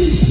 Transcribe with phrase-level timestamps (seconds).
[0.00, 0.29] Hey!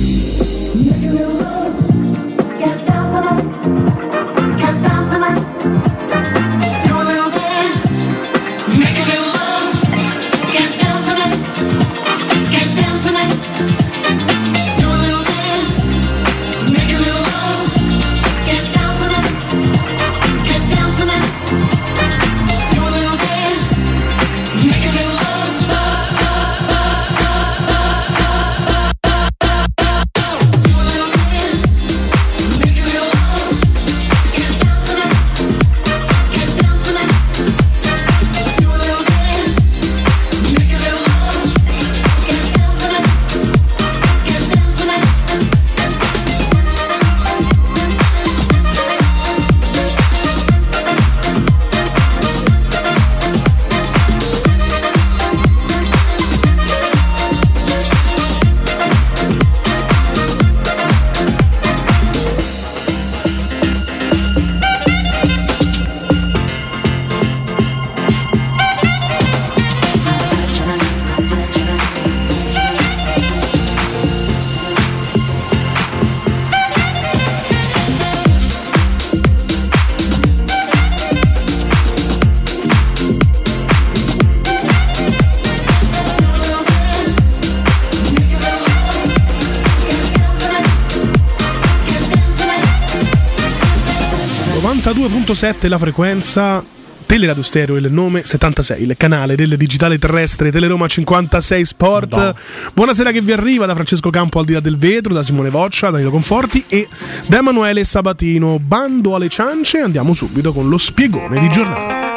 [95.41, 96.61] La frequenza
[97.05, 102.13] Teleradio Stereo il nome 76, il canale del digitale terrestre Teleroma 56 Sport.
[102.13, 102.35] No.
[102.73, 105.91] Buonasera che vi arriva da Francesco Campo al di là del vetro, da Simone Voccia,
[105.91, 106.89] Danilo Conforti e
[107.25, 108.59] da Emanuele Sabatino.
[108.59, 112.15] Bando alle ciance, andiamo subito con lo spiegone di giornata.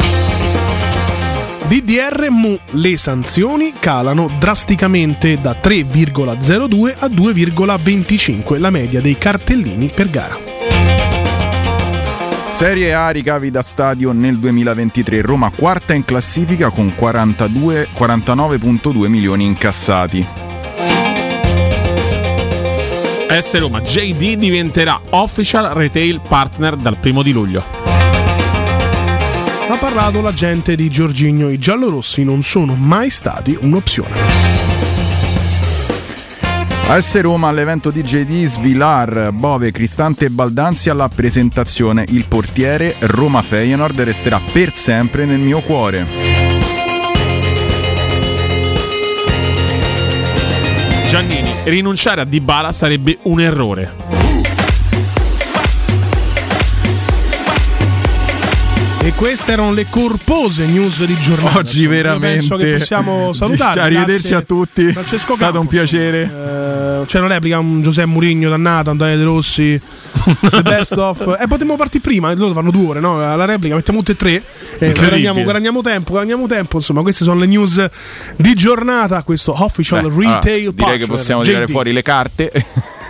[1.68, 10.10] DDR Mu, le sanzioni calano drasticamente da 3,02 a 2,25 la media dei cartellini per
[10.10, 10.61] gara.
[12.52, 19.44] Serie A ricavi da stadio nel 2023, Roma quarta in classifica con 42 49.2 milioni
[19.44, 20.24] incassati.
[23.40, 27.64] S Roma JD diventerà official retail partner dal primo di luglio.
[29.68, 34.71] Ha parlato l'agente di Giorginio, i giallorossi non sono mai stati un'opzione.
[36.88, 42.04] AS Roma all'evento di JD Svilar, Bove, Cristante e Baldanzi alla presentazione.
[42.08, 46.06] Il portiere Roma Feyenoord resterà per sempre nel mio cuore.
[51.08, 54.01] Giannini, rinunciare a Dybala sarebbe un errore.
[59.04, 61.58] E queste erano le corpose news di giornata.
[61.58, 62.36] Oggi Io veramente.
[62.36, 63.80] Penso che possiamo salutare.
[63.80, 64.36] Arrivederci grazie.
[64.36, 64.92] a tutti.
[64.92, 65.70] Francesco È stato un Campos.
[65.90, 66.22] piacere.
[66.22, 69.80] Eh, c'è una replica, un Giuseppe Murigno dannato, Antonio De Rossi.
[70.50, 71.36] the best of.
[71.40, 73.18] E potremmo partire prima, loro fanno due ore, no?
[73.18, 74.30] La replica, mettiamo tutte e tre.
[74.34, 74.40] E
[74.86, 74.98] Incredibile.
[75.00, 76.76] guadagniamo, guadagniamo tempo, guadagniamo tempo.
[76.76, 77.84] Insomma, queste sono le news
[78.36, 79.24] di giornata.
[79.24, 80.74] Questo official Beh, retail partner.
[80.74, 81.46] direi che possiamo JD.
[81.48, 82.52] tirare fuori le carte.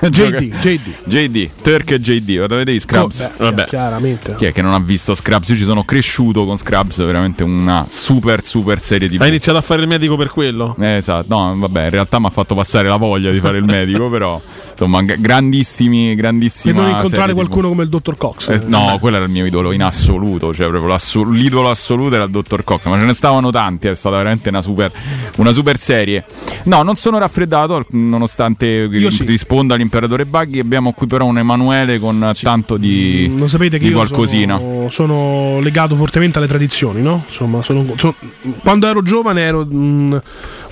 [0.08, 0.94] JD, JD.
[1.04, 3.20] JD, Turk e JD, lo vedete i Scrubs?
[3.20, 3.64] Oh, beh, Vabbè.
[3.66, 4.34] chiaramente.
[4.36, 5.48] Chi è che non ha visto Scrubs?
[5.50, 9.62] Io ci sono cresciuto con Scrubs, veramente una super super serie di Hai iniziato a
[9.62, 10.74] fare il medico per quello?
[10.78, 13.64] Eh, esatto, no, vabbè, in realtà mi ha fatto passare la voglia di fare il
[13.64, 14.40] medico, però,
[14.84, 16.74] insomma, g- grandissimi, grandissimi.
[16.74, 18.48] Per non incontrare qualcuno come il dottor Cox.
[18.48, 20.96] Eh, no, quello era il mio idolo in assoluto, cioè proprio
[21.30, 24.62] l'idolo assoluto era il dottor Cox, ma ce ne stavano tanti, è stata veramente una
[24.62, 24.90] super,
[25.36, 26.24] una super serie.
[26.64, 29.24] No, non sono raffreddato, nonostante sì.
[29.24, 33.86] risponda all'imperatore Buggy, abbiamo qui però un Emanuele con tanto di, Mm, Lo sapete che
[33.88, 34.56] di qualcosina.
[34.58, 37.24] sono, sono legato fortemente alle tradizioni, no?
[37.26, 38.14] Insomma, sono- sono-
[38.62, 40.14] quando ero giovane ero mm,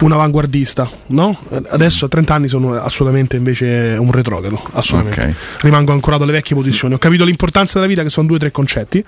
[0.00, 1.36] un avanguardista, no?
[1.70, 5.36] Adesso a 30 anni sono assolutamente invece un retrogrado, assolutamente.
[5.56, 5.62] Ok.
[5.62, 6.94] Rimango ancorato alle vecchie posizioni.
[6.94, 9.04] Ho capito l'importanza della vita che sono due o tre concetti,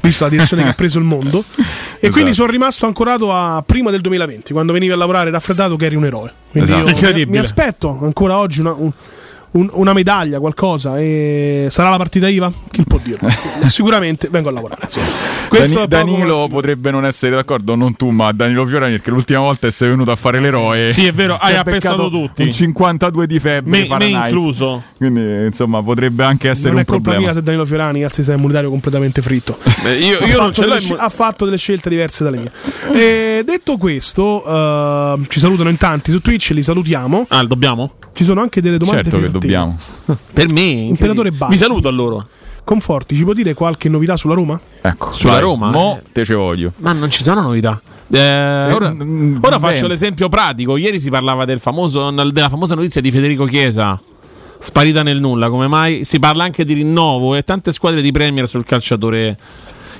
[0.00, 2.10] visto la direzione che ha preso il mondo e Esatto.
[2.12, 5.96] quindi sono rimasto ancorato a prima del 2020, quando venivi a lavorare raffreddato che eri
[5.96, 6.32] un eroe.
[6.50, 7.24] Quindi Esatto.
[7.28, 8.90] mi aspetto ancora oggi una, un-
[9.52, 10.98] un- una medaglia, qualcosa.
[10.98, 12.52] E sarà la partita IVA?
[12.70, 13.28] Chi può dirlo?
[13.68, 14.88] Sicuramente vengo a lavorare.
[15.50, 19.68] Dani- è Danilo potrebbe non essere d'accordo, non tu, ma Danilo Fiorani, perché l'ultima volta
[19.70, 20.92] sei venuto a fare l'eroe.
[20.92, 22.42] Sì, è vero, hai è appestato tutti.
[22.42, 23.86] Un 52 di febbre.
[23.86, 24.82] Me, me incluso.
[24.96, 27.24] Quindi, insomma, potrebbe anche essere Non un è colpa problema.
[27.26, 29.58] mia se Danilo Fiorani ha il sistema immunitario completamente fritto.
[29.82, 30.74] Beh, io, io non ce l'ho.
[30.78, 32.52] delle ha fatto delle scelte diverse dalle mie.
[32.92, 37.26] E detto questo, eh, ci salutano in tanti su Twitch, li salutiamo.
[37.28, 37.94] Ah, dobbiamo?
[38.12, 39.38] Ci sono anche delle domande Certo che te.
[39.40, 39.78] Dobbiamo.
[40.32, 40.62] Per me.
[40.62, 41.30] Imperatore.
[41.32, 41.52] Bacchi.
[41.52, 42.24] Vi saluto allora.
[42.62, 44.60] Conforti, ci può dire qualche novità sulla Roma?
[44.80, 46.12] Ecco, Sulla vai, Roma, Mo eh.
[46.12, 46.72] te ce voglio.
[46.76, 47.80] Ma non ci sono novità.
[48.12, 48.94] Eh, ora
[49.40, 50.76] ora faccio l'esempio pratico.
[50.76, 54.00] Ieri si parlava del famoso, della famosa notizia di Federico Chiesa.
[54.62, 56.04] Sparita nel nulla, come mai?
[56.04, 59.36] Si parla anche di rinnovo e tante squadre di Premier sul calciatore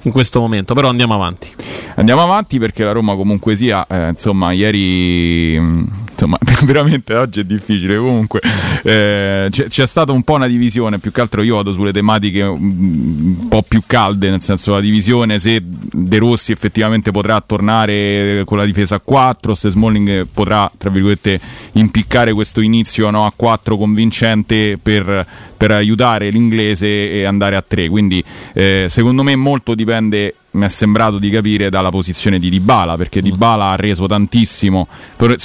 [0.03, 0.75] in questo momento.
[0.75, 1.49] Però andiamo avanti.
[1.97, 7.45] Andiamo avanti perché la Roma comunque sia, eh, insomma, ieri, mm, insomma, veramente oggi è
[7.45, 7.97] difficile.
[7.97, 8.41] Comunque
[8.83, 12.45] eh, c'è, c'è stata un po' una divisione, più che altro io vado sulle tematiche
[12.45, 18.43] mm, un po' più calde, nel senso la divisione se De Rossi effettivamente potrà tornare
[18.45, 21.41] con la difesa a 4, se Smalling potrà, tra virgolette,
[21.73, 25.27] impiccare questo inizio no, a 4 convincente per,
[25.61, 27.91] per aiutare l'inglese e andare a 3.
[27.91, 28.25] Quindi
[28.55, 33.21] eh, secondo me molto dipende mi è sembrato di capire dalla posizione di Dybala perché
[33.21, 34.89] Dybala ha reso tantissimo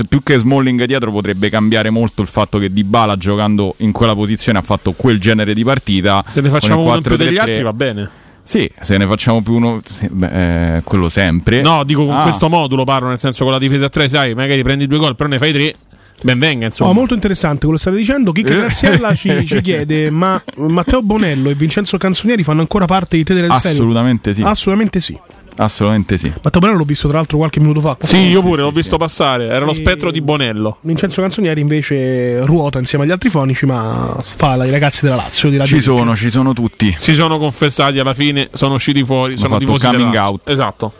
[0.07, 4.57] più che Smalling dietro potrebbe cambiare molto il fatto che Dybala giocando in quella posizione
[4.57, 7.39] ha fatto quel genere di partita Se ne facciamo uno in più degli 4-3-3.
[7.39, 8.09] altri va bene.
[8.41, 12.21] sì se ne facciamo più uno sì, beh, eh, quello sempre No, dico con Ah.
[12.23, 15.15] questo modulo parlo, nel senso con la difesa a 3, sai, magari prendi due gol,
[15.15, 15.75] però ne fai tre.
[16.23, 16.91] Ben venga, insomma.
[16.91, 18.31] Oh, molto interessante quello che state dicendo.
[18.31, 18.57] Chicca Eh.
[18.57, 23.33] Graziella ci, ci chiede: ma Matteo Bonello e Vincenzo Canzonieri fanno ancora parte di te
[23.33, 23.77] del serie?
[23.77, 25.17] assolutamente sì Assolutamente sì.
[25.57, 27.97] Assolutamente sì Matteo Bonello l'ho visto tra l'altro qualche minuto fa.
[28.01, 29.47] Sì, io pure sì, l'ho sì, visto passare.
[29.47, 30.77] Era lo spettro di Bonello.
[30.81, 35.49] Vincenzo Canzonieri invece ruota insieme agli altri fonici, ma fa i ragazzi della Lazio.
[35.49, 39.37] Di Radio ci sono ci sono tutti Si sono confessati alla fine, sono usciti fuori,
[39.37, 40.49] sono fatto tifosi coming out.
[40.49, 40.93] Esatto.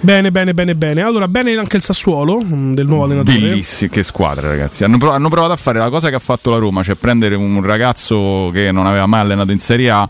[0.00, 1.02] Bene, bene, bene, bene.
[1.02, 3.38] Allora, bene anche il Sassuolo mh, del nuovo allenatore.
[3.38, 4.82] Bellissimo, che squadra ragazzi.
[4.82, 7.36] Hanno, prov- hanno provato a fare la cosa che ha fatto la Roma, cioè prendere
[7.36, 10.08] un ragazzo che non aveva mai allenato in Serie A,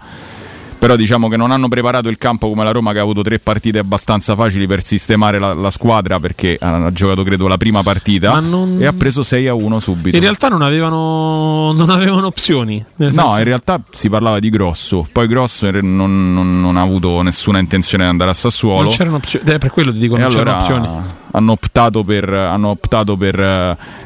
[0.82, 3.38] però diciamo che non hanno preparato il campo come la Roma che ha avuto tre
[3.38, 8.40] partite abbastanza facili per sistemare la, la squadra perché ha giocato credo la prima partita
[8.40, 10.16] non- e ha preso 6 a 1 subito.
[10.16, 12.84] In realtà non avevano, non avevano opzioni.
[12.96, 16.82] Nel No, senso- in realtà si parlava di Grosso, poi Grosso re- non, non- ha
[16.82, 18.82] avuto nessuna intenzione di andare a Sassuolo.
[18.82, 19.44] non c'erano opzioni.
[19.48, 21.10] Eh, per quello ti dico, E non allora c'erano opzioni.
[21.30, 23.38] hanno optato per, hanno optato per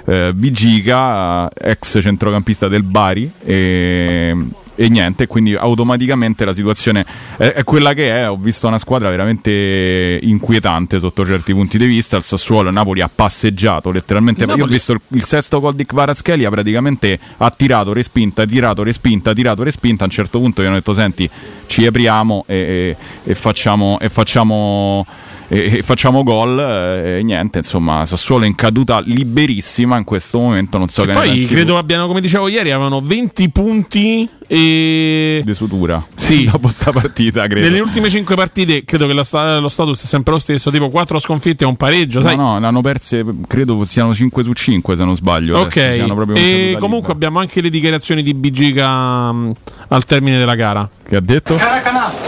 [0.04, 3.30] eh, Bigica, ex centrocampista del Bari.
[3.42, 4.36] E,
[4.76, 7.04] e niente, quindi automaticamente la situazione
[7.38, 8.30] è, è quella che è.
[8.30, 12.16] Ho visto una squadra veramente inquietante sotto certi punti di vista.
[12.16, 14.42] Il Sassuolo e Napoli ha passeggiato letteralmente.
[14.44, 18.44] Il Io ho Napoli- visto il, il sesto gol di Kvaratskhelia praticamente ha tirato, respinta,
[18.44, 20.04] tirato, respinta, tirato, respinta.
[20.04, 21.28] A un certo punto gli hanno detto: Senti,
[21.66, 22.96] ci apriamo e, e-
[23.30, 23.98] e facciamo.
[23.98, 25.06] E facciamo
[25.48, 30.38] e, e facciamo gol eh, e niente insomma Sassuolo è in caduta liberissima in questo
[30.38, 34.28] momento non so E che ne poi credo abbiano, come dicevo ieri, avevano 20 punti
[34.48, 36.44] e tu di sutura Sì.
[36.50, 40.08] dopo sta partita credo nelle ultime 5 partite credo che lo, sta- lo status sia
[40.08, 42.36] sempre lo stesso, tipo 4 sconfitte e un pareggio, sai?
[42.36, 46.76] no no ne hanno perse credo siano 5 su 5 se non sbaglio Ok, e
[46.78, 47.12] comunque libera.
[47.12, 49.52] abbiamo anche le dichiarazioni di Bigica mh,
[49.88, 50.88] al termine della gara.
[51.06, 51.54] che ha detto?
[51.56, 52.25] Caracanà.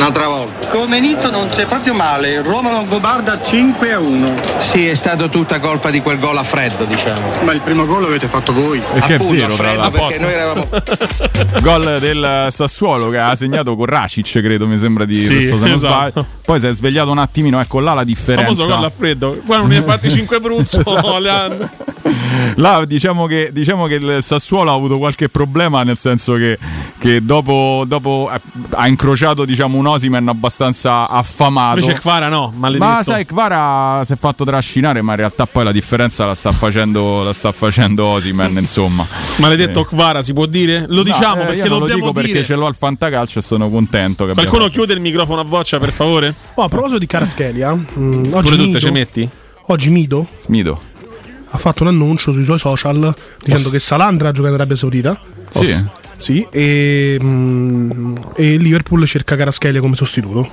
[0.00, 0.66] Un'altra volta.
[0.68, 2.40] Come inizio non c'è proprio male.
[2.40, 4.34] Roma Longobarda 5 a 1.
[4.58, 7.42] Sì, è stato tutta colpa di quel gol a freddo, diciamo.
[7.44, 8.80] Ma il primo gol l'avete fatto voi.
[8.80, 10.68] perché è Appunto, vero a tra freddo l'altro perché noi eravamo
[11.60, 15.64] gol del Sassuolo che ha segnato con Racic credo mi sembra di Sì, questo se
[15.66, 16.10] non esatto.
[16.10, 19.40] sbaglio poi si è svegliato un attimino ecco là la differenza Famoso gol a freddo.
[19.44, 20.78] Qua non ne hai fatti 5 Bruzzo.
[21.20, 21.68] Esatto.
[22.56, 26.58] Là diciamo che, diciamo che il Sassuolo ha avuto qualche problema nel senso che,
[26.98, 28.40] che dopo, dopo eh,
[28.70, 31.78] ha incrociato diciamo, un Osimen abbastanza affamato.
[31.80, 32.84] Invece Kvara no, maledetto.
[32.90, 36.52] Ma sai, Kvara si è fatto trascinare, ma in realtà poi la differenza la sta
[36.52, 39.06] facendo, la sta facendo Osimen, insomma.
[39.36, 40.86] Maledetto Kvara, si può dire?
[40.88, 42.32] Lo diciamo No, eh, perché io lo non lo dobbiamo dico dire.
[42.32, 44.24] perché ce l'ho al fantacalcio e sono contento.
[44.26, 46.34] Che Qualcuno abbiamo- chiude il microfono a voccia, per favore?
[46.54, 49.28] Oh, a proposito di Caraschelia, mm, oggi, Pure tu ci metti?
[49.66, 50.80] oggi Mido Mido.
[51.50, 55.20] ha fatto un annuncio sui suoi social dicendo che Salandra gioca in Arabia Saudita.
[55.50, 55.84] Sì.
[56.20, 60.48] Sì, e, mm, e Liverpool cerca Caraschelia come sostituto.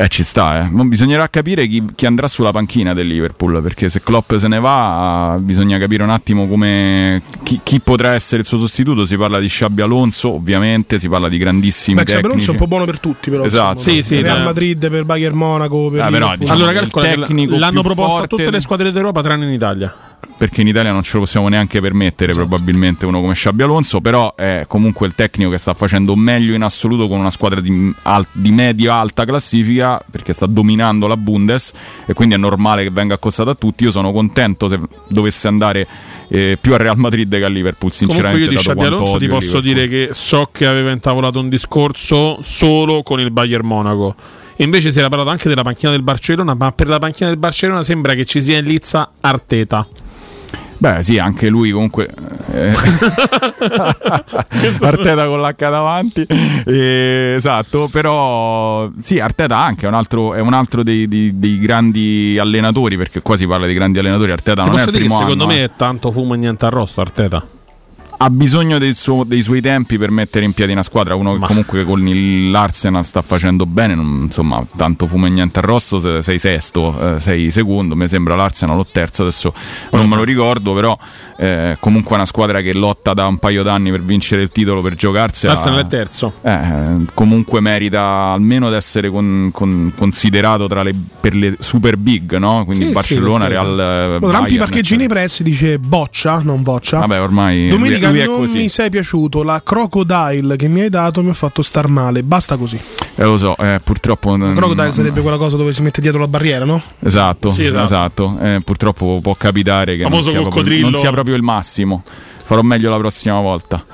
[0.00, 0.68] Eh, ci sta, eh.
[0.84, 5.36] Bisognerà capire chi, chi andrà sulla panchina del Liverpool, perché se Klopp se ne va,
[5.38, 9.04] bisogna capire un attimo come chi, chi potrà essere il suo sostituto.
[9.04, 12.32] Si parla di Sciabbi Alonso, ovviamente, si parla di grandissimi Beh, Xabi tecnici.
[12.34, 13.44] Alonso è un po' buono per tutti, però.
[13.44, 13.76] Esatto.
[13.76, 13.96] insomma.
[13.96, 14.44] Sì, sì, Per Real dai.
[14.46, 18.50] Madrid, per Bayern Monaco, per Ah, però, diciamo, allora, il calcola l'hanno proposto a tutte
[18.50, 19.94] le squadre d'Europa, tranne in Italia.
[20.36, 22.46] Perché in Italia non ce lo possiamo neanche permettere Esatto.
[22.46, 26.62] probabilmente uno come Sciabbi Alonso, però è comunque il tecnico che sta facendo meglio in
[26.62, 31.72] assoluto con una squadra di, al- di medio-alta classifica perché sta dominando la Bundes
[32.06, 33.84] e quindi è normale che venga accostato a tutti.
[33.84, 35.86] Io sono contento se dovesse andare
[36.28, 38.46] eh, più a Real Madrid che a Liverpool, sinceramente.
[38.46, 39.88] Comunque io di quanto Alonso ti posso Liverpool.
[39.88, 44.14] dire che so che aveva intavolato un discorso solo con il Bayern Monaco.
[44.56, 47.38] E invece si era parlato anche della panchina del Barcellona, ma per la panchina del
[47.38, 49.86] Barcellona sembra che ci sia in lizza Arteta.
[50.80, 52.08] Beh, sì, anche lui comunque.
[52.52, 52.72] eh,
[54.80, 56.26] Arteta con l'H davanti.
[56.64, 61.58] Eh, esatto, però sì, Arteta anche è un altro, è un altro dei, dei- dei
[61.58, 64.32] grandi allenatori, perché qua si parla di grandi allenatori.
[64.32, 65.64] Arteta Ti non è il dire primo secondo anno, me eh.
[65.64, 67.46] è tanto fumo e niente arrosto Arteta.
[68.22, 71.14] Ha bisogno del suo- dei suoi tempi per mettere in piedi una squadra.
[71.14, 72.02] Uno che Ma- comunque con
[72.50, 75.98] l'Arsenal sta facendo bene, non- insomma, tanto fumo e niente arrosto.
[76.00, 77.96] se- Sei sesto, eh, sei secondo.
[77.96, 79.22] Mi sembra l'Arsenal o terzo.
[79.22, 79.54] Adesso
[79.92, 80.96] non me lo ricordo, però
[81.38, 84.82] eh, comunque è una squadra che lotta da un paio d'anni per vincere il titolo,
[84.82, 85.54] per giocarsela.
[85.54, 86.34] L'Arsenal è terzo.
[86.42, 92.36] Eh, comunque merita almeno di essere con- con- considerato tra le, per le super big,
[92.36, 92.64] no?
[92.66, 93.70] Quindi Sì, Barcellona, sì, Real.
[94.16, 96.98] eh, Bayern, parcheggi nei pressi dice boccia, non boccia.
[96.98, 98.56] Vabbè, ormai Domenica lui, lui è non così.
[98.58, 102.56] mi sei piaciuto, la crocodile che mi hai dato mi ha fatto star male, basta
[102.56, 102.78] così.
[103.14, 104.36] Eh, lo so, eh, purtroppo.
[104.36, 106.82] La crocodile non- sarebbe quella cosa dove si mette dietro la barriera, no?
[107.00, 107.84] Esatto, Sì, esatto.
[107.84, 108.38] esatto.
[108.40, 112.02] Eh, purtroppo può capitare che non sia, proprio, non sia proprio il massimo.
[112.50, 113.84] Farò meglio la prossima volta.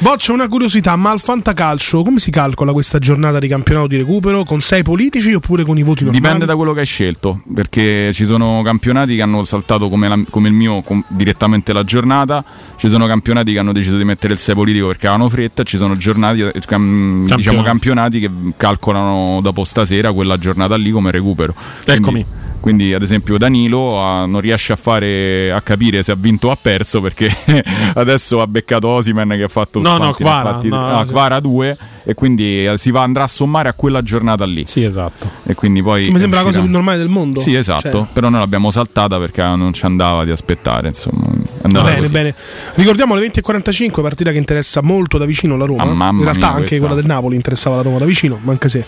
[0.00, 4.44] Boccia una curiosità, ma al fantacalcio come si calcola questa giornata di campionato di recupero?
[4.44, 6.20] Con sei politici oppure con i voti normali?
[6.22, 10.20] Dipende da quello che hai scelto, perché ci sono campionati che hanno saltato come, la-
[10.28, 12.44] come il mio com- direttamente la giornata,
[12.76, 15.78] ci sono campionati che hanno deciso di mettere il 6 politico perché avevano fretta, ci
[15.78, 21.54] sono giornati, eh, cam- diciamo, campionati che calcolano dopo stasera quella giornata lì come recupero.
[21.84, 22.26] Quindi- Eccomi.
[22.62, 26.50] Quindi, ad esempio, Danilo ah, non riesce a fare a capire se ha vinto o
[26.52, 27.28] ha perso perché
[27.94, 30.68] adesso ha beccato Osimen che ha fatto No, no, ha Kvara, fatti?
[30.68, 31.04] no, Ah,
[31.40, 34.64] 2 e quindi eh, si va, andrà a sommare a quella giornata lì.
[34.66, 35.30] Sì, esatto.
[35.44, 36.62] E quindi poi mi sembra la cosa uscirà.
[36.62, 37.40] più normale del mondo.
[37.40, 41.26] Sì, esatto, Cioè, però noi l'abbiamo saltata perché non ci andava di aspettare, insomma.
[41.62, 42.12] Andava bene, così.
[42.12, 42.34] bene.
[42.74, 45.82] Ricordiamo le 20.45, partita che interessa molto da vicino la Roma.
[45.82, 48.68] Ah, in realtà mia, anche quella del Napoli interessava la Roma da vicino, ma anche
[48.68, 48.84] se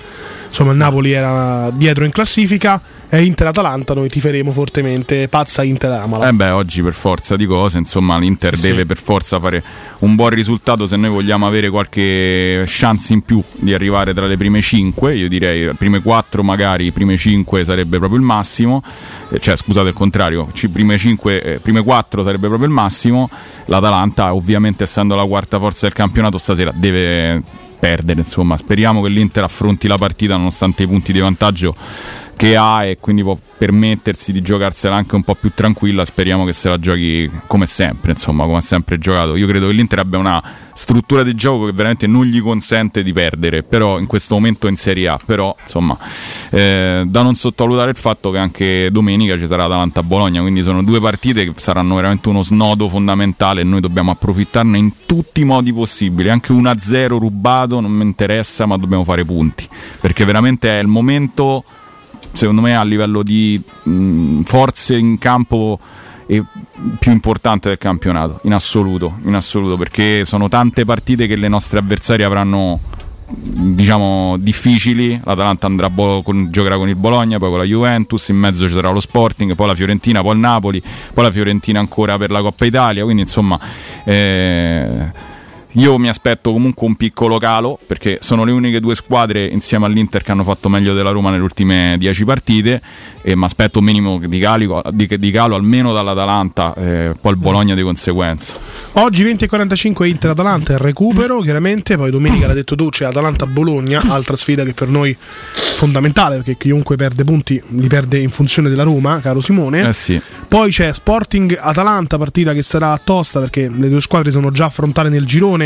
[0.48, 2.80] insomma il Napoli era dietro in classifica.
[3.06, 5.28] E Inter-Atalanta noi tiferemo fortemente.
[5.28, 6.28] Pazza Inter-Amala.
[6.28, 8.86] Eh beh, oggi per forza di cose, insomma, l'Inter Sì, deve sì.
[8.86, 9.62] per forza fare
[10.00, 14.36] un buon risultato se noi vogliamo avere qualche chance in più di arrivare tra le
[14.36, 15.14] prime 5.
[15.14, 18.82] Io direi prime 4 magari, prime 5 sarebbe proprio il massimo.
[19.30, 23.28] Eh, cioè, scusate il contrario, prime 5, eh, prime 4 sarebbe proprio il massimo.
[23.66, 27.42] L'Atalanta, ovviamente essendo la quarta forza del campionato stasera, deve
[27.78, 28.56] perdere, insomma.
[28.56, 31.74] Speriamo che l'Inter affronti la partita nonostante i punti di vantaggio
[32.36, 36.04] che ha e quindi può permettersi di giocarsela anche un po' più tranquilla.
[36.04, 39.36] Speriamo che se la giochi come sempre, insomma, come ha sempre giocato.
[39.36, 40.42] Io credo che l'Inter abbia una
[40.74, 44.76] struttura di gioco che veramente non gli consente di perdere, però in questo momento in
[44.76, 45.96] Serie A, però insomma,
[46.50, 51.00] eh, da non sottovalutare il fatto che anche domenica ci sarà Atalanta-Bologna, quindi sono due
[51.00, 55.72] partite che saranno veramente uno snodo fondamentale e noi dobbiamo approfittarne in tutti i modi
[55.72, 59.66] possibili, anche 1-0 rubato non mi interessa, ma dobbiamo fare punti,
[60.00, 61.64] perché veramente è il momento
[62.34, 65.78] secondo me a livello di mh, forze in campo
[66.26, 66.42] è
[66.98, 71.78] più importante del campionato in assoluto, in assoluto perché sono tante partite che le nostre
[71.78, 72.80] avversarie avranno
[73.26, 75.18] diciamo difficili.
[75.24, 78.74] l'Atalanta andrà Bo- con- giocherà con il Bologna poi con la Juventus in mezzo ci
[78.74, 82.42] sarà lo Sporting poi la Fiorentina poi il Napoli poi la Fiorentina ancora per la
[82.42, 83.58] Coppa Italia quindi insomma
[84.04, 85.10] eh,
[85.76, 90.22] Io mi aspetto comunque un piccolo calo perché sono le uniche due squadre insieme all'Inter
[90.22, 92.80] che hanno fatto meglio della Roma nelle ultime 10 partite
[93.22, 97.38] e mi aspetto un minimo di, calico, di, di calo almeno dall'Atalanta, eh, poi il
[97.38, 98.52] Bologna di conseguenza.
[98.92, 104.02] Oggi 20 e 45 Inter-Atalanta il recupero, chiaramente, poi domenica l'ha detto tu c'è Atalanta-Bologna,
[104.08, 105.16] altra sfida che per noi è
[105.74, 109.88] fondamentale perché chiunque perde punti li perde in funzione della Roma, caro Simone.
[109.88, 110.20] Eh sì.
[110.46, 115.24] Poi c'è Sporting-Atalanta, partita che sarà tosta perché le due squadre sono già affrontate nel
[115.24, 115.63] girone.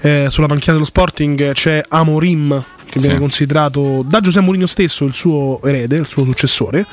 [0.00, 3.20] Eh, sulla panchina dello Sporting c'è Amorim che viene Sì.
[3.20, 6.86] considerato da Giuseppe Mourinho stesso il suo erede, il suo successore.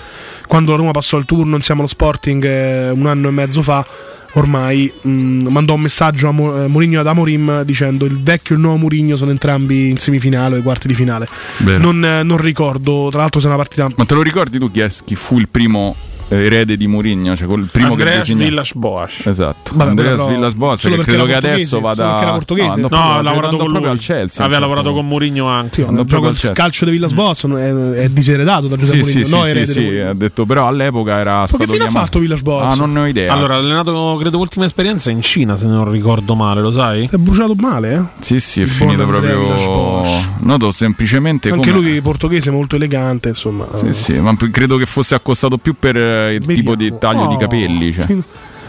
[0.48, 3.86] Quando la Roma passò il turno insieme allo Sporting eh, un anno e mezzo fa,
[4.34, 5.10] ormai mh,
[5.48, 8.78] mandò un messaggio a Mo- eh, Mourinho ad Amorim dicendo il vecchio e il nuovo
[8.80, 11.28] Mourinho sono entrambi in semifinale o ai quarti di finale.
[11.60, 14.70] Non, eh, non ricordo, tra l'altro se è una partita Ma te lo ricordi tu
[14.72, 15.96] chi, è, chi fu il primo
[16.28, 17.36] erede di Mourinho?
[17.36, 19.22] Cioè quel primo che Andreas disegnò- Villas Boas.
[19.26, 22.68] Esatto, Vabbè, Andreas però- Villas Boas che credo che adesso vada era portoghese.
[22.68, 23.90] andò No, proprio- ha lavorato andò con lui.
[23.90, 24.44] al Chelsea.
[24.46, 25.74] Aveva certo lavorato con Mourinho anche.
[25.76, 26.54] Sì, Andò il proprio il Chelsea.
[26.54, 29.66] calcio di Villas Boas è, è diseredato da Giuseppe Sì, Mourinho, sì, no sì, erede
[29.66, 30.10] sì, di Mourinho.
[30.10, 32.72] ha detto però all'epoca era Ma stato che fine ha fatto Villas Boas?
[32.74, 33.32] Ah, non ne ho idea.
[33.34, 37.08] Allora, ha allenato, credo, l'ultima esperienza in Cina, se non ricordo male, lo sai?
[37.08, 38.24] Si è bruciato male, eh?
[38.24, 40.04] sì, sì, è finito proprio.
[40.40, 43.66] Noto semplicemente Anche lui portoghese molto elegante, insomma.
[43.76, 46.54] Sì, sì, ma credo che fosse accostato più per eh, il Vediamo.
[46.54, 47.92] tipo di taglio di Oh, capelli.
[47.94, 48.06] Cioè.
[48.06, 48.24] fin-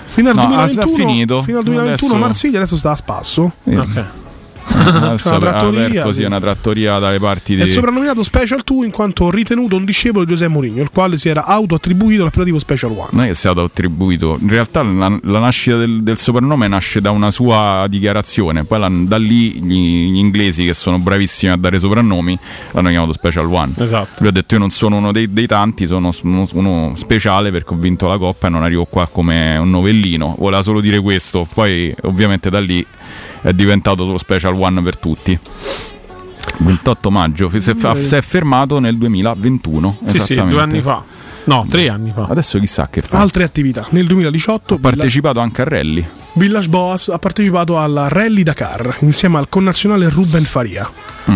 [0.04, 1.42] fino al No, ha- 2021, ha finito.
[1.42, 3.52] Fino al 2021 Adesso- Marsiglia adesso sta a spasso.
[3.64, 3.70] Sì.
[4.68, 4.74] Ok.
[4.96, 9.30] Adesso una aperto sì, una trattoria dalle parti di È soprannominato Special 2 in quanto
[9.30, 13.08] ritenuto un discepolo di Giuseppe Mourinho, il quale si era auto-attribuito l'appellativo Special 1.
[13.12, 17.00] non è che sia stato attribuito, in realtà la, la nascita del, del soprannome nasce
[17.00, 21.56] da una sua dichiarazione, poi la- da lì gli, gli inglesi che sono bravissimi a
[21.56, 22.38] dare soprannomi
[22.72, 23.72] l'hanno chiamato Special One.
[23.76, 24.08] Esatto.
[24.18, 27.72] Lui ha detto io non sono uno dei, dei tanti, sono uno, uno speciale perché
[27.74, 31.46] ho vinto la coppa e non arrivo qua come un novellino, voleva solo dire questo,
[31.52, 32.84] poi ovviamente da lì
[33.46, 35.38] è diventato lo Special One per tutti.
[36.58, 39.98] 28 maggio, si è, fermato nel 2021.
[40.06, 41.02] Sì, sì, due anni fa.
[41.44, 42.26] No, tre anni fa.
[42.28, 43.18] Adesso chissà che fa.
[43.20, 43.86] Altre attività.
[43.90, 46.04] Nel 2018 Ha partecipato anche a rally.
[46.32, 50.90] Villas Boas ha partecipato alla Rally Dakar insieme al connazionale Ruben Faria,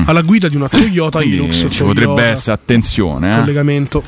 [0.04, 1.22] alla guida di una Toyota Mm.
[1.22, 1.54] Hilux.
[1.54, 3.32] ci Toyota, potrebbe essere attenzione.
[3.34, 3.38] Eh?
[3.38, 4.02] collegamento.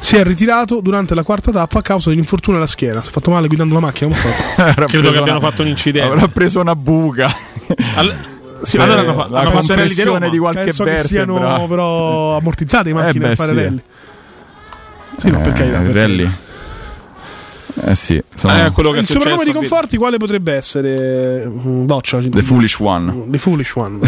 [0.00, 3.02] Si è ritirato durante la quarta tappa a causa di un infortunio alla schiena.
[3.02, 4.14] Si è fatto male guidando la macchina.
[4.86, 6.12] Credo che abbiano una- fatto un incidente.
[6.14, 7.28] Avrà preso una buca.
[7.96, 10.28] All- Sì, allora Eh, hanno, fa- la hanno fatto rally di Roma.
[10.28, 11.24] di qualche Penso che vertebra.
[11.36, 13.54] siano però ammortizzate le macchine beh, a fare sì.
[13.56, 13.80] rally.
[15.18, 15.78] Sì, no, per Eh, carità.
[15.80, 16.30] per rally.
[17.78, 19.52] Eh sì, sono Eh, quello che è Il soprannome di.
[19.52, 21.46] Conforti quale potrebbe essere?
[21.46, 22.18] Mm, Doccia.
[22.22, 23.24] The Foolish One.
[23.28, 23.98] The Foolish One.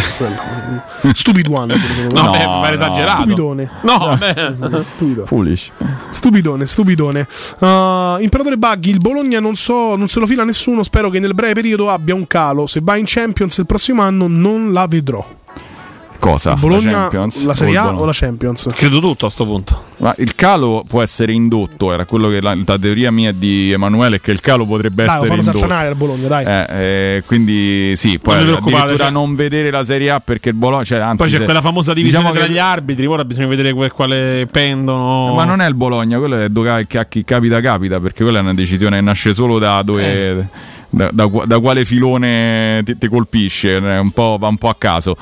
[1.13, 1.75] Stupid One.
[2.11, 2.67] No, No, beh, no.
[2.67, 3.21] esagerato.
[3.23, 3.71] Stupidone.
[3.83, 4.83] No, beh.
[4.95, 5.27] Stupido.
[5.27, 5.71] Foolish.
[6.11, 7.27] Stupidone, stupidone.
[7.59, 10.83] Uh, Imperatore Buggy, il Bologna non, so, non se lo fila nessuno.
[10.83, 12.67] Spero che nel breve periodo abbia un calo.
[12.67, 15.37] Se va in Champions il prossimo anno, non la vedrò.
[16.19, 16.55] Cosa?
[16.57, 17.45] Bologna, la Champions?
[17.45, 18.67] la Serie A o la Champions?
[18.75, 19.85] Credo tutto a sto punto.
[19.99, 24.21] Ma il calo può essere indotto, era quello che la, la teoria mia di Emanuele,
[24.21, 25.73] che il calo potrebbe Dai, essere fanno indotto.
[25.73, 26.45] al Bologna, dai.
[26.45, 26.67] Eh,
[27.17, 30.85] eh, quindi sì, poi Non addirittura cioè- non vedere la Serie A perché il Bologna,
[30.85, 33.07] cioè, anzi, Poi c'è se- quella famosa divisione diciamo tra che- gli arbitri.
[33.07, 35.35] Ora bisogna vedere que- quale pendono.
[35.35, 38.43] Ma non è il Bologna, quello è dove a chi capita capita, perché quella è
[38.43, 40.49] una decisione che nasce solo da dove...
[40.91, 44.75] Da, da qua- da quale filone ti, ti colpisce, un po', va un po' a
[44.79, 45.17] caso.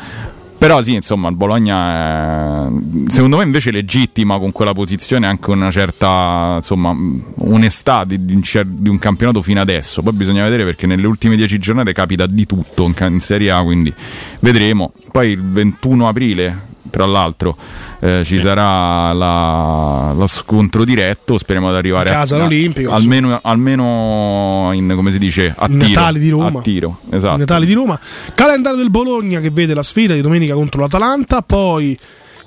[0.58, 2.70] Però sì, insomma, il Bologna è,
[3.08, 6.96] secondo me invece legittima con quella posizione anche una certa insomma,
[7.38, 10.02] onestà di, di un campionato fino adesso.
[10.02, 13.92] Poi bisogna vedere perché nelle ultime dieci giornate capita di tutto in Serie A, quindi
[14.40, 14.92] vedremo.
[15.12, 16.58] Poi il 21 aprile,
[16.96, 17.54] tra l'altro,
[18.00, 21.36] eh, ci sarà la- lo scontro diretto.
[21.36, 25.86] Speriamo di arrivare A casa all'Olimpico, almeno, almeno in come si dice a tiro.
[25.88, 26.58] Natali di Roma.
[26.58, 27.36] A tiro, esatto.
[27.36, 28.00] Natali di Roma.
[28.34, 31.42] Calendario del Bologna che vede la sfida di domenica contro l'Atalanta.
[31.42, 31.98] Poi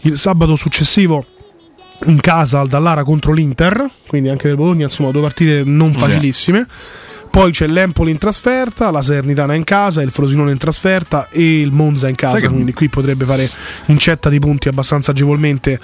[0.01, 1.23] il sabato successivo
[2.07, 3.87] in casa al Dallara contro l'Inter.
[4.07, 5.99] Quindi anche per Bologna, insomma, due partite non Sì.
[7.31, 11.71] Poi c'è l'Empoli in trasferta, la Sernitana in casa, il Frosinone in trasferta e il
[11.71, 12.37] Monza in casa.
[12.47, 13.49] Che- Quindi qui potrebbe fare
[13.85, 15.79] incetta di punti abbastanza agevolmente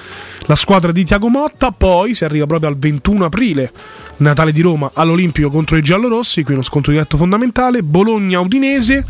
[0.48, 1.72] la squadra di Tiago Motta.
[1.72, 3.72] Poi si arriva proprio al 21 aprile,
[4.18, 6.44] Natale di Roma all'Olimpico contro i giallorossi.
[6.44, 7.84] Qui uno scontro diretto fondamentale.
[7.84, 9.06] Bologna-Udinese.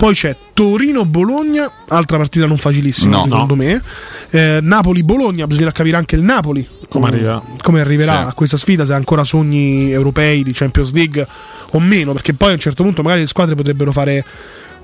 [0.00, 3.22] Poi c'è Torino-Bologna, altra partita non facilissima No.
[3.24, 3.82] secondo me.
[4.30, 7.42] Eh, Napoli-Bologna, bisognerà capire anche il Napoli Come arriva.
[7.62, 8.28] come arriverà Sì.
[8.28, 11.26] a questa sfida, se ha ancora sogni europei di Champions League
[11.72, 14.24] o meno, perché poi a un certo punto magari le squadre potrebbero fare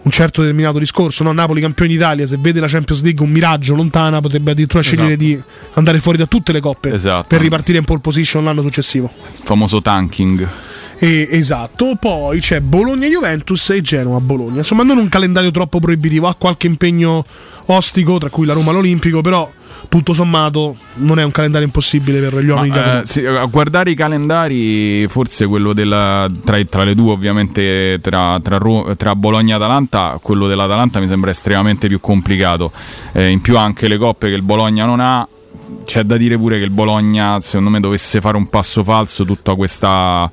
[0.02, 1.24] un certo determinato discorso.
[1.24, 1.32] No?
[1.32, 5.40] Napoli campione d'Italia, se vede la Champions League un miraggio lontana, potrebbe addirittura scegliere di
[5.72, 7.24] andare fuori da tutte le coppe Esatto.
[7.26, 9.10] per ripartire in pole position l'anno successivo.
[9.22, 10.46] Il famoso tanking.
[10.98, 14.58] E- esatto, poi c'è Bologna-Juventus e Genoa-Bologna.
[14.58, 17.24] Insomma, non un calendario troppo proibitivo, ha qualche impegno
[17.66, 19.50] ostico, tra cui la Roma all'Olimpico, però
[19.88, 23.90] tutto sommato non è un calendario impossibile per gli uomini Ma, eh, sì, a guardare
[23.90, 28.58] i calendari, forse quello della, tra, tra le due, ovviamente tra, tra
[28.96, 32.72] tra Bologna e Atalanta, quello dell'Atalanta mi sembra estremamente più complicato.
[33.12, 35.26] Eh, in più anche le coppe che il Bologna non ha.
[35.84, 39.54] C'è da dire pure che il Bologna, secondo me, dovesse fare un passo falso tutta
[39.54, 40.30] questa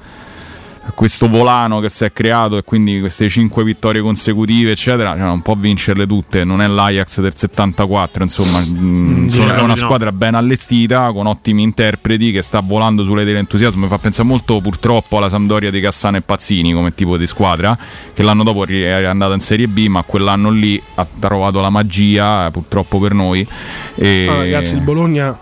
[0.95, 5.41] questo volano che si è creato e quindi queste cinque vittorie consecutive eccetera cioè non
[5.41, 9.75] può vincerle tutte non è l'Ajax del 74 insomma mm, sì, è una di no.
[9.75, 14.59] squadra ben allestita con ottimi interpreti che sta volando sulle dell'entusiasmo mi fa pensare molto
[14.59, 17.77] purtroppo alla Sampdoria di Cassano e Pazzini come tipo di squadra
[18.13, 22.47] che l'anno dopo è andata in Serie B ma quell'anno lì ha trovato la magia
[22.47, 23.47] eh, purtroppo per noi
[23.95, 25.37] e Ah, ragazzi, il Bologna,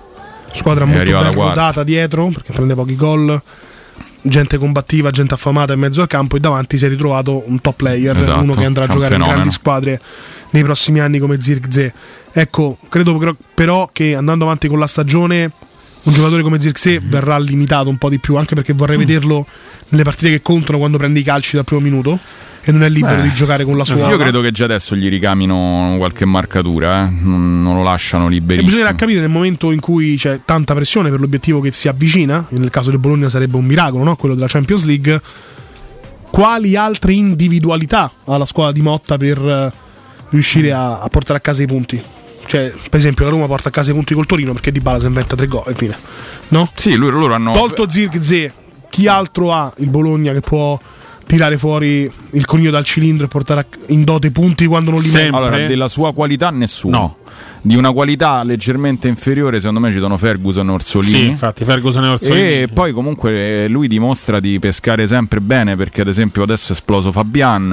[0.54, 3.42] squadra molto ben rodata dietro perché prende pochi gol.
[4.24, 7.76] Gente combattiva, gente affamata in mezzo al campo e davanti si è ritrovato un top
[7.76, 10.00] player, Esatto, uno che andrà a giocare in grandi squadre
[10.52, 11.94] nei prossimi anni come Zirkzee.
[12.32, 15.52] Ecco, credo però che andando avanti con la stagione
[16.04, 17.10] un giocatore come Zirkzee Mhm.
[17.10, 19.46] verrà limitato un po' di più, anche perché vorrei vederlo
[19.90, 22.18] nelle partite che contano quando prende i calci dal primo minuto
[22.64, 24.96] e non è libero Beh, di giocare con la sua io credo che già adesso
[24.96, 27.10] gli ricamino qualche marcatura, eh.
[27.22, 28.70] non, non lo lasciano E liberissimo.
[28.70, 32.58] bisognerà capire nel momento in cui c'è tanta pressione per l'obiettivo che si avvicina, e
[32.58, 34.16] nel caso del Bologna sarebbe un miracolo, no?
[34.16, 35.22] quello della Champions League,
[36.30, 39.72] quali altre individualità ha la squadra di Motta per eh,
[40.30, 42.02] riuscire a, a portare a casa i punti.
[42.52, 45.00] Cioè, per esempio, la Roma porta a casa i punti col Torino perché Di Bala
[45.00, 45.98] si inventa tre gol e fine.
[46.50, 46.70] No?
[46.76, 47.54] Sì, loro, loro hanno.
[47.54, 48.52] Tolto Zirkzee,
[48.90, 50.78] chi altro ha il Bologna che può
[51.26, 55.10] tirare fuori il coniglio dal cilindro e portare in dote i punti quando non li
[55.10, 55.34] mette?
[55.34, 56.98] Allora, della sua qualità nessuno.
[56.98, 57.18] No.
[57.64, 61.14] Di una qualità leggermente inferiore, secondo me ci sono Ferguson e Orsolini.
[61.20, 62.42] Sì, infatti, Ferguson e Orsolini.
[62.64, 66.72] E poi comunque eh, lui dimostra di pescare sempre bene perché ad esempio adesso è
[66.72, 67.72] esploso Fabian,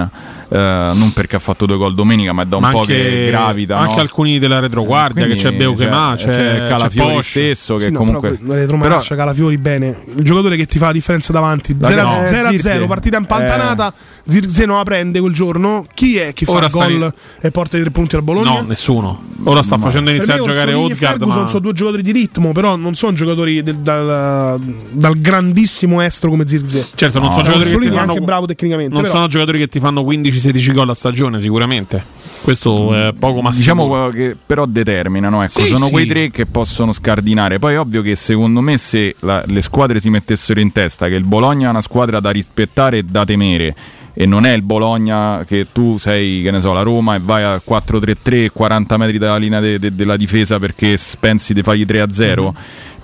[0.50, 0.56] eh,
[0.92, 3.26] non perché ha fatto due gol domenica ma è da un Ma po' anche, che
[3.28, 3.78] gravita.
[3.78, 4.00] anche no?
[4.02, 7.28] alcuni della retroguardia, Quindi, che c'è Beuchema, c'è, c'è Calafiori Posch.
[7.30, 8.30] stesso che Sì, no, comunque...
[8.36, 10.02] però retromarcia, Calafiori bene.
[10.16, 11.74] Il giocatore che ti fa la differenza davanti.
[11.80, 12.86] La 0 no, 0 Zirkzee.
[12.86, 13.92] partita impantanata.
[14.28, 15.86] Zirkzee non la prende quel giorno.
[15.94, 18.60] Chi è che fa Ora il gol e porta i tre punti al Bologna?
[18.60, 19.22] No, nessuno.
[19.44, 22.76] Ora sta facendo Per iniziare a giocare Ferguson ma sono due giocatori di ritmo, però
[22.76, 24.60] non sono giocatori del- dal,
[24.90, 26.86] dal grandissimo estro come Zirkzee.
[26.94, 28.92] certo non No, sono giocatori che ti fanno anche bravo tecnicamente.
[28.92, 32.16] non però- sono giocatori che ti fanno 15-16 gol a stagione, sicuramente.
[32.42, 35.90] Questo è poco ma Diciamo che però determinano, ecco, Sì, sono sì.
[35.90, 37.58] quei tre che possono scardinare.
[37.58, 41.14] Poi è ovvio che secondo me se la- le squadre si mettessero in testa che
[41.14, 43.74] il Bologna è una squadra da rispettare e da temere
[44.20, 47.44] e non è il Bologna che tu sei, che ne so, la Roma e vai
[47.44, 52.46] a 4-3-3, 40 metri dalla linea de- de- della difesa perché pensi di fargli 3-0,
[52.46, 52.54] Mhm.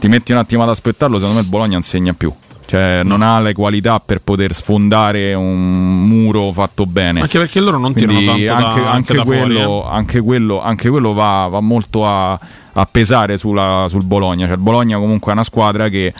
[0.00, 2.32] ti metti un attimo ad aspettarlo, secondo me il Bologna non segna più.
[2.66, 7.20] Cioè, non ha le qualità per poter sfondare un muro fatto bene.
[7.20, 9.86] Anche perché loro non tirano Quindi tanto anche, da, anche anche da quello, fuori.
[9.86, 9.96] eh.
[9.96, 14.46] anche quello, anche quello va, va molto a, a pesare sulla- sul Bologna.
[14.46, 16.12] Cioè, il Bologna comunque è una squadra che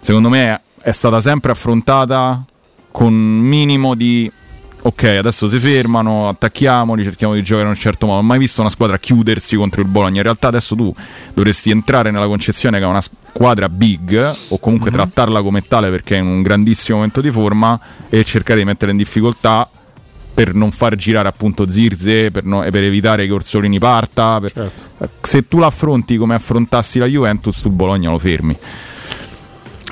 [0.00, 2.44] secondo me è stata sempre affrontata
[2.96, 4.30] con un minimo di
[4.86, 8.18] ok, adesso si fermano, attacchiamoli, cerchiamo di giocare in un certo modo.
[8.18, 10.18] Non ho mai visto una squadra chiudersi contro il Bologna.
[10.18, 10.94] In realtà adesso tu
[11.32, 14.96] dovresti entrare nella concezione che è una squadra big o comunque Mhm.
[14.96, 17.80] trattarla come tale perché è in un grandissimo momento di forma
[18.10, 19.68] e cercare di mettere in difficoltà
[20.34, 24.38] per non far girare appunto Zirze, per, no- e per evitare che Orsolini parta.
[24.38, 24.82] per- Certo.
[25.22, 28.56] Se tu l'affronti come affrontassi la Juventus, tu Bologna lo fermi.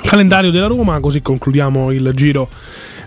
[0.05, 2.49] calendario della Roma, così concludiamo il giro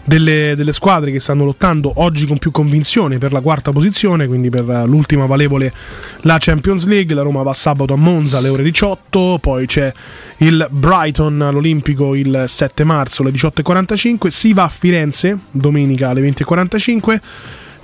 [0.07, 4.51] delle, delle squadre che stanno lottando oggi con più convinzione per la quarta posizione, quindi
[4.51, 5.73] per eh, l'ultima valevole
[6.21, 7.15] la Champions League.
[7.15, 9.93] La Roma va sabato a Monza alle ore 18, poi c'è
[10.39, 17.19] il Brighton all'Olimpico il 7 marzo alle 18.45, si va a Firenze domenica alle 20.45.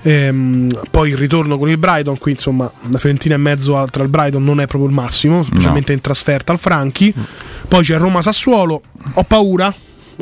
[0.05, 4.09] Ehm, poi il ritorno con il Brighton, qui insomma una Fiorentina e mezzo tra il
[4.09, 7.13] Brighton non è proprio il massimo, specialmente in trasferta al Franchi.
[7.67, 8.81] Poi c'è Roma Sassuolo,
[9.15, 9.75] ho paura,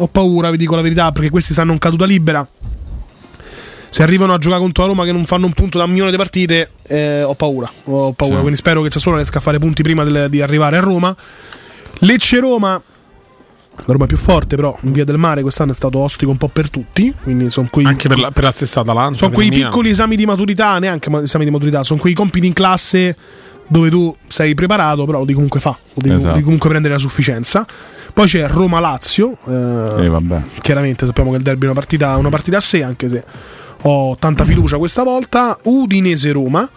[0.03, 2.47] ho paura, vi dico la verità, perché questi stanno in caduta libera.
[3.93, 6.11] Se arrivano a giocare contro la Roma che non fanno un punto da un milione
[6.13, 8.35] di partite, eh, ho paura, ho paura.
[8.37, 8.41] Sì.
[8.41, 11.15] Quindi spero che Sassuolo riesca a fare punti prima del- di arrivare a Roma.
[11.99, 12.71] Lecce-Roma,
[13.77, 16.37] la Roma è più forte, però in via del mare quest'anno è stato ostico un
[16.39, 17.13] po' per tutti.
[17.23, 19.19] Quindi sono quei, Anche per la, per la stessa Atalanta.
[19.19, 23.17] sono quei piccoli esami di maturità, neanche esami di maturità, sono quei compiti in classe
[23.67, 26.33] dove tu sei preparato, però lo devi comunque fa, lo devi, Esatto.
[26.33, 27.67] devi comunque prendere la sufficienza.
[28.13, 30.41] Poi c'è Roma-Lazio, eh, E vabbè.
[30.61, 33.25] chiaramente sappiamo che il derby è una partita, una partita a sé, anche se
[33.83, 35.59] ho tanta fiducia questa volta.
[35.63, 36.69] Udinese-Roma,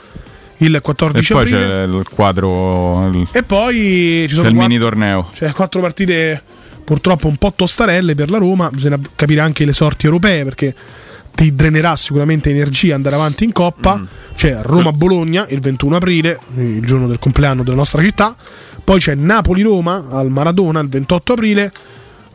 [0.58, 1.60] il E 14 poi aprile.
[1.60, 5.30] c'è il quadro, il, E poi ci sono il quattro, mini torneo.
[5.34, 6.42] cioè, quattro partite
[6.84, 10.76] purtroppo un po' tostarelle per la Roma, bisogna capire anche le sorti europee perché
[11.34, 14.04] ti drenerà sicuramente energia andare avanti in Coppa, Mm.
[14.36, 18.36] c'è Roma-Bologna il 21 aprile, il giorno del compleanno della nostra città,
[18.84, 21.72] poi c'è Napoli-Roma al Maradona il 28 aprile,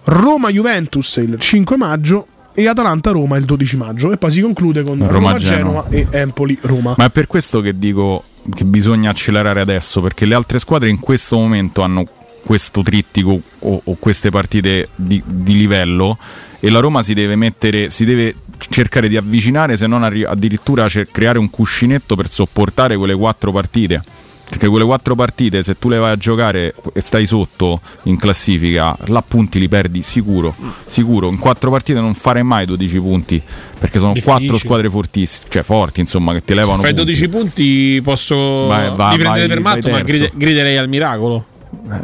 [0.05, 5.87] Roma-Juventus il 5 maggio e Atalanta-Roma il 12 maggio e poi si conclude con Roma-Genova.
[5.89, 6.95] E Empoli-Roma.
[6.97, 10.99] Ma è per questo che dico che bisogna accelerare adesso, perché le altre squadre in
[10.99, 12.07] questo momento hanno
[12.43, 16.17] questo trittico o, o queste partite di, di livello
[16.61, 18.35] e la Roma si deve mettere, si deve
[18.71, 23.53] cercare di avvicinare, se non arri- addirittura cer- creare un cuscinetto per sopportare quelle quattro
[23.53, 24.03] partite.
[24.49, 28.97] Perché quelle quattro partite, se tu le vai a giocare e stai sotto in classifica,
[29.07, 30.55] là punti li perdi sicuro.
[30.87, 31.29] Sicuro.
[31.29, 33.43] In quattro partite non fare mai 12 punti.
[33.79, 34.39] Perché sono Difficile.
[34.39, 36.79] quattro squadre fortissime, cioè forti, insomma, che ti Se levano.
[36.81, 37.05] fai punti.
[37.15, 41.45] 12 punti posso Vai, va- mi prendere vai- per matto, ma gride- griderei al miracolo.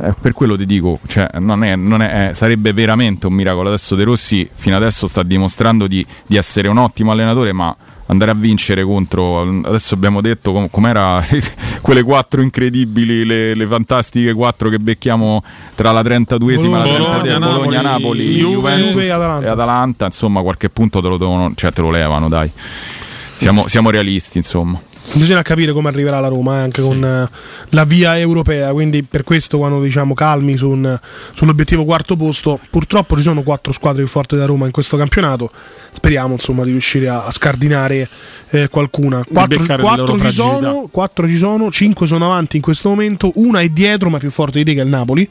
[0.05, 3.69] Eh, per quello ti dico, cioè, non è- non è- eh, sarebbe veramente un miracolo.
[3.69, 7.75] Adesso De Rossi fino adesso sta dimostrando di, di essere un ottimo allenatore, ma
[8.07, 11.25] andare a vincere contro, adesso abbiamo detto com- com'era
[11.81, 15.43] quelle quattro incredibili, le, le fantastiche quattro che becchiamo
[15.75, 19.47] tra la 32esima e la Bologna, 33 Napoli, Bologna, Napoli, Juve, Juventus Juve e Atalanta.
[19.47, 22.51] e Atalanta, insomma qualche punto te lo, devono, cioè, te lo levano, dai.
[23.37, 24.81] Siamo, siamo realisti, insomma.
[25.13, 27.29] Bisogna capire come arriverà la Roma anche con eh,
[27.69, 30.99] la via europea, quindi per questo quando diciamo calmi su un-
[31.35, 35.51] sull'obiettivo quarto posto, purtroppo ci sono quattro squadre più forti da Roma in questo campionato,
[35.93, 38.09] speriamo insomma di riuscire a, a scardinare
[38.51, 39.25] eh, qualcuna.
[39.31, 43.69] Quattro, quattro ci sono, quattro ci sono, cinque sono avanti in questo momento, una è
[43.69, 45.29] dietro ma più forte di te che è il Napoli,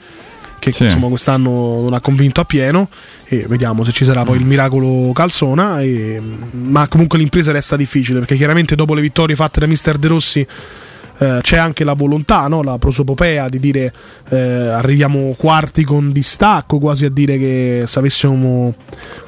[0.64, 0.84] che Sì.
[0.84, 2.88] insomma quest'anno non ha convinto appieno
[3.26, 6.22] e vediamo se ci sarà poi il miracolo Calzona e-
[6.52, 10.48] ma comunque l'impresa resta difficile perché chiaramente dopo le vittorie fatte da Mister De Rossi
[11.18, 12.62] eh, c'è anche la volontà, no?
[12.64, 13.94] la prosopopea di dire
[14.30, 18.74] eh, arriviamo quarti con distacco, quasi a dire che se avessimo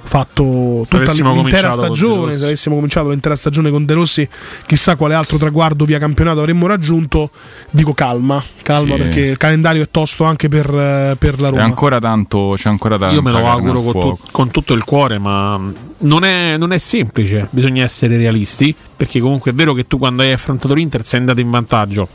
[0.04, 4.28] fatto tutta avessimo l'intera stagione, se avessimo cominciato l'intera stagione con De Rossi,
[4.68, 7.32] chissà quale altro traguardo via campionato avremmo raggiunto.
[7.72, 9.02] Dico calma, calma Sì.
[9.02, 11.64] perché il calendario è tosto anche per, eh, per la C'è Roma.
[11.64, 13.16] ancora tanto, c'è ancora tanto.
[13.16, 15.60] Io me lo auguro con, tu- con tutto il cuore, ma
[16.00, 17.48] non è, non è semplice.
[17.50, 18.74] Bisogna essere realisti.
[18.96, 22.08] Perché comunque è vero che tu quando hai affrontato l'Inter sei andato in vantaggio,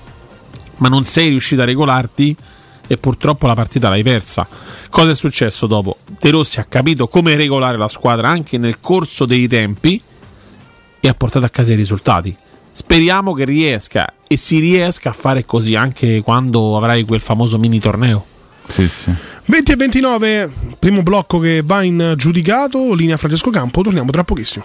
[0.77, 2.37] ma non sei riuscito a regolarti
[2.87, 4.47] e purtroppo la partita l'hai persa.
[4.89, 5.99] Cosa è successo dopo?
[6.19, 10.03] De Rossi ha capito come regolare la squadra anche nel corso dei tempi
[10.99, 12.35] e ha portato a casa i risultati.
[12.73, 17.79] Speriamo che riesca e si riesca a fare così anche quando avrai quel famoso mini
[17.79, 18.25] torneo.
[18.67, 19.13] Sì, sì.
[19.45, 24.65] 20 e 29, primo blocco che va in giudicato, linea Francesco Campo, torniamo tra pochissimo.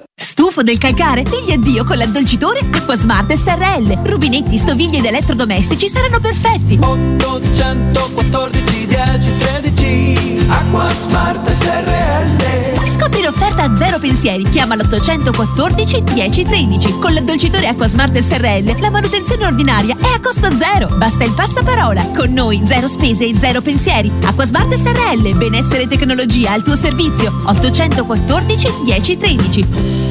[0.21, 1.23] Stufo del calcare?
[1.23, 4.01] Digli addio con l'addolcitore Acquasmart SRL.
[4.03, 6.77] Rubinetti, stoviglie ed elettrodomestici saranno perfetti.
[6.79, 14.47] 814 10 13 Acqua Smart SRL Scopri l'offerta a zero pensieri.
[14.49, 16.99] Chiama l'814 10 13.
[16.99, 20.87] Con l'addolcitore Acquasmart SRL la manutenzione ordinaria è a costo zero.
[20.97, 22.09] Basta il passaparola.
[22.09, 24.11] Con noi zero spese e zero pensieri.
[24.23, 25.35] Acquasmart SRL.
[25.35, 27.41] Benessere e tecnologia al tuo servizio.
[27.45, 30.10] 814 10 13.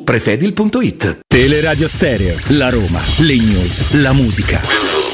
[0.00, 1.18] prefedil.it.
[1.26, 5.11] Teleradio Stereo, la Roma, le news, la musica.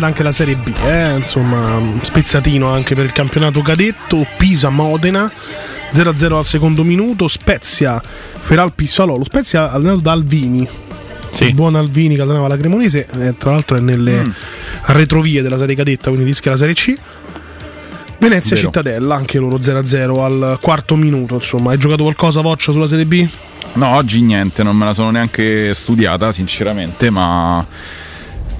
[0.00, 1.16] Iniziata anche la Serie B, eh?
[1.16, 5.30] insomma, spezzatino anche per il campionato cadetto, Pisa-Modena,
[5.92, 8.00] 0-0 al secondo minuto, Spezia,
[8.38, 10.66] Feral Pissalolo, Spezia allenato da Alvini,
[11.40, 14.30] il buon Alvini che allenava la Cremonese, eh, tra l'altro è nelle Mm.
[14.86, 16.94] retrovie della Serie Cadetta, quindi rischia la Serie C.
[18.18, 18.68] Venezia Vero.
[18.68, 23.28] Cittadella, anche loro 0-0 al quarto minuto, insomma, hai giocato qualcosa Voccia sulla Serie B?
[23.74, 27.64] No, oggi niente, non me la sono neanche studiata, sinceramente, ma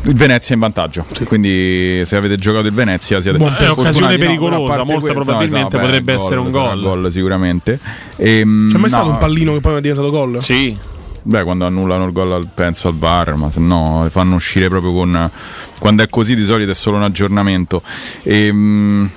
[0.04, 1.04] il Venezia è in vantaggio.
[1.24, 3.80] Quindi se avete giocato il Venezia siete Buon- è fortunati.
[3.80, 7.12] occasione No, però pericolosa, a parte molto probabilmente beh, potrebbe essere un sarà gol.
[7.12, 7.78] sicuramente.
[8.16, 10.42] Ehm, C'è mai no, stato un pallino che poi è diventato gol?
[10.42, 10.76] Sì.
[11.22, 15.30] Beh, quando annullano il gol penso al VAR, ma se no fanno uscire proprio con.
[15.78, 17.82] Quando è così di solito è solo un aggiornamento.
[18.22, 19.10] Ehm,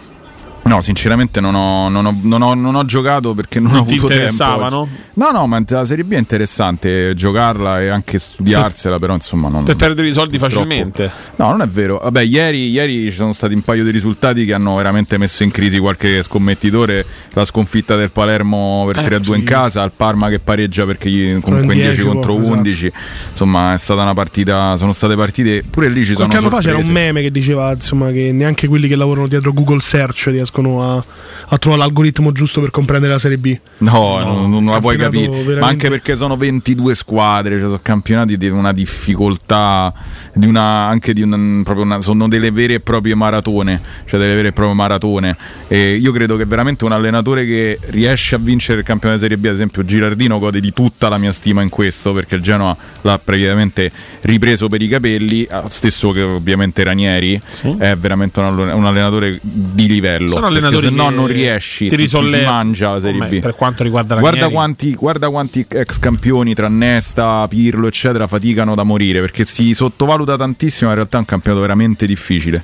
[0.63, 3.83] no, sinceramente non ho, non ho- non ho- non ho giocato perché non, Non ho
[3.83, 4.13] avuto tempo.
[4.13, 4.79] interessavano?
[4.81, 4.91] oggi.
[5.15, 9.63] No, no, ma la Serie B è interessante giocarla e anche studiarsela, però insomma non.
[9.63, 11.11] Per perdere i soldi purtroppo- facilmente.
[11.37, 11.99] No, non è vero.
[12.01, 15.51] Vabbè, ieri, ieri ci sono stati un paio di risultati che hanno veramente messo in
[15.51, 17.05] crisi qualche scommettitore.
[17.33, 19.43] La sconfitta del Palermo per Eh, 3-2 in sì.
[19.43, 22.51] casa, il Parma che pareggia perché gli, in comunque in 10 10 contro esatto.
[22.53, 22.91] 11.
[23.31, 24.77] Insomma, è stata una partita.
[24.77, 25.63] Sono state partite.
[25.69, 28.67] Pure lì ci sono Qualche anno fa c'era un meme che diceva insomma, che neanche
[28.67, 31.03] quelli che lavorano dietro Google Search riescono riescono a,
[31.49, 33.57] a trovare l'algoritmo giusto per comprendere la Serie B.
[33.79, 35.27] No, non, non la puoi capire.
[35.27, 39.91] veramente- Ma anche perché sono 22 squadre, cioè sono campionati di una difficoltà,
[40.33, 44.35] di una, anche di un, proprio una, sono delle vere e proprie maratone, cioè delle
[44.35, 45.35] vere e proprie maratone.
[45.67, 49.41] E io credo che veramente un allenatore che riesce a vincere il campionato di Serie
[49.41, 52.75] B, ad esempio Girardino, gode di tutta la mia stima in questo, perché il Genoa
[53.01, 57.39] l'ha praticamente ripreso per i capelli, eh, stesso che ovviamente Ranieri,
[57.77, 60.31] è veramente un allenatore di livello.
[60.43, 63.39] Sono allenatori se no non riesci, ti ti si risolleva- mangia la Serie B.
[63.39, 68.75] Per quanto riguarda Guarda Ranieri, quanti, guarda quanti ex campioni tra Nesta, Pirlo, eccetera, faticano
[68.75, 70.89] da morire perché si sottovaluta tantissimo.
[70.89, 72.63] In realtà è un campionato veramente difficile.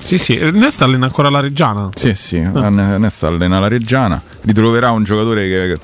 [0.00, 1.88] Sì, sì, Nesta allena ancora la Reggiana.
[1.94, 2.68] Sì, sì, Ah.
[2.70, 4.20] Nesta allena la Reggiana.
[4.42, 5.78] Ritroverà un giocatore che,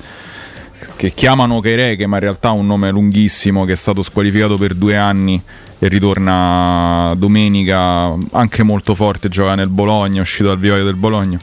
[0.95, 4.73] che chiamano Keireke, ma in realtà ha un nome lunghissimo che è stato squalificato per
[4.73, 5.41] due anni
[5.79, 11.39] e ritorna domenica anche molto forte, gioca nel Bologna, è uscito dal vivaio del Bologna.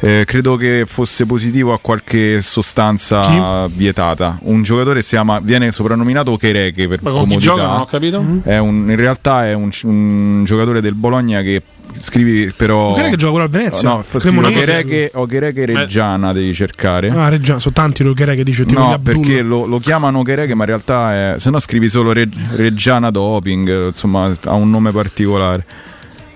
[0.00, 4.38] Eh, credo che fosse positivo a qualche sostanza vietata.
[4.42, 7.40] Un giocatore si chiama, viene soprannominato Keireke per Ma chi comodità.
[7.40, 8.24] gioca non ho capito?
[8.44, 11.62] È un- in realtà è un, un giocatore del Bologna che
[11.98, 13.88] scrivi però Keireke gioca pure al Venezia?
[13.88, 18.64] no, scrivi Keireke o Keireke Reggiana devi cercare Ah, Reggiana, sono tanti lo che dice
[18.64, 22.12] tipo No, perché lo, lo chiamano Keireke, ma in realtà è, se no scrivi solo
[22.12, 25.64] Reg- Reggiana Doping, insomma, ha un nome particolare.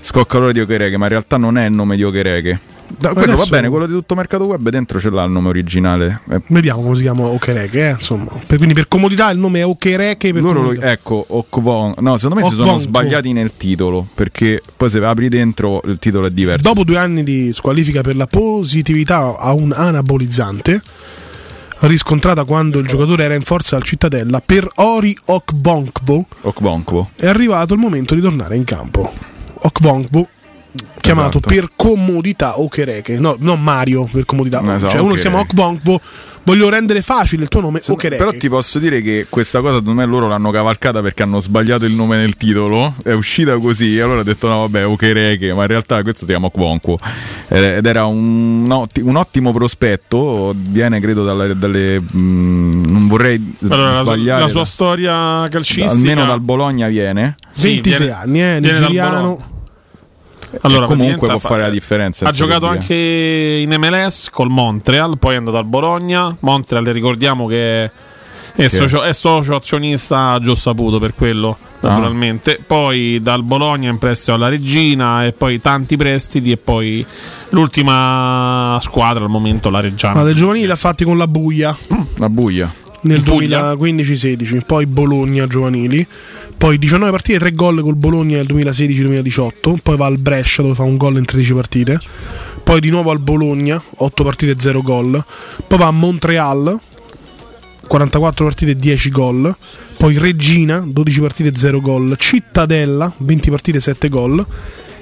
[0.01, 2.59] Scoccalore di Okereke, ma in realtà non è il nome di Okereke.
[2.99, 6.21] Da, quello va bene, quello di tutto mercato web dentro ce l'ha il nome originale.
[6.31, 8.31] Eh, Vediamo come si chiama Okereke, eh, insomma.
[8.47, 11.95] Per- quindi per comodità il nome è Okereke per loro lo- ecco, Okvon.
[11.99, 16.27] No, secondo me si sono sbagliati nel titolo, perché poi se apri dentro il titolo
[16.27, 16.63] è diverso.
[16.69, 20.81] Dopo due anni di squalifica per la positività a un anabolizzante,
[21.81, 27.11] riscontrata quando il giocatore era in forza al Cittadella, per Ori Okbonkvo Okvonko.
[27.17, 29.13] è arrivato il momento di tornare in campo.
[29.65, 30.29] Okbonkvo
[31.01, 31.49] chiamato Esatto.
[31.49, 34.61] per comodità Okereke, no, non Mario per comodità.
[34.63, 35.41] Esatto, cioè uno si chiama.
[35.41, 36.01] Okbonkvo,
[36.45, 38.23] voglio rendere facile il tuo nome Okereke.
[38.25, 41.85] Però ti posso dire che questa cosa secondo me loro l'hanno cavalcata perché hanno sbagliato
[41.85, 42.95] il nome nel titolo.
[43.03, 43.97] È uscita così.
[43.97, 45.53] E allora ho detto: no, vabbè, Okereke.
[45.53, 46.99] Ma in realtà questo si chiama Kwonko.
[47.49, 50.55] Ed era un, un ottimo prospetto.
[50.57, 51.57] Viene, credo, dalle.
[51.59, 54.41] dalle, mm, non vorrei Allora, la, sua- sbagliare.
[54.43, 57.35] la sua storia calcistica almeno dal Bologna viene.
[57.51, 59.51] Sì, 26 viene- anni, eh, viene dal nigeriano.
[60.61, 62.27] Allora, comunque può ha fa- fare la differenza.
[62.29, 62.77] Ha giocato B, eh.
[62.77, 66.35] anche in MLS col Montreal, poi è andato al Bologna.
[66.41, 67.91] Montreal, ricordiamo che
[68.55, 71.89] è, socio, è socio azionista Gio Saputo per quello, Ah.
[71.89, 72.63] naturalmente.
[72.65, 77.05] Poi dal Bologna in prestito alla Regina e poi tanti prestiti e poi
[77.49, 80.17] l'ultima squadra al momento la Reggiana.
[80.17, 81.77] Ma del giovanile l'ha fatti con la buia
[82.17, 82.73] La buia.
[83.03, 83.73] nel In Puglia?
[83.75, 86.07] 2015-16, poi Bologna giovanili,
[86.57, 90.83] poi 19 partite, 3 gol col Bologna nel 2016-2018, poi va al Brescia dove fa
[90.83, 92.01] un gol in 13 partite,
[92.63, 95.25] poi di nuovo al Bologna, 8 partite 0 gol,
[95.67, 96.79] poi va a Montreal,
[97.87, 99.55] 44 partite 10 gol,
[99.99, 104.47] poi Regina, 12 partite 0 gol, Cittadella, 20 partite 7 gol.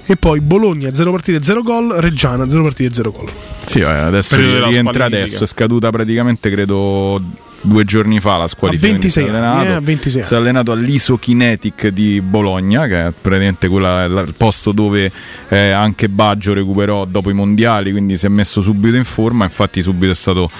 [0.07, 3.31] E poi Bologna 0 partite 0 gol, Reggiana 0 partite 0 gol.
[3.65, 5.45] Sì, eh, adesso rientra adesso.
[5.45, 7.23] È scaduta praticamente, credo,
[7.63, 8.89] due giorni fa la squalifica.
[8.89, 9.71] A 26 quindi si è anni, allenato.
[9.71, 14.35] eh, a 26 Si è allenato all'Isokinetic di Bologna, che è praticamente quella- la- il
[14.37, 15.11] posto dove
[15.49, 19.45] eh, anche Baggio recuperò dopo i mondiali, quindi si è messo subito in forma.
[19.45, 20.51] Infatti, subito è stato,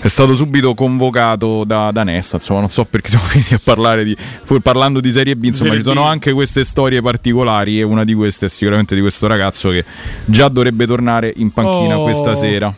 [0.00, 2.36] è stato subito convocato da, da Nesta.
[2.36, 4.16] Insomma, non so perché siamo finiti a parlare di.
[4.62, 6.06] parlando di Serie B, insomma, Serie ci sono B.
[6.06, 7.78] anche queste storie particolari.
[7.78, 9.84] E una di queste è sicuramente di questo ragazzo che
[10.24, 12.02] già dovrebbe tornare in panchina Oh.
[12.02, 12.72] questa sera.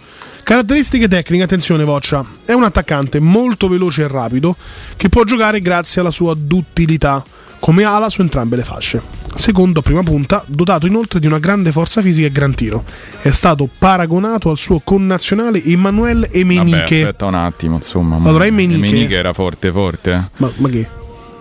[0.44, 4.54] Caratteristiche tecniche, attenzione Voccia, è un attaccante molto veloce e rapido
[4.94, 7.24] che può giocare grazie alla sua duttilità
[7.58, 9.00] come ala su entrambe le fasce.
[9.36, 12.84] Secondo prima punta, dotato inoltre di una grande forza fisica e gran tiro.
[13.22, 16.98] È stato paragonato al suo connazionale Emanuele Vabbè, Emeniche.
[17.00, 18.16] aspetta un attimo, insomma.
[18.16, 20.12] Allora, Emeniche- era forte, forte.
[20.12, 20.30] eh.
[20.36, 20.86] Ma, ma che?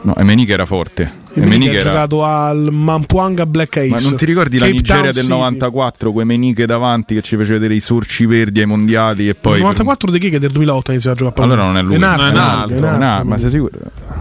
[0.03, 1.11] No, Emeniche era forte.
[1.35, 3.87] Emeniche ha era- giocato al Mampuanga Black Ace.
[3.89, 5.33] Ma non ti ricordi la Cape Nigeria Town del City.
[5.35, 9.55] 94, quei Meniche davanti che ci faceva vedere i sorci verdi ai mondiali e poi...
[9.55, 11.81] Il 94 di chi che del 2008 ha iniziato a giocare a Allora non è
[11.81, 11.95] lui.
[11.95, 13.71] un altro, è un altro, è un altro, ma sei sicuro?
[13.75, 14.11] Eh,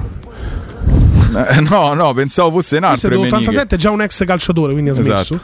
[1.71, 3.37] No, no, pensavo fosse un Questo è altro del Emeniche.
[3.51, 5.11] 87 è già un ex calciatore, quindi ha smesso.
[5.35, 5.41] Esatto.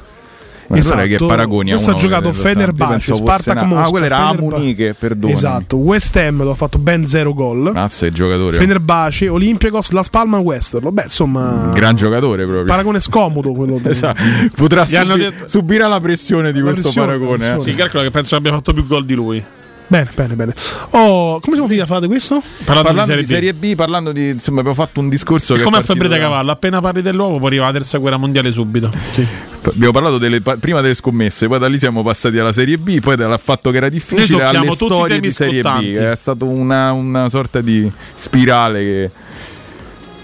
[0.69, 3.85] Ma allora che paragoni Questo ha giocato che- Fenerbahce, pensavo fosse Spartak una- Mosca.
[3.87, 4.55] Ah, quello era Fenerbahce.
[4.55, 5.33] Amuniche, perdonami.
[5.33, 7.71] Esatto, West Ham dove ha fatto ben 0 gol.
[7.73, 8.59] Mazza è giocatore.
[8.59, 10.93] Fenerbahce, Olympiacos, La Spalma, Westerlo.
[10.93, 12.65] Beh, insomma, Gran giocatore proprio.
[12.67, 13.81] paragone scomodo quello.
[13.85, 14.23] Esatto.
[14.55, 17.55] Potrà subi- detto- subirà la pressione di La questo pressione, paragone.
[17.55, 17.59] eh.
[17.61, 19.43] Sì, calcola che penso abbia fatto più gol di lui.
[19.91, 20.55] Bene, bene, bene.
[20.91, 22.43] Oh, come siamo finiti a fare questo?
[22.65, 24.29] Parlando, Parlando di di Serie Serie B, parlando di.
[24.29, 25.57] Insomma, abbiamo fatto un discorso B.
[25.57, 25.63] che.
[25.63, 28.51] Come è a partito da Cavallo, appena parli dell'uovo poi arriva la terza guerra mondiale
[28.51, 28.91] subito.
[28.91, 33.01] È Abbiamo parlato delle, prima delle scommesse, poi da lì siamo passati alla Serie B,
[33.01, 35.91] poi dal fatto che era difficile alle storie di Serie scottanti.
[35.93, 35.97] B.
[35.97, 39.11] È stata una, una sorta di spirale che,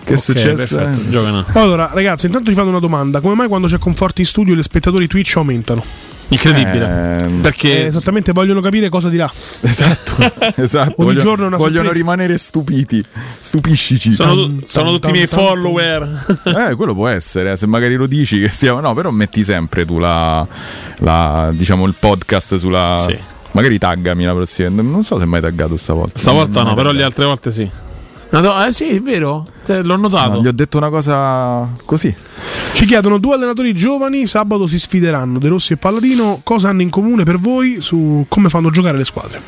[0.05, 0.77] che è Ok, successa.
[0.77, 1.45] perfetto, giocano.
[1.53, 4.63] Allora, ragazzi, intanto vi fanno una domanda: come mai quando c'è Conforti in studio gli
[4.63, 5.85] spettatori Twitch aumentano?
[6.35, 7.19] Incredibile.
[7.21, 9.31] Ehm, Perché Eh, esattamente vogliono capire cosa dirà.
[9.63, 10.17] Esatto,
[10.61, 10.95] esatto.
[10.99, 11.99] Ogni vogliono, giorno una vogliono sorpresa.
[11.99, 13.05] rimanere stupiti,
[13.39, 14.13] stupiscici.
[14.13, 16.25] sono, Tan, sono tan, tutti i miei tan, follower.
[16.71, 18.81] Eh, quello può essere, eh, se magari lo dici che stiamo.
[18.81, 20.47] No, però metti sempre tu la,
[20.99, 22.97] la- diciamo il podcast sulla.
[23.09, 23.17] Sì.
[23.53, 24.69] Magari taggami la prossima.
[24.83, 26.19] Non so se mai taggato stavolta.
[26.19, 27.69] Stavolta Non no, mai però le altre volte sì.
[28.35, 29.47] No, no, eh sì, è vero.
[29.65, 30.33] Cioè, l'ho notato.
[30.33, 32.13] No, gli ho detto una cosa così.
[32.73, 36.91] Ci chiedono due allenatori giovani, sabato si sfideranno, De Rossi e Palladino, cosa hanno in
[36.91, 39.41] comune per voi su come fanno giocare le squadre?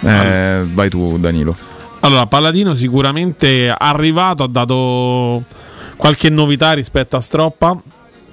[0.00, 1.56] Eh, vai tu, Danilo.
[2.00, 5.44] Allora, Palladino sicuramente arrivato ha dato
[5.96, 7.80] qualche novità rispetto a Stroppa.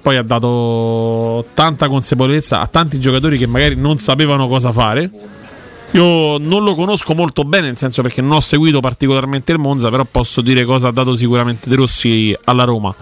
[0.02, 5.08] Poi ha dato tanta consapevolezza a tanti giocatori che magari non sapevano cosa fare.
[5.94, 9.90] Io non lo conosco molto bene, nel senso perché non ho seguito particolarmente il Monza,
[9.90, 12.94] però posso dire cosa ha dato sicuramente De Rossi alla Roma.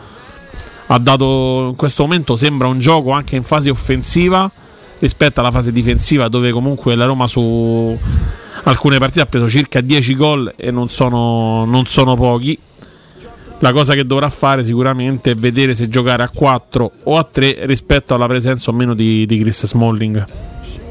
[0.87, 4.51] Ha dato in questo momento sembra un gioco anche in fase offensiva
[4.99, 7.97] rispetto alla fase difensiva dove comunque la Roma su
[8.65, 12.59] alcune partite ha preso circa 10 gol e non sono, non sono pochi.
[13.61, 17.67] La cosa che dovrà fare sicuramente è vedere se giocare a 4 o a 3
[17.67, 20.27] rispetto alla presenza o meno di, di Chris Smalling.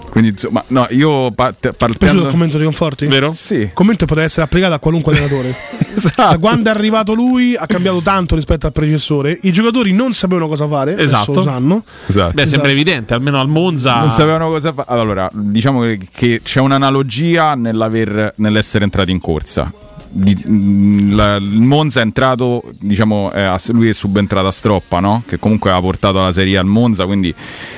[0.10, 2.24] Quindi, insomma, no, io pa- te- Preso partendo.
[2.24, 3.06] il commento di Conforti?
[3.08, 3.32] Vero?
[3.34, 5.56] Sì, Il commento poteva essere applicato a qualunque allenatore.
[6.16, 9.38] Da quando è arrivato lui ha cambiato tanto rispetto al predecessore.
[9.42, 11.32] I giocatori non sapevano cosa fare, Esatto.
[11.32, 11.84] adesso lo sanno.
[12.08, 12.34] esatto.
[12.34, 14.00] Beh, sembra evidente, almeno al Monza.
[14.00, 14.88] Non sapevano cosa fare.
[14.90, 19.72] Allora, diciamo che, che c'è un'analogia nell'aver- nell'essere entrati in corsa.
[20.12, 25.24] Mh, la- il Monza è entrato, diciamo, eh, lui è subentrato a Stroppa, no?
[25.28, 27.34] che comunque ha portato la Serie al Monza, quindi,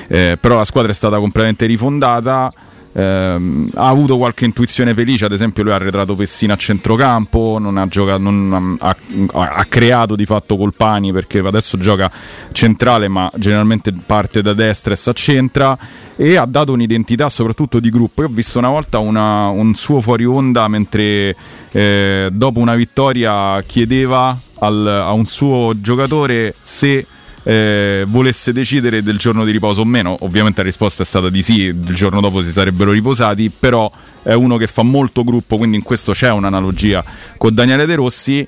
[0.08, 2.52] eh, però la squadra è stata completamente rifondata.
[2.94, 7.78] ehm, ha avuto qualche intuizione felice, ad esempio lui ha arretrato Pessina a centrocampo, non
[7.78, 8.90] ha, giocato, non ha,
[9.32, 12.12] ha- ha creato di fatto Colpani perché adesso gioca
[12.52, 15.78] centrale ma generalmente parte da destra e si accentra
[16.18, 18.24] e ha dato un'identità soprattutto di gruppo.
[18.24, 21.34] Io ho visto una volta una- un suo fuori onda mentre
[21.72, 27.06] eh, dopo una vittoria chiedeva al- a un suo giocatore se
[27.44, 30.18] eh, volesse decidere del giorno di riposo o meno.
[30.22, 33.92] Ovviamente la risposta è stata di sì, il giorno dopo si sarebbero riposati, però
[34.22, 37.04] è uno che fa molto gruppo, quindi in questo c'è un'analogia
[37.38, 38.48] con Daniele De Rossi.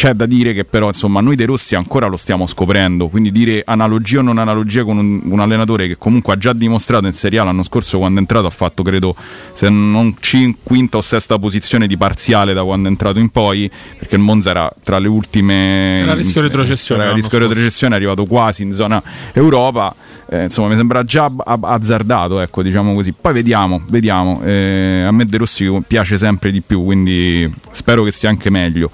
[0.00, 3.60] C'è da dire che però insomma noi De Rossi ancora lo stiamo scoprendo, quindi dire
[3.66, 7.38] analogia o non analogia con un, un allenatore che comunque ha già dimostrato in Serie
[7.38, 9.14] A l'anno scorso quando è entrato ha fatto credo
[9.52, 13.70] se non cin- quinta o sesta posizione di parziale da quando è entrato in poi,
[13.98, 16.00] perché il Monza era tra le ultime...
[16.00, 19.02] Era a rischio retrocessione Era rischio retrocessione, è arrivato quasi in zona
[19.34, 19.94] Europa,
[20.30, 23.12] eh, insomma mi sembra già azzardato, ecco diciamo così.
[23.12, 24.40] Poi vediamo, vediamo.
[24.44, 28.90] Eh, a me De Rossi piace sempre di più, quindi spero che sia anche meglio.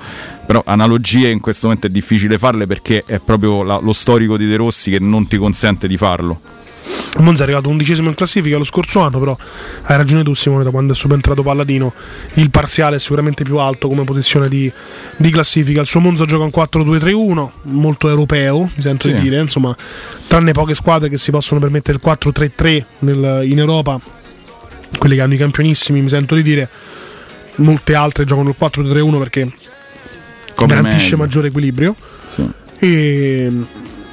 [0.47, 4.47] Però analogie in questo momento è difficile farle perché è proprio la- lo storico di
[4.47, 6.41] De Rossi che non ti consente di farlo.
[7.19, 9.37] Monza è arrivato undicesimo in classifica lo scorso anno, però
[9.85, 11.93] hai ragione tu Simone, da quando è subentrato Palladino
[12.35, 14.71] il parziale è sicuramente più alto come posizione di,
[15.17, 15.81] di classifica.
[15.81, 19.15] Il suo Monza gioca un 4-2-3-1, molto europeo, mi sento Sì.
[19.15, 19.75] di dire, insomma,
[20.29, 23.99] tranne poche squadre che si possono permettere il 4-3-3 nel- in Europa,
[24.99, 26.69] quelli che hanno i campionissimi, mi sento di dire,
[27.57, 29.51] molte altre giocano il 4-3-1 perché
[30.57, 31.17] Come garantisce meglio.
[31.19, 31.95] maggiore equilibrio
[32.27, 32.49] Sì.
[32.79, 33.63] e mm,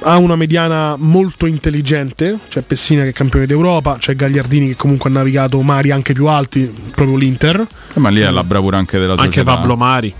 [0.02, 5.08] ha una mediana molto intelligente c'è Pessina che è campione d'Europa c'è Gagliardini che comunque
[5.10, 8.98] ha navigato mari anche più alti proprio l'Inter Eh, Ma lì è la bravura anche
[8.98, 9.54] della Anche società.
[9.56, 10.14] Pablo Mari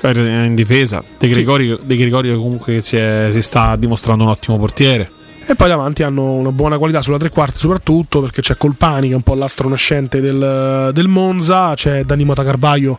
[0.00, 1.02] in difesa.
[1.18, 5.10] De Gregorio, De Gregorio comunque si, è- si sta dimostrando un ottimo portiere.
[5.44, 9.14] e poi davanti hanno una buona qualità sulla tre quarti soprattutto perché c'è Colpani che
[9.14, 12.98] è un po' l'astro nascente del, del Monza c'è Dani Mota Carvaio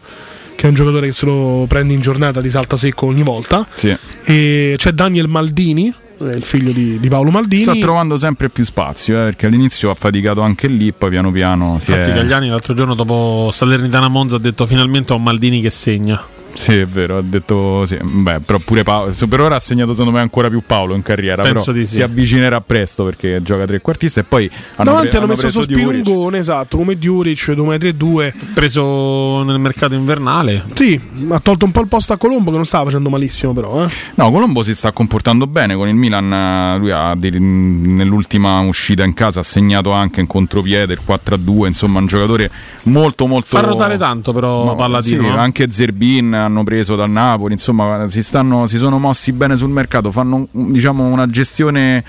[0.59, 3.65] che è un giocatore che se lo prende in giornata ti salta secco ogni volta
[3.73, 3.95] Sì.
[4.25, 5.87] e c'è Daniel Maldini
[6.19, 9.89] eh, il figlio di, di Paolo Maldini Sta trovando sempre più spazio eh, perché all'inizio
[9.89, 12.13] ha faticato anche lì, poi piano piano si Infatti, è.
[12.13, 16.21] Gagliani l'altro giorno dopo Salernitana Monza ha detto finalmente ho Maldini che segna.
[16.53, 17.97] Sì, è vero, ha detto sì.
[18.01, 19.13] Beh, però pure Paolo.
[19.27, 21.43] Per ora ha segnato secondo me ancora più Paolo in carriera.
[21.43, 21.95] Penso però di sì.
[21.95, 25.85] si avvicinerà presto perché gioca trequartista e poi hanno, davanti pre- hanno messo preso Diuric.
[25.87, 30.65] Sospirungone esatto come Diuric 2 Preso nel mercato invernale.
[30.73, 33.83] Sì, ha tolto un po' il posto a Colombo che non stava facendo malissimo però.
[33.83, 33.89] Eh.
[34.15, 36.79] No, Colombo si sta comportando bene con il Milan.
[36.79, 41.67] Lui ha nell'ultima uscita in casa ha segnato anche in contropiede il 4-2.
[41.67, 42.49] Insomma, un giocatore
[42.83, 43.47] molto, molto.
[43.47, 45.23] Fa ruotare tanto però Ma- Palladino.
[45.23, 45.37] sì, eh.
[45.37, 47.53] anche Zerbin hanno preso dal Napoli.
[47.53, 50.11] Insomma, si, stanno, si sono mossi bene sul mercato.
[50.11, 52.03] Fanno diciamo una gestione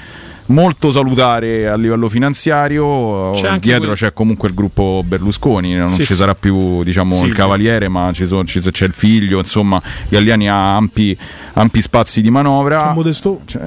[0.47, 3.31] molto salutare a livello finanziario.
[3.33, 6.15] C'è Dietro quel- c'è comunque il gruppo Berlusconi, non Sì, ci sì.
[6.17, 7.35] sarà più diciamo, il Silvio.
[7.35, 9.39] cavaliere, ma ci sono- ci- c'è il figlio.
[9.39, 11.17] Insomma, Galliani ha ampi,
[11.55, 12.89] ampi spazi di manovra.
[12.89, 13.41] C'è Modesto.
[13.45, 13.59] C'è,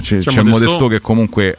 [0.00, 0.48] c'è- C'è c'è Modesto.
[0.50, 1.58] Modesto che comunque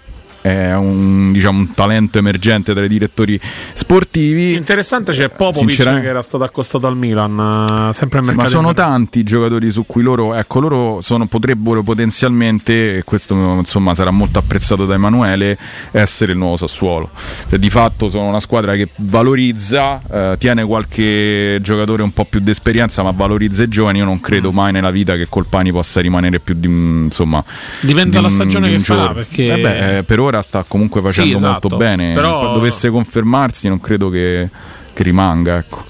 [0.50, 3.40] è un, diciamo, un talento emergente tra i direttori
[3.74, 4.54] sportivi.
[4.56, 8.36] Interessante c'è Popovic Sinceramente- che era stato accostato al Milan, eh, sempre al Sì, ma
[8.38, 8.50] mercato.
[8.50, 13.94] sono tanti i giocatori su cui loro, ecco, loro sono- potrebbero potenzialmente, e questo insomma
[13.96, 15.58] sarà molto apprezzato da Emanuele,
[15.92, 17.10] essere il nuovo Sassuolo.
[17.50, 22.40] Cioè, di fatto sono una squadra che valorizza, eh, tiene qualche giocatore un po' più
[22.40, 24.00] d'esperienza, ma valorizza i giovani.
[24.00, 24.22] Io non Mm.
[24.22, 27.44] credo mai nella vita che Colpani possa rimanere più di insomma.
[27.82, 31.02] Dipende di dalla stagione di che farà, perché- Eh beh, eh, per ora sta comunque
[31.02, 31.78] facendo Sì, molto esatto.
[31.78, 32.14] bene.
[32.14, 34.50] Però- dovesse confermarsi, non credo che,
[34.94, 35.58] che rimanga.
[35.58, 35.86] Ecco.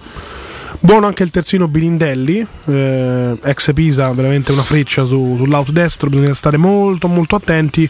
[0.82, 6.34] Buono anche il terzino Bilindelli, eh, ex Pisa, veramente una freccia su- sull'auto destro, bisogna
[6.34, 7.89] stare molto molto attenti.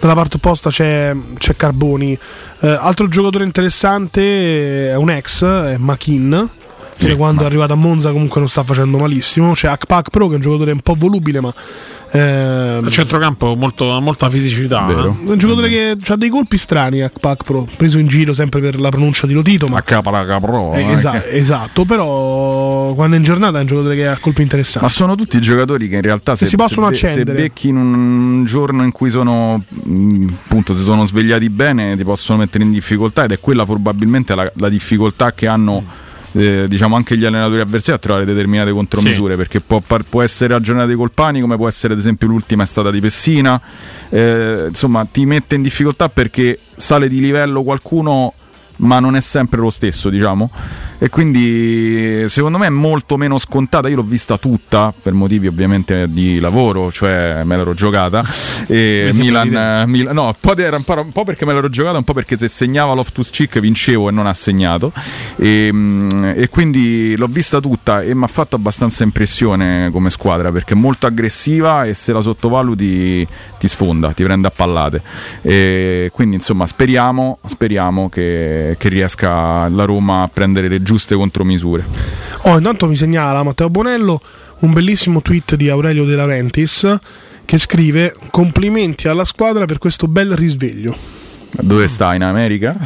[0.00, 2.18] Dalla parte opposta c'è, c'è Carboni.
[2.60, 6.48] Eh, altro giocatore interessante è un ex, è Machin.
[6.94, 9.52] Sì, che quando ma- è arrivato a Monza comunque non sta facendo malissimo.
[9.52, 11.52] C'è Akpak Pro che è un giocatore un po' volubile ma...
[12.12, 14.82] ehm, Il centrocampo molto, ha molta fisicità.
[14.86, 15.16] Vero.
[15.22, 15.28] eh.
[15.28, 18.78] è un giocatore che ha dei colpi strani Akpak Pro, preso in giro sempre per
[18.80, 20.74] la pronuncia di Lotito, ma A capa capro.
[20.74, 24.84] eh, esa- esatto, però quando è in giornata è un giocatore che ha colpi interessanti.
[24.86, 27.38] Ma sono tutti giocatori che in realtà se, si possono se, be- se accendere.
[27.42, 32.38] becchi in un giorno in cui sono mh, appunto si sono svegliati bene ti possono
[32.38, 35.82] mettere in difficoltà ed è quella probabilmente la, la difficoltà che hanno
[36.32, 40.60] eh, diciamo anche gli allenatori avversari a trovare determinate contromisure perché può, può essere la
[40.60, 43.60] giornata dei colpani come può essere ad esempio l'ultima è stata di Pessina
[44.08, 48.34] Eh, insomma ti mette in difficoltà perché sale di livello qualcuno
[48.80, 50.50] ma non è sempre lo stesso, diciamo.
[51.02, 53.88] E quindi secondo me è molto meno scontata.
[53.88, 58.22] Io l'ho vista tutta per motivi ovviamente di lavoro, cioè me l'ero giocata.
[58.66, 62.12] E Milan, Milan- no, un po', era un, po', perché me l'ero giocata, un po'
[62.12, 64.92] perché se segnava Loftus Cheek vincevo e non ha segnato.
[65.36, 70.52] E, mm, e quindi l'ho vista tutta e mi ha fatto abbastanza impressione come squadra
[70.52, 73.26] perché è molto aggressiva e se la sottovaluti
[73.58, 75.02] ti sfonda, ti prende a pallate.
[75.40, 81.86] E quindi insomma speriamo, speriamo che, che riesca la Roma a prendere le giuste contromisure.
[82.42, 84.20] Oh, intanto mi segnala Matteo Bonello
[84.60, 86.98] un bellissimo tweet di Aurelio De Laurentiis
[87.44, 91.19] che scrive complimenti alla squadra per questo bel risveglio.
[91.52, 92.76] Dove sta in America?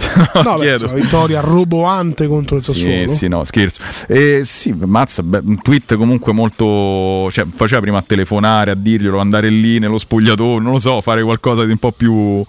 [0.42, 3.06] No, beh, una vittoria roboante contro il Sì, Sassuolo.
[3.12, 3.80] sì, no, scherzo.
[4.08, 7.30] Eh, sì, mazza, beh, un tweet comunque molto.
[7.30, 11.22] Cioè, faceva prima a telefonare, a dirglielo, andare lì nello spogliatoio, non lo so, fare
[11.22, 12.12] qualcosa di un po' più.
[12.14, 12.44] No,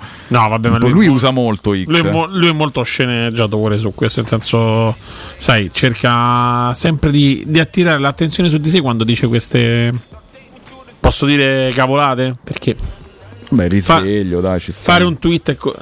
[0.49, 1.85] vabbè, ma lui, lui usa molto X.
[1.87, 4.95] Lui è, mo- lui è molto sceneggiatore su questo, nel senso,
[5.35, 9.91] sai, cerca sempre di, di attirare l'attenzione su di sé quando dice queste.
[10.99, 12.35] Posso dire cavolate?
[12.43, 12.75] Perché
[13.49, 14.93] Beh, risveglio, dai, ci sta.
[14.93, 15.55] fare un tweet è.
[15.55, 15.75] co-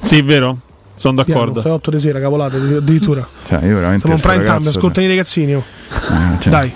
[0.00, 0.58] sì, è vero?
[0.94, 1.52] Sono d'accordo.
[1.52, 3.26] Piano, fai 8 di sera, cavolate addirittura.
[3.46, 4.00] Cioè, io veramente.
[4.00, 5.54] Siamo in sto prime time, ragazzo, ascoltami i ragazzini.
[5.54, 5.64] oh.
[5.88, 6.74] cioè, cioè, Dai.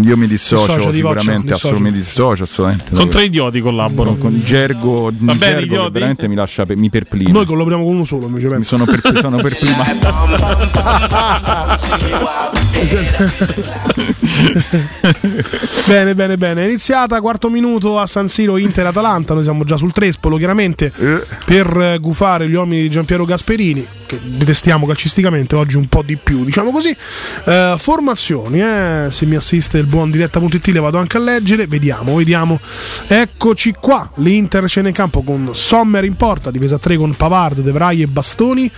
[0.00, 2.94] Io mi dissocio Dissocia, ti sicuramente, faccio, assolutamente mi dissocio assolutamente.
[2.94, 4.14] Con tre idioti collaboro.
[4.16, 5.90] con Gergo, Va bene, Gergo che idioti?
[5.92, 7.30] veramente mi lascia mi perplino.
[7.32, 8.76] Noi collaboriamo con uno solo, Mi penso.
[8.76, 10.08] sono, per, sono perplimato.
[15.86, 16.62] bene, bene, bene.
[16.64, 19.34] È iniziata, quarto minuto a San Siro Inter-Atalanta.
[19.34, 20.92] Noi siamo già sul Trespolo, chiaramente,
[21.44, 26.16] per eh, gufare gli uomini di Giampiero Gasperini, che detestiamo calcisticamente, oggi un po' di
[26.16, 26.94] più, diciamo così.
[27.44, 31.66] Eh, formazioni, eh, se mi assiste il buon diretta.it le vado anche a leggere.
[31.66, 32.58] Vediamo, vediamo.
[33.06, 34.10] Eccoci qua.
[34.16, 38.06] L'Inter scende in campo con Sommer in porta, difesa 3 con Pavard, De Vrij e
[38.06, 38.70] Bastoni.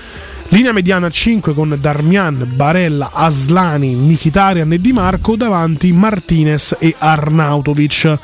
[0.49, 8.19] Linea mediana 5 con Darmian, Barella, Aslani, Mkhitaryan e Di Marco davanti Martinez e Arnautovic.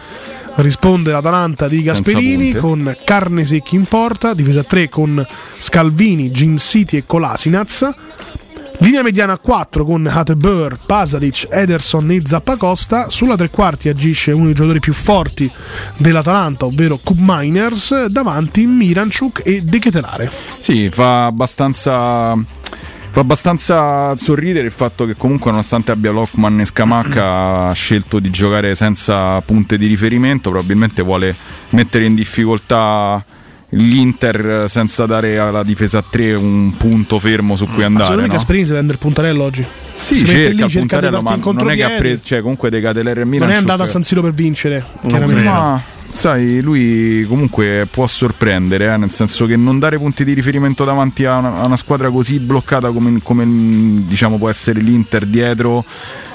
[0.57, 5.25] Risponde l'Atalanta di Gasperini con Carnesec in porta, difesa 3 con
[5.59, 7.95] Scalvini, Jim City e Kolasinac.
[8.83, 13.11] Linea mediana 4 con Hatebur, Pasadic, Ederson e Zappacosta.
[13.11, 15.51] Sulla tre quarti agisce uno dei giocatori più forti
[15.99, 20.33] dell'Atalanta, ovvero Cup Miners, davanti Miranchuk e De Ketelare.
[20.61, 22.35] Sì, fa abbastanza.
[23.13, 28.31] Fa abbastanza sorridere il fatto che comunque nonostante abbia Lockman e Scamacca ha scelto di
[28.31, 31.35] giocare senza punte di riferimento, probabilmente vuole
[31.71, 33.23] mettere in difficoltà
[33.71, 38.05] l'Inter senza dare alla difesa a 3 un punto fermo su cui Ma andare.
[38.05, 38.35] secondo me no?
[38.35, 39.65] Gasperini si prende il puntarello oggi.
[39.95, 42.81] Sì, Si cerca lì, cerca puntarello, ma non è che ha preso, cioè comunque De
[42.81, 45.43] Catelere e Milan Non è andato a San Siro per vincere, chiaramente.
[45.43, 50.85] Ma sai, lui comunque può sorprendere, eh, nel senso che non dare punti di riferimento
[50.85, 53.45] davanti a una, a una squadra così bloccata come, come,
[54.07, 55.85] diciamo può essere l'Inter dietro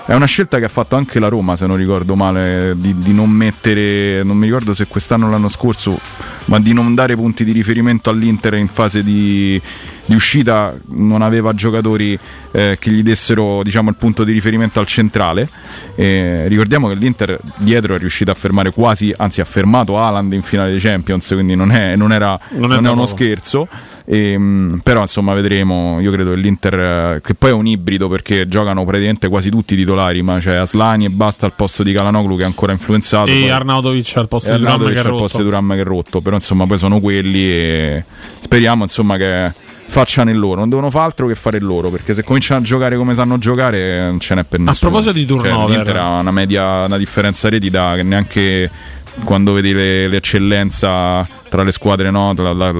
[0.08, 3.12] È una scelta che ha fatto anche la Roma, se non ricordo male, di, di
[3.12, 6.00] non mettere, non mi ricordo se quest'anno o l'anno scorso,
[6.46, 9.60] ma di non dare punti di riferimento all'Inter in fase di,
[10.06, 12.18] di uscita, non aveva giocatori
[12.52, 15.50] eh, che gli dessero diciamo, il punto di riferimento al centrale.
[15.96, 20.44] Eh, ricordiamo che l'Inter dietro è riuscito a fermare quasi, anzi ha fermato Haaland in
[20.44, 23.68] finale di Champions, quindi non è, non era, Non è non uno scherzo.
[24.08, 26.00] Ehm, però insomma vedremo.
[26.00, 29.74] Io credo che l'Inter, eh, che poi è un ibrido perché giocano praticamente quasi tutti
[29.74, 33.32] i titolari, ma c'è Aslani e basta al posto di Calanoglu che è ancora influenzato.
[33.32, 35.44] E poi- Arnautovic al posto di Duram che posto di.
[35.44, 36.22] Duram che è rotto.
[36.22, 38.04] Però insomma poi sono quelli e
[38.40, 39.52] speriamo insomma che
[39.88, 40.60] facciano il loro.
[40.60, 43.38] Non devono fare altro che fare il loro perché se cominciano a giocare come sanno
[43.38, 44.92] giocare non ce n'è per nessuno.
[44.92, 45.76] proposito di Cioè, turnover.
[45.76, 48.70] L'Inter ha una media, una differenza reti da che neanche
[49.24, 52.74] quando vedi le- l'eccellenza tra le squadre no, tra la-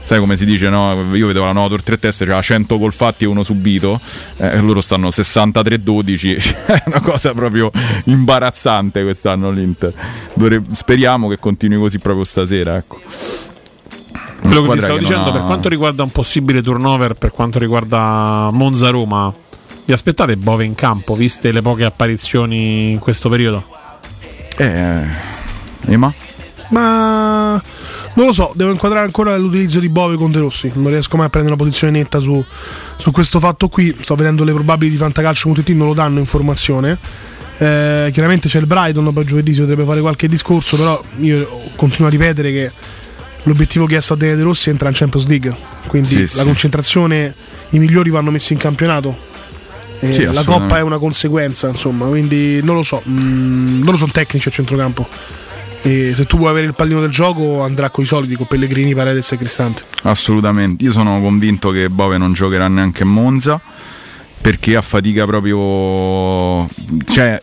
[0.00, 1.14] sai come si dice no?
[1.14, 4.00] io vedo la Notor tre teste c'ha 100 gol fatti e uno subito
[4.38, 7.70] eh, loro stanno 63-12 è una cosa proprio
[8.04, 9.92] imbarazzante quest'anno l'Inter
[10.34, 13.00] Dovre- speriamo che continui così proprio stasera ecco.
[14.40, 17.60] Quello che ti stavo che dicendo ha- per quanto riguarda un possibile turnover, per quanto
[17.60, 19.32] riguarda Monza-Roma,
[19.84, 23.64] vi aspettate Bove in campo, viste le poche apparizioni in questo periodo?
[24.58, 25.30] eh,
[25.86, 26.12] Ema?
[26.70, 27.60] Ma
[28.14, 30.70] non lo so, devo inquadrare ancora l'utilizzo di Bove con De Rossi.
[30.74, 32.42] Non riesco mai a prendere una posizione netta su,
[32.96, 33.94] su questo fatto qui.
[34.00, 36.98] Sto vedendo le probabili di Fantacalcio.it, non lo danno informazione.
[37.58, 42.08] Eh, chiaramente c'è il Brighton, poi giovedì si potrebbe fare qualche discorso, però io continuo
[42.08, 42.72] a ripetere che
[43.42, 45.54] l'obiettivo chiesto a Daniele De Rossi è entrare in Champions League.
[45.88, 46.44] Quindi Sì, la sì.
[46.44, 47.34] concentrazione,
[47.70, 49.14] i migliori vanno messi in campionato.
[50.00, 53.02] E Sì, la coppa è una conseguenza, insomma, quindi non lo so.
[53.06, 55.06] mm, loro sono tecnici a centrocampo.
[55.84, 58.94] E se tu vuoi avere il pallino del gioco andrà con i soliti, con Pellegrini,
[58.94, 59.82] Paredes e Cristante.
[60.02, 63.60] Assolutamente, io sono convinto che Bove non giocherà neanche a Monza
[64.42, 66.68] perché a fatica proprio
[67.04, 67.38] cioè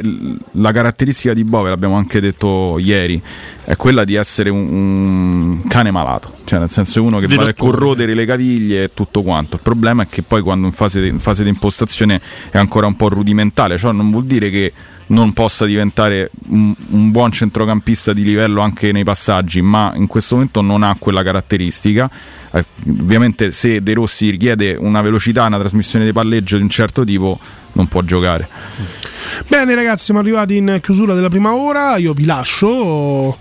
[0.51, 3.21] la caratteristica di Bove l'abbiamo anche detto ieri
[3.63, 7.43] è quella di essere un, un cane malato cioè nel senso uno che Di va
[7.43, 7.71] a dottore.
[7.71, 11.19] corrodere le caviglie e tutto quanto il problema è che poi quando in fase, in
[11.19, 12.19] fase di impostazione
[12.51, 14.73] è ancora un po' rudimentale ciò non vuol dire che
[15.09, 20.35] non possa diventare un, un buon centrocampista di livello anche nei passaggi, ma in questo
[20.35, 22.09] momento non ha quella caratteristica.
[22.51, 27.03] Eh, ovviamente se De Rossi richiede una velocità, una trasmissione di palleggio di un certo
[27.03, 27.39] tipo,
[27.73, 28.47] non può giocare.
[29.47, 33.37] Bene ragazzi, siamo arrivati in chiusura della prima ora, io vi lascio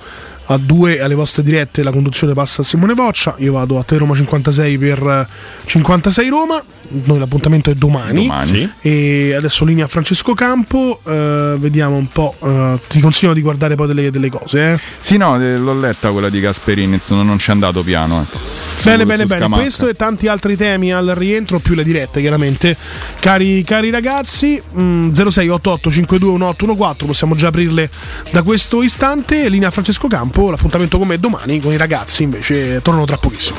[0.50, 3.98] a due alle vostre dirette, la conduzione passa a Simone Boccia, io vado a Te
[3.98, 6.62] Roma 56 per eh, 56 Roma,
[7.04, 8.46] noi l'appuntamento è domani, Domani.
[8.46, 8.68] Sì.
[8.80, 13.86] e adesso linea Francesco Campo, eh, vediamo un po', eh, ti consiglio di guardare poi
[13.86, 14.72] delle, delle cose.
[14.72, 14.78] Eh.
[14.98, 18.20] Sì, no, eh, l'ho letta quella di Gasperini, insomma, non ci è andato piano.
[18.22, 18.56] eh.
[18.82, 19.40] Bene, bene, bene.
[19.40, 19.60] Scamacca.
[19.60, 22.76] Questo e tanti altri temi al rientro, più le dirette, chiaramente.
[23.20, 27.90] Cari, cari ragazzi, mm, 0688 521814, possiamo già aprirle
[28.30, 29.48] da questo istante.
[29.48, 33.56] Linea Francesco Campo, l'appuntamento con me domani, con i ragazzi invece tornano tra pochissimo.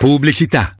[0.00, 0.79] Pubblicità.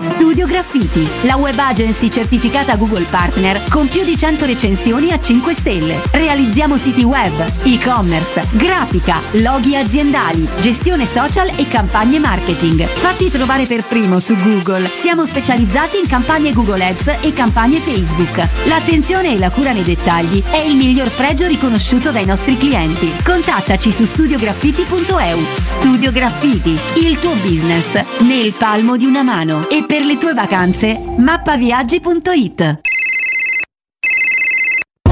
[0.00, 5.52] Studio Graffiti, la web agency certificata Google Partner con più di 100 recensioni a 5
[5.52, 6.00] stelle.
[6.12, 7.32] Realizziamo siti web,
[7.64, 12.84] e-commerce, grafica, loghi aziendali, gestione social e campagne marketing.
[12.84, 14.90] Fatti trovare per primo su Google.
[14.92, 18.36] Siamo specializzati in campagne Google Ads e campagne Facebook.
[18.66, 23.12] L'attenzione e la cura nei dettagli è il miglior pregio riconosciuto dai nostri clienti.
[23.24, 25.38] Contattaci su studiograffiti.eu.
[25.62, 29.66] Studio Graffiti, il tuo business nel palmo di una mano.
[29.68, 32.80] E per le tue vacanze, mappaviaggi.it.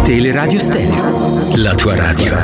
[0.05, 2.35] Teleradio Stereo, la tua radio.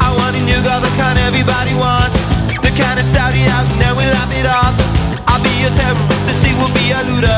[0.00, 2.18] I want a new girl, the kind everybody wants.
[2.66, 4.74] The kind of Saudi out then we laugh it off.
[5.28, 7.35] I'll be a terrorist and she will be a looter.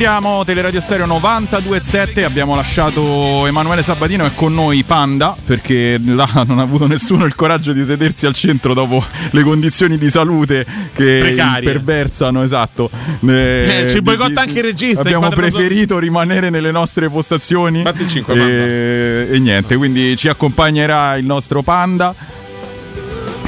[0.00, 6.58] Rientriamo, Teleradio Stereo 92.7, abbiamo lasciato Emanuele Sabatino e con noi Panda perché là non
[6.58, 11.18] ha avuto nessuno il coraggio di sedersi al centro dopo le condizioni di salute che
[11.20, 11.70] Precarie.
[11.70, 12.88] perversano, esatto.
[13.26, 18.08] Eh, ci di- boicotta anche il regista, Abbiamo preferito rimanere nelle nostre postazioni Batti il
[18.08, 22.14] cinque, e, e niente, quindi ci accompagnerà il nostro Panda.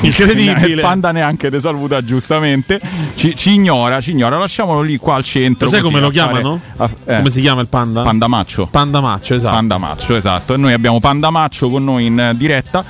[0.07, 0.67] Incredibile.
[0.75, 2.81] Il panda neanche te saluta giustamente.
[3.15, 4.39] Ci, ci ignora, ci ignora.
[4.39, 5.67] Lasciamolo lì qua al centro.
[5.67, 6.61] Lo sai come lo fare- chiamano?
[6.77, 7.17] a- eh.
[7.17, 8.03] Come si chiama il panda?
[8.03, 8.67] Pandamaccio.
[8.71, 9.55] Pandamaccio, esatto.
[9.55, 10.55] Pandamaccio, esatto.
[10.55, 12.85] E noi abbiamo Pandamaccio con noi in diretta.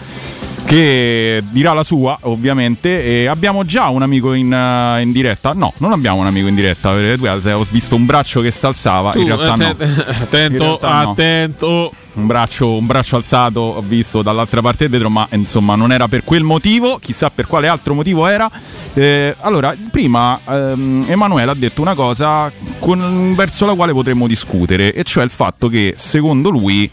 [0.72, 5.70] Che dirà la sua ovviamente e abbiamo già un amico in, uh, in diretta no
[5.78, 9.54] non abbiamo un amico in diretta ho visto un braccio che si alzava in realtà
[9.54, 11.10] no attento realtà no.
[11.10, 15.92] attento un braccio, un braccio alzato ho visto dall'altra parte del vetro, ma insomma non
[15.92, 18.50] era per quel motivo, chissà per quale altro motivo era.
[18.92, 24.92] Eh, allora, prima ehm, Emanuele ha detto una cosa con- verso la quale potremmo discutere,
[24.92, 26.90] e cioè il fatto che secondo lui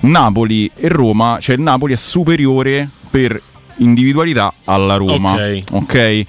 [0.00, 3.40] Napoli e Roma, cioè il Napoli è superiore per
[3.78, 5.32] individualità alla Roma.
[5.32, 5.62] Ok.
[5.70, 6.24] ok?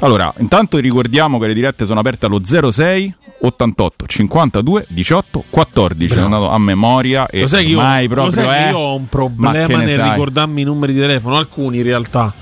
[0.00, 6.12] Allora, intanto ricordiamo che le dirette sono aperte allo 06 88 52 18 14.
[6.12, 8.70] Sono andato a memoria e Lo sai che io, mai lo proprio sai che eh,
[8.70, 10.10] io ho un problema ne nel sai?
[10.10, 12.34] ricordarmi i numeri di telefono, alcuni in realtà.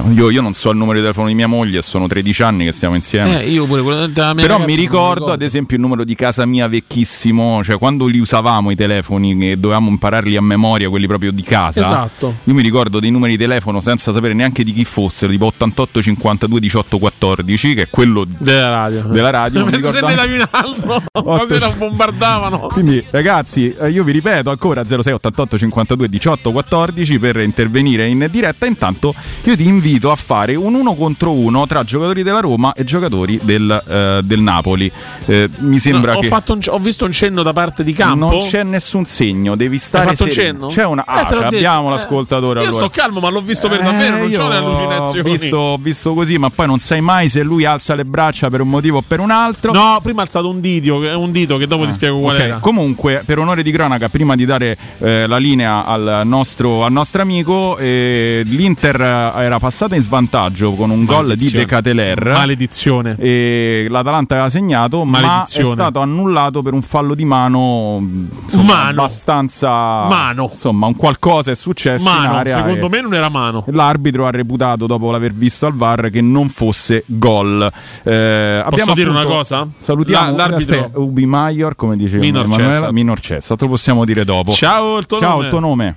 [0.00, 2.64] No, io, io non so il numero di telefono di mia moglie, sono 13 anni
[2.64, 3.42] che stiamo insieme.
[3.42, 6.44] Eh, io pure quello della mia Però mi ricordo, ad esempio, il numero di casa
[6.46, 11.30] mia vecchissimo, cioè quando li usavamo i telefoni e dovevamo impararli a memoria, quelli proprio
[11.30, 11.80] di casa.
[11.80, 12.34] Esatto.
[12.44, 16.02] Io mi ricordo dei numeri di telefono senza sapere neanche di chi fossero, tipo 88
[16.02, 19.02] 52 18 14, che è quello della radio.
[19.02, 19.64] Della radio.
[19.64, 21.02] mi Se ricordo ne anche- davi un altro,
[21.46, 22.58] stasera bombardavano.
[22.72, 28.26] Quindi ragazzi, eh, io vi ripeto ancora 06 88 52 18 14 per intervenire in
[28.30, 28.66] diretta.
[28.66, 29.14] Intanto
[29.44, 33.38] io ti invito a fare un uno contro uno tra giocatori della Roma e giocatori
[33.42, 34.90] del, eh, del Napoli.
[35.26, 37.92] Eh, mi sembra No, ho, che fatto un- ho visto un cenno da parte di
[37.92, 38.30] campo.
[38.30, 40.52] non c'è nessun segno, devi stare fatto un sereno.
[40.58, 40.66] cenno?
[40.68, 41.44] C'è una Eh, ah, detto.
[41.44, 42.84] abbiamo Eh, l'ascoltatore Io allora.
[42.86, 45.30] sto calmo, ma l'ho visto per Eh, davvero, non ho le Ho allucinazioni.
[45.30, 48.60] visto, ho visto così, ma poi non sai mai se lui alza le braccia per
[48.62, 49.72] un motivo o per un altro.
[49.72, 52.56] No, prima ha alzato un dito, un dito che dopo ti spiego qual Ok, era.
[52.58, 57.20] Comunque, per onore di cronaca, prima di dare eh, la linea al nostro, al nostro
[57.22, 61.50] amico, eh, l'Inter eh, era passata in svantaggio con un gol di.
[61.50, 62.32] De Cateler.
[62.32, 63.16] Maledizione.
[63.18, 68.06] E l'Atalanta aveva segnato, ma è stato annullato per un fallo di mano.
[68.44, 68.88] Insomma, Mano.
[68.90, 69.70] abbastanza.
[69.70, 70.50] Mano.
[70.52, 72.56] Insomma, un qualcosa è successo in Mano, area.
[72.58, 73.64] secondo me non era mano.
[73.68, 77.66] L'arbitro ha reputato dopo l'aver visto al VAR che non fosse gol.
[78.02, 79.66] Eh, abbiamo dire una cosa?
[79.74, 82.92] Salutiamo La- l'arbitro- aspetta, Ubi Maior, come diceva Minor Emanuela, Cessa.
[82.92, 84.52] Minor Cessa, te lo possiamo dire dopo.
[84.52, 85.44] Ciao, il tuo Ciao, nome.
[85.44, 85.96] il tuo nome.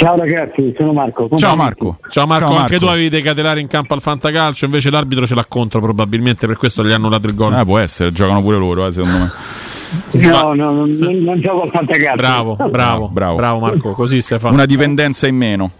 [0.00, 1.28] Ciao ragazzi, sono Marco.
[1.28, 1.54] Come Ciao?
[1.56, 1.98] Marco.
[2.08, 2.86] Ciao Marco, Ciao, anche Marco.
[2.86, 6.82] tu avevi decatelare in campo al fantacalcio, invece l'arbitro ce l'ha contro probabilmente, per questo
[6.82, 7.52] gli hanno dato il gol.
[7.52, 9.30] Eh, può essere, giocano pure loro, eh, secondo me.
[10.12, 12.16] No, no, non, non- non gioco al fantacalcio.
[12.16, 13.34] Bravo, bravo, bravo.
[13.34, 14.48] bravo Marco, così si fa.
[14.48, 15.70] Una dipendenza in meno.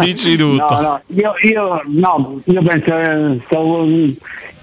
[0.00, 0.66] Dici tutto.
[0.74, 3.86] No, no, io, io, no, io penso eh, stavo-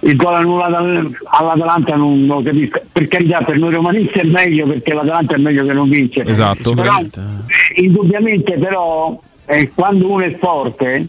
[0.05, 2.81] il gol annullato al- all'Atalanta non lo capisco.
[2.91, 6.23] Per carità, per noi romanisti è meglio perché l'Atalanta è meglio che non vince.
[6.25, 6.73] Esatto.
[6.73, 7.01] Però,
[7.75, 11.07] indubbiamente però eh, quando uno è forte,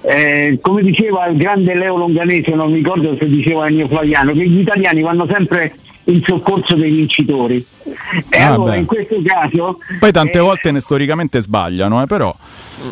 [0.00, 4.48] eh, come diceva il grande Leo Longanese, non mi ricordo se diceva Ennio Flaviano, che
[4.48, 5.74] gli italiani vanno sempre
[6.08, 7.64] in soccorso dei vincitori.
[8.30, 8.78] E Ah, allora beh.
[8.78, 12.34] in questo caso Poi tante volte ne- storicamente sbagliano, eh, però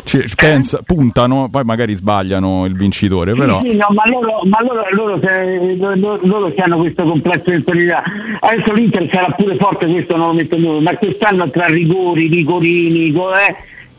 [0.03, 3.61] ci- pensa- puntano, poi magari sbagliano il vincitore, però.
[3.63, 7.55] Sì, sì, no, ma loro, ma loro, loro, se- loro, loro hanno questo complesso di
[7.55, 8.03] inferiorità.
[8.39, 12.27] Adesso l'Inter sarà pure forte, questo non lo metto in dubbio, ma quest'anno tra rigori,
[12.27, 13.55] rigorini, go- eh,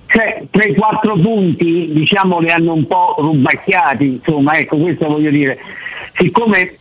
[0.07, 5.59] cioè 3-4 punti diciamo li hanno un po' rubacchiati, insomma, ecco questo voglio dire.
[6.19, 6.77] Siccome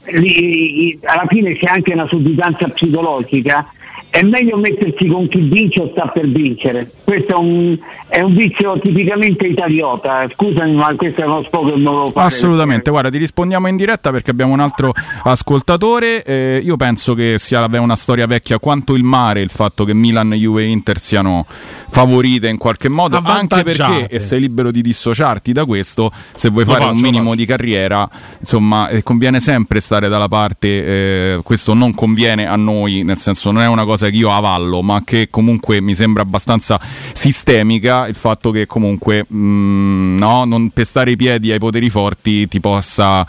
[1.04, 3.72] alla fine c'è anche una sudditanza psicologica,
[4.18, 6.90] è meglio mettersi con chi vince o sta per vincere.
[7.04, 10.28] Questo è un, è un vizio tipicamente italiota.
[10.34, 12.26] Scusami, ma questo è uno sfogo che non lo fare.
[12.26, 14.92] Assolutamente, guarda, ti rispondiamo in diretta perché abbiamo un altro
[15.24, 16.24] ascoltatore.
[16.24, 19.94] Eh, io penso che sia aveva una storia vecchia quanto il mare il fatto che
[19.94, 21.46] Milan, Juve e Inter siano
[21.90, 26.66] favorite in qualche modo, anche perché, e sei libero di dissociarti da questo, se vuoi
[26.66, 27.38] Lo fare un faccio, lo minimo faccio.
[27.38, 28.10] di carriera,
[28.40, 33.52] insomma, eh, conviene sempre stare dalla parte, eh, questo non conviene a noi, nel senso
[33.52, 36.80] non è una cosa che io avallo, ma che comunque mi sembra abbastanza
[37.14, 42.60] sistemica il fatto che comunque mm, no, non pestare i piedi ai poteri forti ti
[42.60, 43.26] possa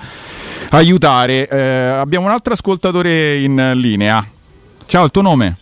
[0.70, 1.48] aiutare.
[1.48, 4.24] Eh, abbiamo un altro ascoltatore in linea.
[4.86, 5.56] Ciao, il tuo nome?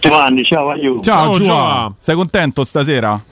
[0.00, 1.02] Giovanni, ciao, aiuto.
[1.02, 1.94] Ciao, Giova.
[1.98, 3.22] Sei contento stasera?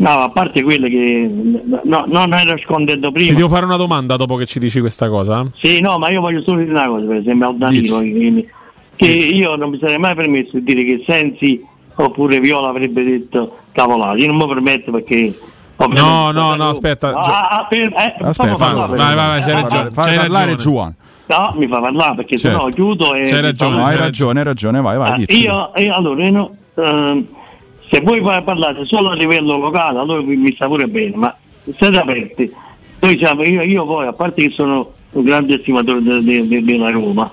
[0.00, 3.36] No, a parte quelle che no, no, non ero scondendo Ti prima.
[3.36, 5.46] devo fare una domanda dopo che ci dici questa cosa?
[5.60, 8.48] Sì, no, ma io voglio solo dire una cosa, per esempio al Danilo, che,
[9.00, 13.56] che io non mi sarei mai permesso di dire che Sensi oppure Viola avrebbe detto
[13.72, 14.18] cavolate.
[14.20, 15.34] Io non mi permetto perché...
[15.78, 17.08] No, no, no, aspetta.
[17.14, 19.90] Ah, ah, per- eh, Aspetta, fai- parlare, vai, vai, vai, c'hai per- ragione.
[19.92, 20.56] Fai c'hai parlare.
[20.56, 20.94] Giovanni.
[21.28, 22.58] No, mi fa parlare perché Certo.
[22.58, 23.22] sennò chiudo e...
[23.22, 25.10] C'hai ragione, hai ragione, hai ragione, vai, vai.
[25.12, 27.26] Ah, io, io allora, io ehm,
[27.90, 31.34] se voi pa- parlate solo a livello locale, allora mi, mi sta pure bene, ma
[31.74, 32.52] state aperti.
[32.98, 36.62] Noi siamo, io, io poi, a parte che sono un grande estimatore de- de- de-
[36.62, 37.30] della Roma,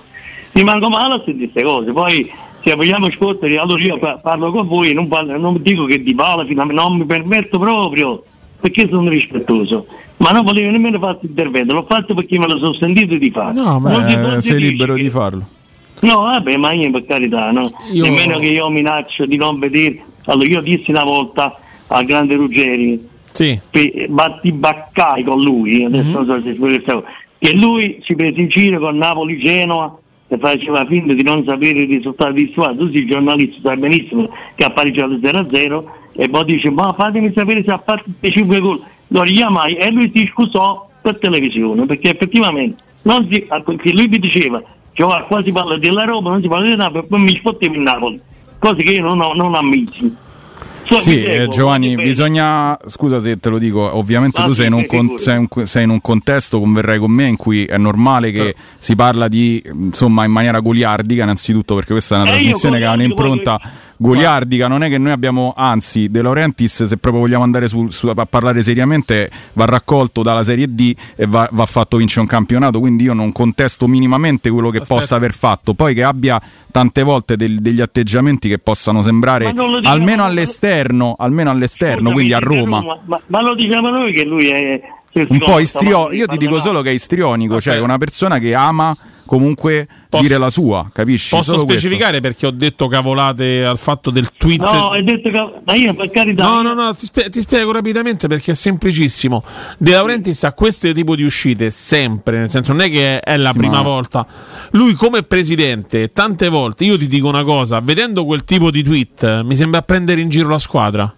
[0.58, 1.91] rimango male a sentire queste cose.
[1.91, 2.30] Poi
[2.64, 6.14] se vogliamo ascoltare, allora io pa- parlo con voi, non, parlo- non dico che di
[6.16, 8.24] pala, non mi permetto proprio
[8.60, 9.86] perché sono rispettoso.
[10.18, 13.30] Ma non volevo nemmeno fare questo intervento, l'ho fatto perché me lo sono sentito di
[13.30, 13.53] fare.
[13.53, 15.45] No, beh, ti sei libero che- di farlo.
[15.99, 17.72] No, vabbè, ma io per carità, no?
[17.91, 19.99] Io- Nemmeno che io minaccio di non vedere.
[20.26, 23.60] Allora, io dissi una volta al grande Ruggeri, Sì.
[23.70, 27.03] pe- batti baccai con lui, adesso non so se cosa,
[27.39, 29.97] che lui si prese in giro con Napoli-Genoa
[30.28, 32.86] e faceva finta di non sapere il risultato di squadra.
[32.86, 37.64] Tu sei giornalista, sai benissimo che ha pareggiato 0-0 e poi dice ma fatemi sapere
[37.64, 38.82] se ha fatto questi 5 gol.
[39.10, 43.48] Lo richiamai e lui si scusò per televisione perché effettivamente non si,
[43.94, 44.62] lui mi diceva
[44.98, 47.84] cioè, qua si parla della Roma, non si parla di Napoli, poi mi spottevo in
[47.84, 48.20] Napoli,
[48.58, 50.12] cose che io non, ho, non ammissi.
[50.90, 54.54] So, Sì, mi eh, seguo, Giovanni, bisogna, scusa se te lo dico, ovviamente Ah, tu
[54.54, 57.78] sei in, con- sei, un- sei in un contesto, converrai con me, in cui è
[57.78, 62.34] normale che si parla di, insomma, in maniera goliardica, innanzitutto perché questa è una Eh,
[62.36, 63.60] io trasmissione che ha un'impronta
[63.98, 68.08] goliardica, non è che noi abbiamo, anzi, De Laurentiis, se proprio vogliamo andare su- su-
[68.08, 72.80] a parlare seriamente, va raccolto dalla Serie D e va, va fatto vincere un campionato,
[72.80, 76.39] quindi io non contesto minimamente quello che possa aver fatto, poi che abbia
[76.72, 82.34] tante volte del- degli atteggiamenti che possano sembrare diciamo- almeno all'esterno, almeno all'esterno, Scusami, quindi
[82.34, 82.84] a dice Roma.
[83.06, 84.82] Ma, ma lo diciamo noi che lui è...
[85.28, 88.53] Un po' istrio- io ti dico solo che è istrionico, cioè è una persona che
[88.53, 88.95] ama
[89.26, 91.32] comunque Posso- dire la sua, capisci?
[91.36, 91.82] Posso Solo questo.
[91.82, 94.61] specificare perché ho detto cavolate al fatto del tweet?
[94.61, 95.53] No, hai detto che...
[95.65, 96.43] Ma io per carità...
[96.45, 99.43] No, no, no, ti, spie- ti spiego rapidamente perché è semplicissimo.
[99.78, 103.51] De Laurentiis ha questo tipo di uscite sempre, nel senso non è che è la
[103.51, 104.26] Sì, prima ma- volta.
[104.72, 109.41] Lui come presidente, tante volte, io ti dico una cosa, vedendo quel tipo di tweet
[109.41, 111.13] mi sembra prendere in giro la squadra.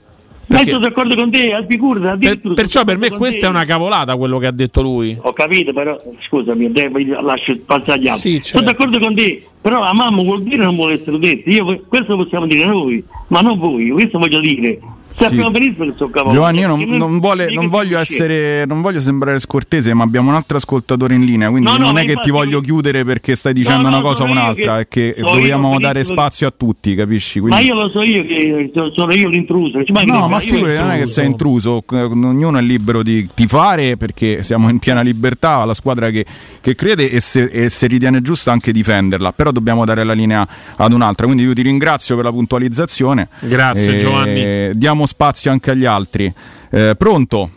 [0.50, 3.46] Ma Perché- sono d'accordo con te, al figurati, per- addirittura perciò per me questa te.
[3.46, 5.16] è una cavolata quello che ha detto lui.
[5.22, 5.96] Ho capito, però
[6.28, 8.30] scusami, devo- lascio passare agli altri.
[8.32, 8.58] Sì, certo.
[8.58, 11.50] Sono d'accordo con te, però la mamma vuol dire non vuole essere detto.
[11.52, 14.80] Io, questo possiamo dire noi, ma non voi, questo voglio dire.
[15.12, 16.36] Sappiamo benissimo che sono cavolati.
[16.38, 20.36] Giovanni, io non, non vuole- non voglio essere, non voglio sembrare scortese, ma abbiamo un
[20.36, 23.36] altro ascoltatore in linea, quindi No, no, non ma è che ti voglio chiudere perché
[23.36, 26.48] stai dicendo No, no, una cosa o un'altra, che- è che so dobbiamo dare spazio
[26.48, 27.42] a tutti, capisci?
[27.42, 29.84] Ma Quindi- io lo so io che so- sono io l'intruso.
[29.84, 33.98] ci manca No, ma figurati, non è che sei intruso, ognuno è libero di tifare
[33.98, 36.24] perché siamo in piena libertà alla squadra che,
[36.62, 40.48] che crede e se, e se ritiene giusto anche difenderla, però dobbiamo dare la linea
[40.78, 43.28] ad un'altra, quindi io ti ringrazio per la puntualizzazione.
[43.42, 44.78] Grazie, Eh, Giovanni.
[44.78, 46.32] Diamo spazio anche agli altri.
[46.72, 47.50] Eh, pronto?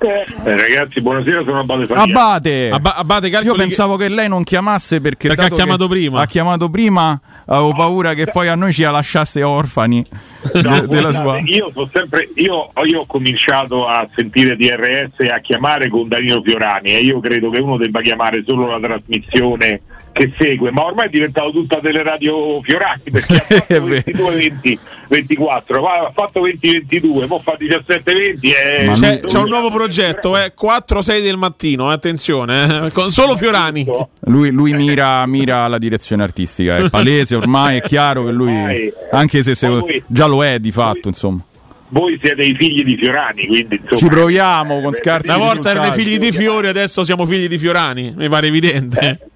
[0.00, 0.24] Eh,
[0.56, 2.02] ragazzi, buonasera, sono Abate Faria.
[2.02, 2.70] Abate!
[2.70, 4.08] Abba- Abate, Io pensavo che...
[4.08, 6.20] lei non chiamasse perché, Perché ha che chiamato prima.
[6.20, 10.04] Ha chiamato prima, avevo paura che poi a noi ci lasciasse orfani
[10.52, 11.40] de- No, della guardate, sua.
[11.44, 16.90] Io, sempre, io, io ho cominciato a sentire DRS e a chiamare con Danilo Fiorani
[16.94, 19.80] e io credo che uno debba chiamare solo la trasmissione
[20.18, 25.80] che segue, ma ormai è diventato tutta teleradio Fiorani perché ha fatto 22 20 24,
[25.80, 30.36] ma ha fatto 20 22, poi fa 17 20 e C'è, c'è un nuovo progetto,
[30.36, 33.86] è 4-6 del mattino, eh, attenzione, eh, con solo Fiorani.
[34.22, 39.42] Lui, lui mira, mira alla direzione artistica, è palese ormai, è chiaro che lui, anche
[39.42, 41.40] se, se- già lo è di fatto, insomma.
[41.88, 45.86] voi siete i figli di Fiorani, quindi insomma Ci proviamo con scarsi Una volta erano
[45.86, 49.27] i figli di Fiori, adesso siamo figli di Fiorani, mi pare evidente.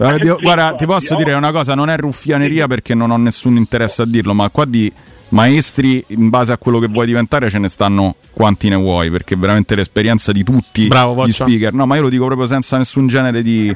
[0.00, 4.00] Eh, Guarda, ti posso dire una cosa, non è ruffianeria perché non ho nessun interesse
[4.00, 4.90] a dirlo, ma qua di
[5.30, 9.36] maestri in base a quello che vuoi diventare ce ne stanno quanti ne vuoi, perché
[9.36, 13.08] veramente l'esperienza di tutti Bravo, gli speaker, no, ma io lo dico proprio senza nessun
[13.08, 13.74] genere di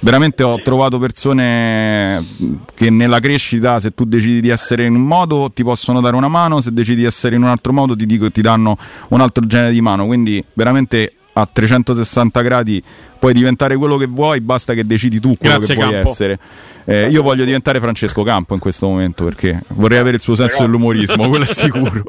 [0.00, 2.24] veramente ho trovato persone
[2.74, 6.28] che nella crescita se tu decidi di essere in un modo ti possono dare una
[6.28, 9.44] mano, se decidi di essere in un altro modo ti dico ti danno un altro
[9.44, 12.82] genere di mano, quindi veramente a 360 gradi
[13.18, 16.10] puoi diventare quello che vuoi, basta che decidi tu quello Grazie, che vuoi Campo.
[16.10, 16.38] essere.
[16.86, 20.62] Eh, io voglio diventare Francesco Campo in questo momento perché vorrei avere il suo senso
[20.62, 22.02] dell'umorismo, quello è sicuro.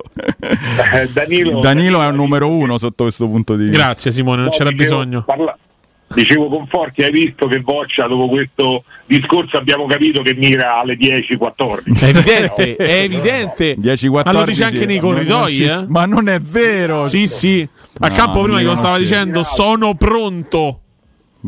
[0.93, 3.77] Eh, Danilo, Danilo è un numero uno sotto questo punto di vista.
[3.77, 5.23] Grazie Simone, non No, c'era dicevo, bisogno.
[5.23, 5.57] parla-
[6.13, 10.95] Dicevo con Forti, hai visto che Boccia dopo questo discorso abbiamo capito che mira alle
[10.97, 11.99] 10-14.
[11.99, 13.75] È evidente, è evidente.
[13.75, 15.85] 10, Ma lo 14, dice anche nei corridoi, eh?
[15.87, 17.07] Ma non è vero!
[17.07, 17.67] Sì, sì.
[17.99, 20.79] A No, campo prima non che lo stava dicendo, sono pronto.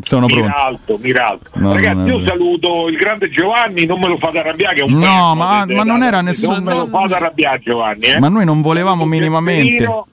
[0.02, 0.54] Sono pronto.
[0.56, 1.50] alto, mira alto.
[1.56, 4.84] No, Ragazzi, non io saluto il grande Giovanni, non me lo fate arrabbiare che è
[4.84, 8.20] un No, ma- ma non era Non nessun- me lo fate arrabbiare Giovanni, eh.
[8.20, 9.64] Ma noi non volevamo minimamente.
[9.72, 10.08] Gefferino,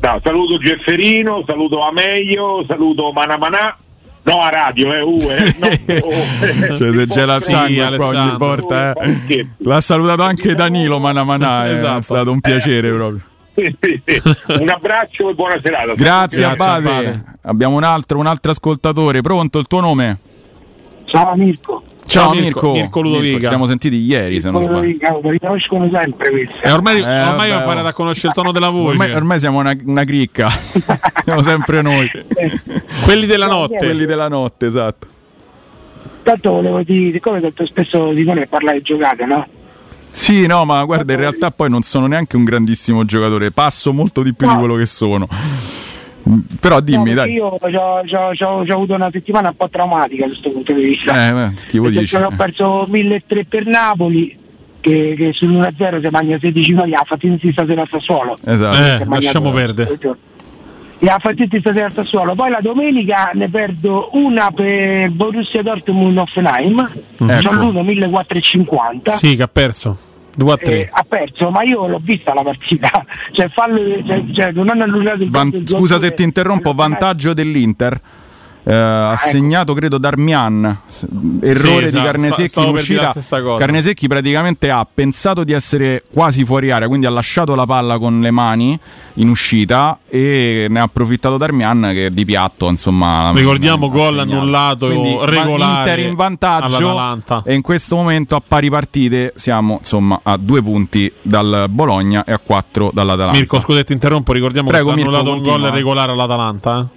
[0.00, 3.76] no, saluto Gefferino, saluto Ameglio, saluto Manamanà.
[4.22, 5.66] No, a radio, eh, uh, eh, no,
[6.06, 6.74] oh.
[6.76, 8.92] Cioè, se c'è la sangue ogni volta.
[8.94, 9.46] eh.
[9.58, 11.98] L'ha salutato anche Danilo Manamanà, eh, Esatto.
[11.98, 13.20] è stato un piacere proprio.
[14.60, 15.94] un abbraccio e buona serata.
[15.94, 16.88] Grazie, Grazie, Abate.
[16.88, 17.24] Abate.
[17.42, 19.20] Abbiamo un altro, un altro ascoltatore.
[19.22, 20.18] Pronto il tuo nome?
[21.06, 21.82] Ciao Mirko.
[22.04, 23.40] Ciao Ciao, Mirko, Mirko Ludovica.
[23.40, 24.92] Ci siamo sentiti ieri, se non Quello sbaglio.
[24.92, 26.54] di cavolo, li conoscono sempre questi.
[26.62, 27.90] E ormai, Eh, ormai ho vabbè, imparato oh.
[27.90, 28.90] a conoscere il tono della voce.
[28.90, 30.48] Ormai, ormai siamo una, una cricca,
[31.24, 32.08] siamo sempre noi.
[33.02, 33.76] Quelli della notte.
[33.76, 35.06] Quelli della notte, esatto.
[36.22, 39.46] Tanto volevo dire, siccome tanto spesso Simone parla di giocate, no?
[40.16, 44.22] Sì, no, ma guarda, in realtà poi non sono neanche un grandissimo giocatore, passo molto
[44.22, 45.28] di più di quello che sono.
[46.28, 47.32] Mm, Però dimmi, No, dai.
[47.34, 51.28] Io ho avuto una settimana un po' traumatica da questo punto di vista.
[51.28, 52.16] Eh, beh, che vuoi Perché dici?
[52.16, 54.36] Ho perso 1.300 per Napoli,
[54.80, 58.38] che, che sull'1-0 si mangia 16 noi, ha fatto in stasera a Sassuolo.
[58.42, 59.02] Esatto.
[59.02, 59.98] Eh, lasciamo perdere.
[60.98, 62.34] E ha fatto stasera a Sassuolo.
[62.34, 67.48] Poi la domenica ne perdo una per Borussia Dortmund Offenheim, Ecco.
[67.48, 69.10] c'ho l'uno 1450.
[69.12, 69.98] Sì, che ha perso.
[70.36, 70.72] 2 a 3.
[70.72, 73.04] Eh, ha perso, ma io l'ho vista la partita.
[73.32, 78.00] Cioè, fallo, cioè, cioè, non hanno annullato il Van- scusa se ti interrompo, vantaggio dell'Inter.
[78.68, 79.28] Eh, ha ecco.
[79.28, 80.64] segnato credo Darmian
[81.40, 83.14] errore Sì, di Carnesecchi in uscita.
[83.58, 88.20] Carnesecchi praticamente ha pensato di essere quasi fuori area quindi ha lasciato la palla con
[88.20, 88.76] le mani
[89.14, 95.16] in uscita e ne ha approfittato Darmian che di piatto insomma Ricordiamo gol annullato Quindi,
[95.26, 100.60] regolare Inter in vantaggio e in questo momento a pari partite siamo insomma a due
[100.60, 104.32] punti dal Bologna e a quattro dall'Atalanta Mirko, scusa, ti interrompo.
[104.32, 105.68] Ricordiamo Prego, che Mirko, annullato un continua.
[105.68, 106.80] gol regolare all'Atalanta.
[106.80, 106.95] eh.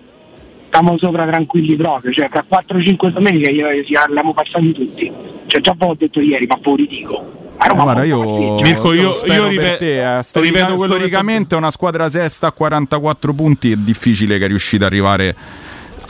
[0.69, 5.11] Stiamo sopra tranquilli proprio, cioè fra 4-5 domeniche io, ci l'abbiamo passati tutti.
[5.47, 7.37] Cioè già ho detto ieri, ma poi dico.
[7.57, 8.61] Roma guarda, io.
[8.61, 12.51] Mirko, io- io per ripe- te, eh, storica- ripeto che storicamente una squadra sesta a
[12.51, 15.35] 44 punti è difficile che riuscite ad arrivare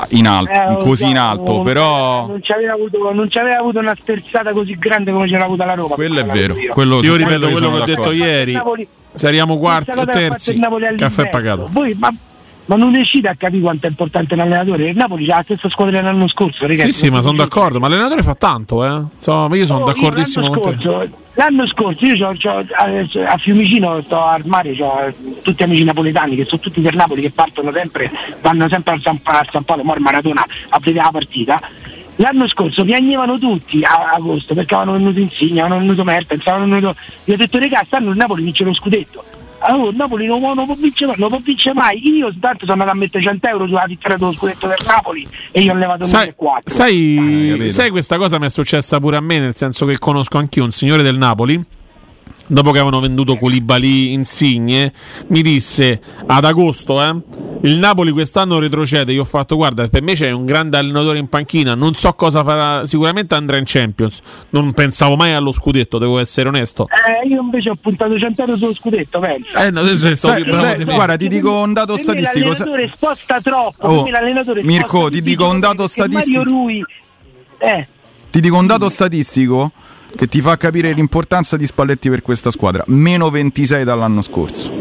[0.09, 3.57] in alto, Eh, così in alto, non- però non ci aveva avuto, non ci aveva
[3.59, 5.95] avuto una sterzata così grande come ce l'ha avuta la Roma.
[5.95, 6.55] quello è vero.
[6.57, 6.73] io.
[6.73, 8.11] Quello, Io ripeto quello che ho detto d'accordo.
[8.23, 8.51] ieri.
[8.51, 10.59] Napoli- Sariamo quarti Questa o terzi.
[10.97, 11.67] Caffè pagato.
[11.71, 12.13] Voi, ma,
[12.69, 14.89] ma non riuscite a capire quanto è importante l'allenatore?
[14.89, 16.91] Il Napoli ha la stessa squadra dell'anno scorso, ragazzi.
[16.91, 17.79] Sì, sì, ma sono d'accordo.
[17.79, 19.05] Ma l'allenatore fa tanto, eh.
[19.15, 20.83] Insomma, io sono Oh, d'accordissimo io con te.
[20.85, 22.65] l'anno scorso, l'anno scorso io c'ho- c'ho-
[23.25, 25.09] a, a Fiumicino sto al mare, ho
[25.41, 29.19] tutti amici napoletani che sono tutti del Napoli che partono sempre, vanno sempre al San,
[29.23, 31.59] a San Paolo, Mor Maratona a vedere la partita.
[32.17, 36.95] L'anno scorso piagnevano tutti a agosto perché avevano venuto Insigne, avevano venuto Mertens, avevano venuto.
[37.23, 39.23] Gli ho detto regà, stanno il Napoli vince lo scudetto.
[39.59, 42.01] Allora, Napoli non, non può vincere, non può vincere mai.
[42.07, 45.61] Io tanto sono andato a mettere 100 euro sulla vittoria dello scudetto del Napoli e
[45.61, 46.59] io ho levato Sai, 1.400.
[46.65, 50.63] sai, sai questa cosa mi è successa pure a me, nel senso che conosco anch'io
[50.63, 51.63] un signore del Napoli.
[52.51, 54.91] Dopo che avevano venduto Koulibaly Insigne,
[55.27, 57.15] mi disse ad agosto, eh,
[57.61, 59.11] il Napoli quest'anno retrocede.
[59.11, 62.43] Io ho fatto, guarda, per me c'è un grande allenatore in panchina, non so cosa
[62.43, 64.19] farà, sicuramente andrà in Champions.
[64.49, 66.87] Non pensavo mai allo scudetto, devo essere onesto.
[66.87, 69.65] Eh, io invece ho puntato 100 euro sullo scudetto, pensa.
[69.65, 70.93] Eh, no, di me.
[70.95, 72.51] guarda, ti dico un dato Per statistico.
[72.53, 73.85] sa- L'allenatore sposta troppo.
[73.87, 76.39] Oh, l'allenatore Mirko, sposta ti dico un dato statistico.
[76.39, 76.83] Mario Rui,
[77.59, 77.87] eh,
[78.31, 79.71] Ti dico un dato statistico
[80.15, 82.83] che ti fa capire l'importanza di Spalletti per questa squadra.
[82.87, 84.71] Meno 26 dall'anno scorso.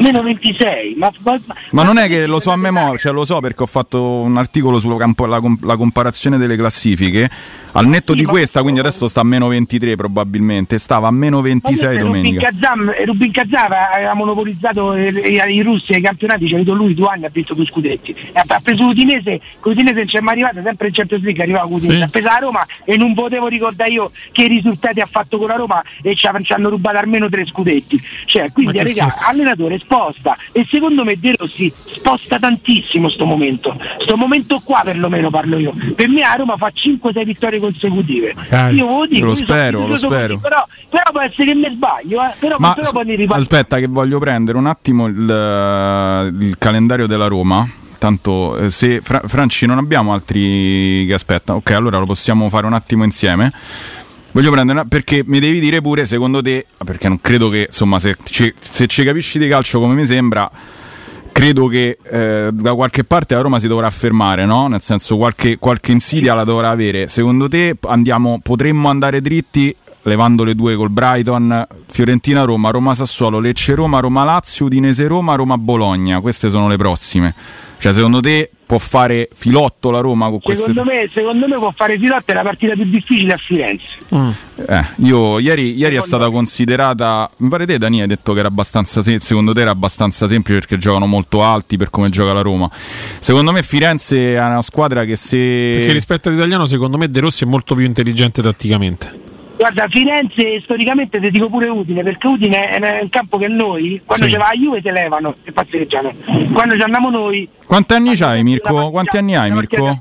[0.00, 0.94] meno 26.
[0.96, 1.40] Ma, ma,
[1.70, 4.36] Ma non è che lo so a memoria, cioè lo so perché ho fatto un
[4.36, 7.30] articolo sulla campo- la, com- la comparazione delle classifiche.
[7.74, 11.88] Al netto di questa, quindi adesso sta a meno 23 probabilmente, stava a meno 26
[11.88, 12.52] Rubin domenica.
[13.06, 17.08] Rubin Kazan aveva monopolizzato eh, i, i russi ai campionati, ci ha avuto lui due
[17.08, 18.12] anni, ha vinto due scudetti.
[18.12, 21.64] E ha ha preso l'Udinese, l'Udinese non c'è mai arrivato, sempre in Champions League arrivava
[21.64, 22.02] l'Udinese, Sì.
[22.02, 25.56] ha preso la Roma e non potevo ricordare io che risultati ha fatto con la
[25.56, 28.00] Roma e ci, ha- hanno rubato almeno tre scudetti.
[28.26, 29.30] Cioè, quindi scherzo.
[29.30, 33.78] allenatore sposta e secondo me De Rossi sposta tantissimo sto momento.
[33.98, 35.74] Sto momento qua perlomeno parlo io.
[35.94, 38.34] Per me a Roma fa 5-6 vittorie consecutive.
[38.34, 38.76] Magari.
[38.76, 40.34] Io lo dico, Lo spero, lo spero.
[40.38, 42.32] così, Però, però può essere che mi sbaglio, eh.
[42.38, 43.42] però, Ma però poi ne riparto.
[43.42, 47.66] aspetta che voglio prendere un attimo il, il calendario della Roma.
[47.98, 52.66] Tanto eh, se Fra- Franci non abbiamo altri che aspettano, ok, allora lo possiamo fare
[52.66, 53.52] un attimo insieme.
[54.32, 58.00] Voglio prendere una- perché mi devi dire pure secondo te, perché non credo che insomma
[58.00, 60.50] se ci, se ci capisci di calcio come mi sembra,
[61.32, 64.68] credo che eh, da qualche parte la Roma si dovrà fermare, no?
[64.68, 67.08] Nel senso qualche, qualche insidia la dovrà avere.
[67.08, 74.66] Secondo te andiamo, potremmo andare dritti levando le due col Brighton, Fiorentina-Roma, Roma-Sassuolo, Lecce-Roma, Roma-Lazio,
[74.66, 76.20] Udinese-Roma, Roma-Bologna.
[76.20, 77.34] Queste sono le prossime.
[77.82, 81.72] Cioè secondo te può fare filotto la Roma con queste Secondo me, secondo me può
[81.74, 83.84] fare Filotte è la partita più difficile a Firenze.
[84.68, 87.28] Eh, io ieri, ieri è stata considerata.
[87.38, 89.02] Mi pare te, Dani, hai detto che era abbastanza.
[89.02, 92.70] se- Secondo te era abbastanza semplice perché giocano molto alti per come gioca la Roma.
[92.72, 95.72] Secondo me Firenze è una squadra che se.
[95.78, 99.21] Perché rispetto all'italiano, secondo me De Rossi è molto più intelligente tatticamente.
[99.62, 104.24] Guarda, Firenze storicamente ti dico pure Udine, perché Udine è un campo che noi, quando
[104.26, 104.32] Sì.
[104.32, 106.12] c'è va la Juve, te levano e passeggiano.
[106.52, 108.90] Quando ci andiamo noi, Quanti anni hai, Mirko?
[108.90, 110.00] Quanti anni hai, Mirko?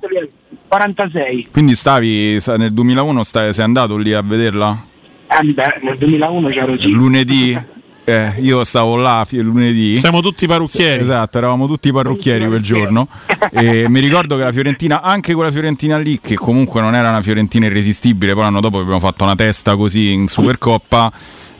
[0.68, 1.50] 46.
[1.52, 4.84] Quindi stavi nel 2001 stai, sei andato lì a vederla?
[5.28, 6.90] Ah, beh, nel 2001 c'ero sì.
[6.90, 7.56] Lunedì?
[8.03, 9.95] Eh, io stavo là fi- lunedì.
[9.95, 11.02] Siamo tutti parrucchieri.
[11.02, 13.07] Esatto, eravamo tutti parrucchieri quel giorno.
[13.52, 17.22] e mi ricordo che la Fiorentina, anche quella Fiorentina lì, che comunque non era una
[17.22, 21.11] Fiorentina irresistibile, poi l'anno dopo abbiamo fatto una testa così in Supercoppa.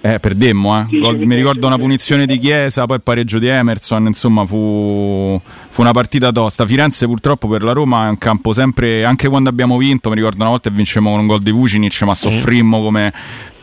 [0.04, 0.98] Eh, perdemmo, eh.
[0.98, 5.40] Gol- mi ricordo una punizione di Chiesa, poi il pareggio di Emerson, insomma fu,
[5.70, 6.66] fu una partita tosta.
[6.66, 10.38] Firenze purtroppo per la Roma è un campo sempre, anche quando abbiamo vinto, mi ricordo
[10.42, 13.14] una volta che vincemmo con un gol di Vucinic, ma soffrimmo come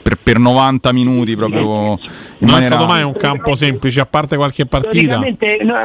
[0.09, 2.67] per, per 90 minuti proprio Non è maniera...
[2.75, 5.17] stato mai un campo semplice, a parte qualche partita.
[5.17, 5.25] No,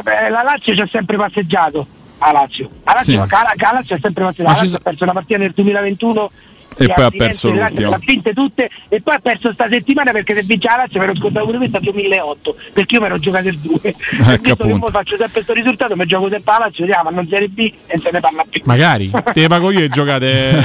[0.02, 1.86] beh, la Lazio ci ha sempre passeggiato.
[2.18, 2.70] A Lazio.
[2.84, 3.18] A Lazio, Sì.
[3.18, 4.54] no, la, la Lazio ha sempre passeggiato.
[4.54, 6.30] La Lazio ha perso una partita nel 2021
[6.76, 7.52] E poi a ha perso.
[7.52, 11.00] Le ha vinte tutte e poi ha perso sta settimana perché se vince la Lazio
[11.00, 14.40] me lo scontato pure questa 2008 perché io mi ero giocato il 2 e visto
[14.40, 17.72] che poi faccio sempre questo risultato mi gioco sempre alla Lazio vediamo non Serie B
[17.86, 20.62] e se ne parla più Magari te le pago io e giocate.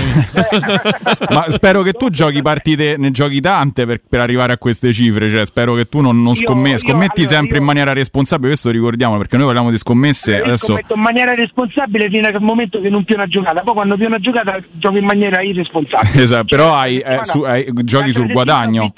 [1.32, 5.30] Ma spero che tu giochi partite, ne giochi tante per, per arrivare a queste cifre.
[5.30, 6.86] Cioè, spero che tu non, non Io- scommetti.
[6.86, 8.50] io- Scommetti allora, sempre in maniera responsabile.
[8.50, 10.36] Questo ricordiamo perché noi parliamo di scommesse.
[10.38, 13.74] io Adesso scommetto in maniera responsabile fino al momento che non più una giocata poi
[13.74, 18.12] quando più una giocata gioco in maniera irresponsabile Esatto, però hai, eh, su- hai- giochi
[18.12, 18.94] sul guadagno.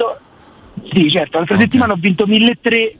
[0.93, 2.95] Sì, certo, l'altra settimana ho vinto 1.300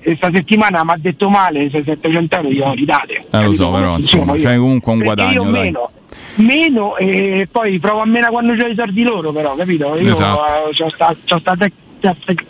[0.00, 3.24] e sta settimana mi ha detto male, se 700 euro glielo ridate.
[3.30, 5.44] Eh, lo so, però insomma, c'hai comunque un guadagno.
[5.44, 5.90] Meno,
[6.36, 9.96] meno e poi provo a meno quando c'ho i soldi loro, però, capito?
[10.00, 10.68] Io Esatto.
[10.70, 11.72] eh, c'ho sta, c'ho sta tec-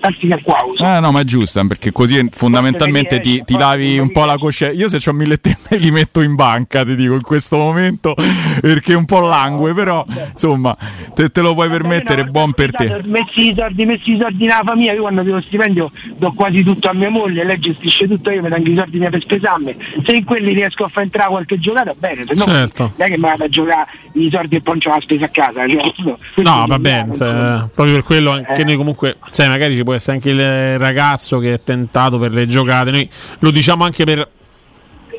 [0.00, 0.58] tattica qua.
[0.70, 0.84] uso.
[0.84, 4.74] Eh no, ma è giusta perché così fondamentalmente ti, ti lavi un po' la coscienza.
[4.76, 8.14] Io se ho mille temme li metto in banca, ti dico in questo momento
[8.60, 10.76] perché è un po' langue, però insomma
[11.14, 13.02] te, te lo puoi permettere, buon per te.
[13.04, 16.88] Messi i soldi, messi i soldi nella famiglia, io quando avevo stipendio do quasi tutto
[16.88, 19.76] a mia moglie, lei gestisce tutto, io mi tengo i soldi mia per spesarmi.
[20.04, 22.92] Se in quelli riesco a far entrare qualche giocata, bene, se no Certo.
[22.96, 25.24] non è che mi vado a giocare i soldi e poi non c'ho la spesa
[25.24, 25.64] a casa.
[25.76, 29.16] Cioè, No, va bene, cioè, proprio per quello anche noi comunque,
[29.48, 33.08] magari ci può essere anche il ragazzo che è tentato per le giocate, noi
[33.40, 34.28] lo diciamo anche per,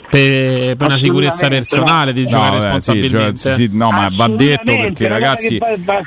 [0.10, 3.50] per, per una sicurezza personale di No, giocare beh, sì, responsabilmente.
[3.50, 5.58] gio- sì, no, ma va detto perché ragazzi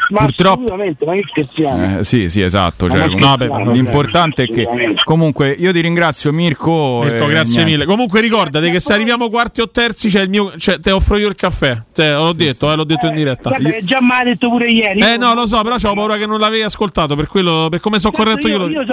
[0.08, 1.98] purtroppo assolutamente, ma che scherziamo?
[1.98, 2.86] Eh, sì, sì, esatto.
[2.86, 4.68] Ma cioè, non comunque- scherziamo, l'importante è che
[5.04, 7.00] comunque io ti ringrazio Mirko.
[7.02, 7.72] Mirko, e grazie niente.
[7.72, 7.84] mille.
[7.84, 10.52] Comunque ricordate che se arriviamo quarti o terzi c'è il mio.
[10.56, 11.80] Cioè, te offro io il caffè.
[11.94, 13.50] Cioè, l'ho detto, eh, l'ho detto in diretta.
[13.50, 15.00] Guarda che già ha detto pure ieri.
[15.00, 17.16] Eh no, lo so, però c'ho paura che non l'avevi ascoltato.
[17.16, 18.84] Per quello, per come sono corretto io, io, lo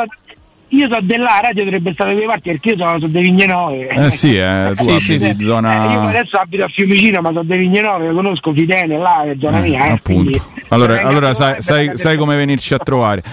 [0.70, 3.46] io so, io della radio dovrebbe stare quelle parti perché io sono, sono dei Vigne
[3.46, 5.36] 9 Eh sì, eh, tu Sì, sì, sì.
[5.42, 5.92] zona.
[5.92, 9.60] io adesso abito a Fiumicino ma sono dei Vigne 9 conosco Fidene là è zona
[9.60, 10.56] mia eh, quindi- Appunto.
[10.70, 13.24] Allora, Venga, allora poi, sai, sai, sai come venirci a trovare.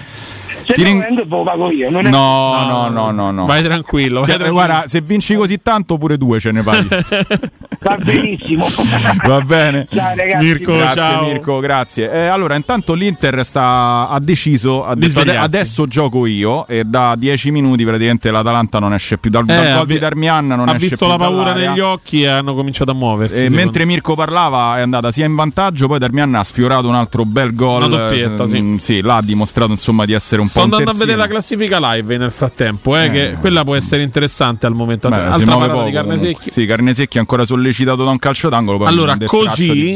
[0.65, 3.11] Se ti no ring- vengo e ve lo pago io non è- No, no, no,
[3.11, 3.45] no, no.
[3.45, 4.19] Vai tranquillo.
[4.21, 4.53] vai Se, tranquillo.
[4.65, 6.87] guarda, se vinci così tanto, pure due ce ne paghi.
[7.81, 8.65] va benissimo
[9.25, 9.85] Va bene.
[9.93, 10.45] Ciao, ragazzi.
[10.45, 11.23] Mirko, grazie ciao.
[11.25, 12.11] Mirko, grazie.
[12.11, 15.41] Eh, allora, intanto l'Inter sta, ha deciso, ha detto, svegliarsi.
[15.43, 19.45] "Ade- adesso gioco io e da 10 minuti praticamente l'Atalanta non esce più dal, Eh,
[19.53, 21.69] dal ha gol vi- di Darmian, non ha esce visto più la paura dall'area.
[21.69, 23.35] negli occhi e hanno cominciato a muoversi.
[23.35, 26.95] E secondo mentre Mirko parlava è andata sia in vantaggio, poi Darmian ha sfiorato un
[26.95, 27.83] altro bel gol.
[27.83, 28.61] Una doppietta, Eh, sì.
[28.61, 31.79] mm, sì, là ha dimostrato insomma di essere un Sto andando a vedere la classifica
[31.81, 35.09] live nel frattempo, eh, che quella può essere interessante al momento.
[35.09, 36.41] Beh, Altra parata poco, di carne comunque.
[36.43, 36.49] secchi.
[36.49, 38.85] Sì, carne secchi ancora sollecitato da un calcio d'angolo.
[38.85, 39.93] Allora, così,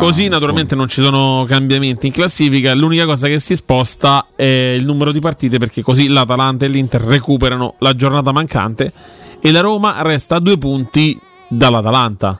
[0.00, 2.74] così naturalmente non ci sono cambiamenti in classifica.
[2.74, 7.02] L'unica cosa che si sposta è il numero di partite, perché così l'Atalanta e l'Inter
[7.02, 8.92] recuperano la giornata mancante
[9.40, 11.16] e la Roma resta a due punti
[11.46, 12.36] dall'Atalanta.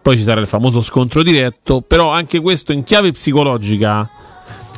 [0.00, 4.08] Poi ci sarà il famoso scontro diretto, però anche questo in chiave psicologica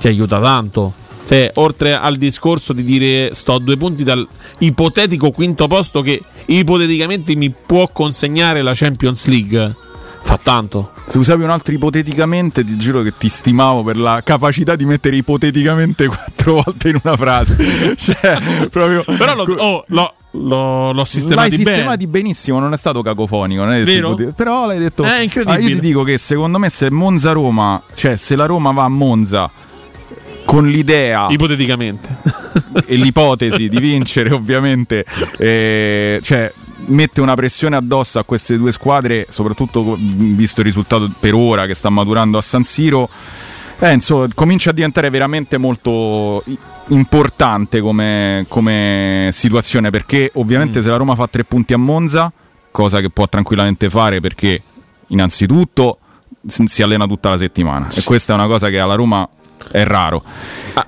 [0.00, 0.94] ti aiuta tanto.
[1.24, 4.26] Cioè, oltre al discorso di dire sto a due punti dal
[4.58, 9.74] ipotetico quinto posto che ipoteticamente mi può consegnare la Champions League,
[10.22, 10.92] fa tanto.
[11.06, 15.16] Se usavi un altro ipoteticamente, ti giuro che ti stimavo per la capacità di mettere
[15.16, 17.56] ipoteticamente quattro volte in una frase.
[17.96, 18.38] cioè,
[18.70, 19.04] proprio.
[19.04, 21.70] Però lo, oh, lo- lo- l'ho sistemati L'hai bene.
[21.76, 23.62] sistemati benissimo, non è stato cacofonico.
[23.64, 24.14] Non è Vero?
[24.34, 25.02] Però l'hai detto.
[25.04, 25.56] È incredibile.
[25.58, 28.88] Ah, io ti dico che secondo me se Monza-Roma, cioè se la Roma va a
[28.88, 29.50] Monza
[30.44, 32.08] con l'idea Ipoteticamente.
[32.86, 35.04] e l'ipotesi di vincere, ovviamente,
[35.38, 36.52] eh, cioè
[36.86, 41.74] mette una pressione addosso a queste due squadre, soprattutto visto il risultato per ora che
[41.74, 43.08] sta maturando a San Siro.
[43.78, 46.42] Eh, insomma, comincia a diventare veramente molto
[46.88, 50.82] importante come, come situazione perché ovviamente Mm.
[50.82, 52.32] se la Roma fa tre punti a Monza,
[52.70, 54.62] cosa che può tranquillamente fare perché
[55.08, 55.98] innanzitutto
[56.46, 59.28] si allena tutta la settimana e questa è una cosa che alla Roma
[59.70, 60.22] è raro.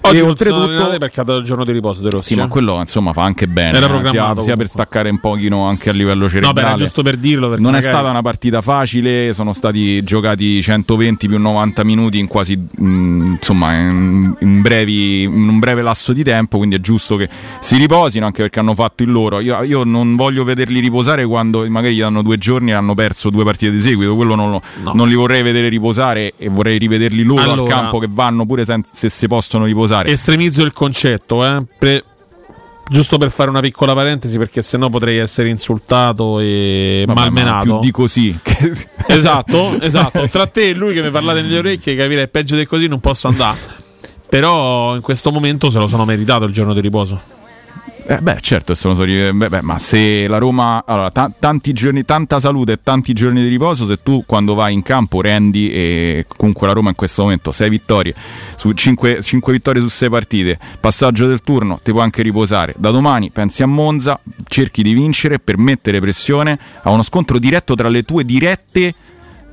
[0.03, 2.33] Oggi e oltretutto perché ha dato il giorno di riposo De Rossi.
[2.35, 5.65] sì, ma quello insomma fa anche bene, Era eh, sia, sia per staccare un pochino
[5.67, 6.69] anche a livello cerebrale.
[6.71, 7.49] No, beh, giusto per dirlo.
[7.49, 12.27] Non è magari- stata una partita facile, sono stati giocati 120 più 90 minuti in
[12.29, 17.17] quasi mh, insomma in, in brevi, in un breve lasso di tempo, quindi è giusto
[17.17, 17.29] che
[17.61, 19.41] si riposino anche perché hanno fatto il loro.
[19.41, 23.29] Io, io non voglio vederli riposare quando magari gli danno due giorni e hanno perso
[23.31, 24.63] due partite di seguito, quello non, lo-
[24.95, 28.64] non li vorrei vedere riposare e vorrei rivederli loro al Allora- campo che vanno pure
[28.65, 30.11] sen- se si possono riposare.
[30.11, 31.63] Estremizzo il concetto, eh.
[31.79, 32.05] Per-
[32.87, 37.65] Giusto per fare una piccola parentesi, perché sennò potrei essere insultato e Vabbè, ma malmenato.
[37.65, 38.39] più di così.
[39.07, 40.29] Esatto, esatto.
[40.29, 43.29] Tra te e lui che mi parlate nelle orecchie, capire peggio di così non posso
[43.29, 43.57] andare.
[44.29, 47.21] Però in questo momento se lo sono meritato il giorno di riposo.
[48.07, 52.05] Eh beh, certo, sono soli- beh, beh, ma se la Roma allora, ta- tanti giorni,
[52.05, 56.27] tanta salute e tanti giorni di riposo, se tu quando vai in campo rendi e
[56.37, 58.15] comunque la Roma in questo momento 6 vittorie
[58.57, 62.75] su 5, vittorie su 6 partite, passaggio del turno, ti puoi anche riposare.
[62.77, 67.75] Da domani pensi a Monza, cerchi di vincere per mettere pressione a uno scontro diretto
[67.75, 68.93] tra le tue dirette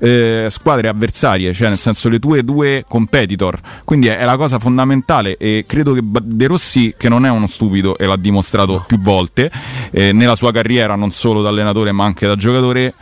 [0.02, 3.60] eh, squadre avversarie, cioè nel senso le tue due competitor.
[3.86, 7.48] Quindi è, è la cosa fondamentale e credo che De Rossi, che non è uno
[7.48, 9.52] stupido e l'ha dimostrato più volte
[9.92, 12.94] eh, nella sua carriera, non solo da allenatore ma anche da giocatore,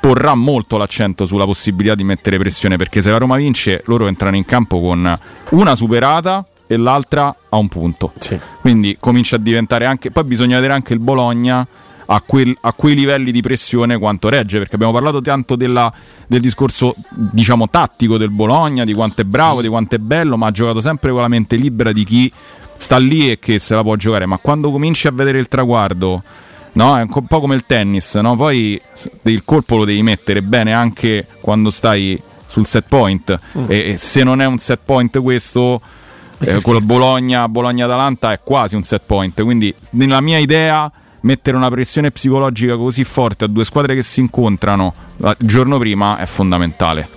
[0.00, 4.36] porrà molto l'accento sulla possibilità di mettere pressione perché se la Roma vince loro entrano
[4.36, 5.18] in campo con
[5.50, 8.12] una superata e l'altra a un punto.
[8.60, 11.66] Quindi comincia a diventare anche poi bisogna vedere anche il Bologna
[12.12, 15.92] a, quel- a quei livelli di pressione quanto regge, perché abbiamo parlato tanto della-
[16.26, 20.48] del discorso diciamo tattico del Bologna, di quanto è bravo, di quanto è bello, ma
[20.48, 22.32] ha giocato sempre con la mente libera di chi
[22.76, 26.22] sta lì e che se la può giocare, ma quando cominci a vedere il traguardo,
[26.72, 26.98] no?
[26.98, 28.34] è un po' come il tennis, no?
[28.34, 28.80] poi
[29.24, 33.38] il colpo lo devi mettere bene anche quando stai sul set point
[33.68, 35.80] e, e se non è un set point questo
[36.40, 39.40] eh, la Bologna, Bologna-Atalanta è quasi un set point.
[39.42, 40.90] Quindi, nella mia idea,
[41.22, 45.78] mettere una pressione psicologica così forte a due squadre che si incontrano la- il giorno
[45.78, 47.08] prima è fondamentale.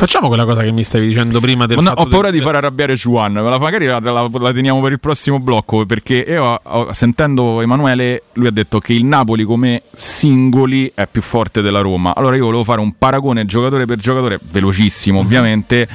[0.00, 2.54] Facciamo quella cosa che mi stavi dicendo prima del no, ho paura del- di far
[2.54, 6.58] arrabbiare Juan, ma magari la, la- la teniamo per il prossimo blocco perché io
[6.92, 12.14] sentendo Emanuele lui ha detto che il Napoli come singoli è più forte della Roma.
[12.14, 15.24] Allora io volevo fare un paragone giocatore per giocatore, velocissimo Mhm.
[15.26, 15.88] ovviamente,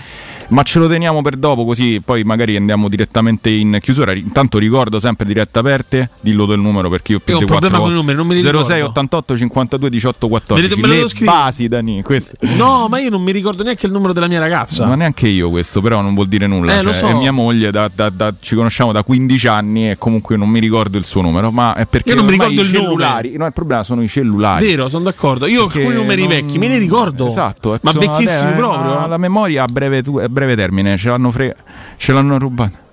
[0.50, 4.14] ma ce lo teniamo per dopo così poi magari andiamo direttamente in chiusura.
[4.14, 7.52] Intanto ricordo sempre dirette aperte, dillo del numero perché io ho più Io ho di
[7.52, 8.86] un problema 4 con i numeri, non me li 06 ricordo.
[8.86, 10.82] 88 52 18 Me li- 14.
[10.82, 11.26] me lo Le scrivi?
[11.26, 12.34] basi Dani, queste.
[12.56, 14.86] No, ma io non mi ricordo neanche il numero della mia ragazza.
[14.86, 16.78] Ma neanche io questo, però non vuol dire nulla.
[16.80, 17.08] Eh, Cioè, so.
[17.08, 20.60] È mia moglie, da- da- da- ci conosciamo da 15 anni e comunque non mi
[20.60, 21.52] ricordo il suo numero.
[21.52, 22.84] Ma è perché Io non mi ricordo i il nome.
[22.86, 23.38] cellulari.
[23.38, 24.66] No, il problema sono i cellulari.
[24.66, 25.46] Vero, sono d'accordo.
[25.48, 27.28] Io Perché alcuni numeri non- vecchi me ne ricordo.
[27.28, 29.08] Esatto, ma sono- vecchissimi eh, proprio.
[29.08, 31.56] La memoria a breve, tu- a breve termine, ce l'hanno, fre-
[31.96, 32.84] ce l'hanno rubata.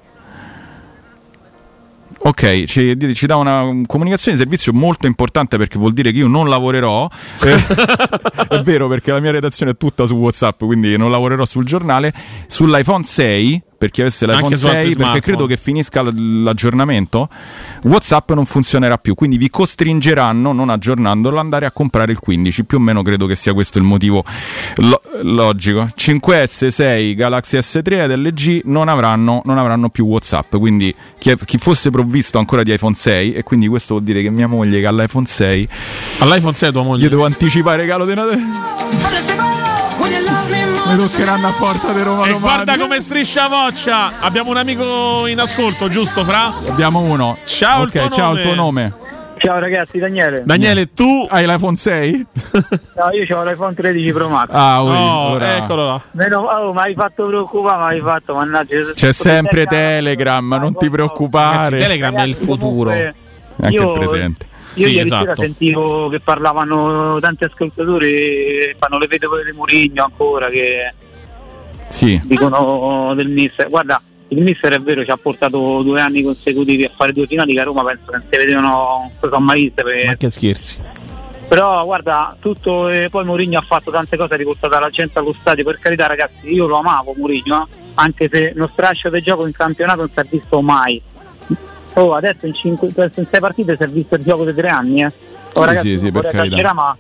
[2.24, 6.28] Ok, ci, ci dà una comunicazione di servizio molto importante perché vuol dire che io
[6.28, 7.08] non lavorerò.
[7.42, 11.64] Eh, è vero perché la mia redazione è tutta su WhatsApp, quindi non lavorerò sul
[11.64, 12.12] giornale.
[12.46, 15.20] Sull'iPhone 6, per chi avesse l'iPhone Anche su altri 6, perché smartphone.
[15.22, 17.28] credo che finisca l'aggiornamento,
[17.82, 22.62] WhatsApp non funzionerà più, quindi vi costringeranno, non aggiornandolo, ad andare a comprare il 15.
[22.64, 24.24] Più o meno credo che sia questo il motivo
[24.76, 25.88] lo- logico.
[25.96, 31.36] 5S, 6, Galaxy S3 ed LG non avranno, non avranno più WhatsApp, quindi chi, è-
[31.44, 34.78] chi fosse provvisto ancora di iPhone 6, e quindi questo vuol dire che mia moglie
[34.78, 35.68] che ha l'iPhone 6,
[36.18, 39.51] all'iPhone 6 tua moglie, gli devo anticipare il regalo di Natale.
[40.92, 42.38] Mi toccheranno a porta di Roma E domani.
[42.40, 44.20] guarda come striscia voccia.
[44.20, 46.52] Abbiamo un amico in ascolto, giusto, Fra?
[46.68, 47.38] Abbiamo uno.
[47.44, 48.40] Ciao, Ok, il tuo ciao nome.
[48.40, 48.92] il tuo nome.
[49.38, 50.42] Ciao ragazzi, Daniele.
[50.44, 52.26] Daniele, tu hai l'iPhone 6?
[52.94, 54.48] No, io ho l'iPhone 13 Pro Max.
[54.52, 56.00] Ah, ui, Oh, allora- eccolo là.
[56.12, 58.76] Meno, oh, mi hai fatto preoccupare, mi hai fatto, mannaggia.
[58.94, 61.70] C'è sempre Telegram, non ti preoccupare.
[61.70, 62.90] Ragazzi, Telegram è il futuro.
[62.90, 63.14] Anche
[63.74, 64.46] io- il presente.
[64.74, 65.22] Io Sì, ieri esatto.
[65.24, 70.92] sera sentivo che parlavano tanti ascoltatori, fanno le vedove di Murigno ancora, che
[71.88, 72.18] Sì.
[72.24, 73.68] dicono del mister.
[73.68, 77.52] Guarda, il mister è vero, ci ha portato due anni consecutivi a fare due finali
[77.52, 79.82] che a Roma penso che non si vedevano, sono mai viste.
[79.82, 80.78] per- Ma che scherzi.
[81.48, 85.34] Però guarda, tutto e poi Mourinho ha fatto tante cose, ha riportato la gente allo
[85.38, 89.46] stadio, per carità ragazzi, io lo amavo Mourinho, eh, anche se lo strascio del gioco
[89.46, 91.02] in campionato non si è visto mai.
[91.94, 95.02] Oh, adesso in, cinque, in sei partite si è visto il gioco dei tre anni,
[95.02, 95.06] eh.
[95.06, 96.72] Oh, Sì, ragazzi, sì, sì, per carità.
[96.72, 96.96] ma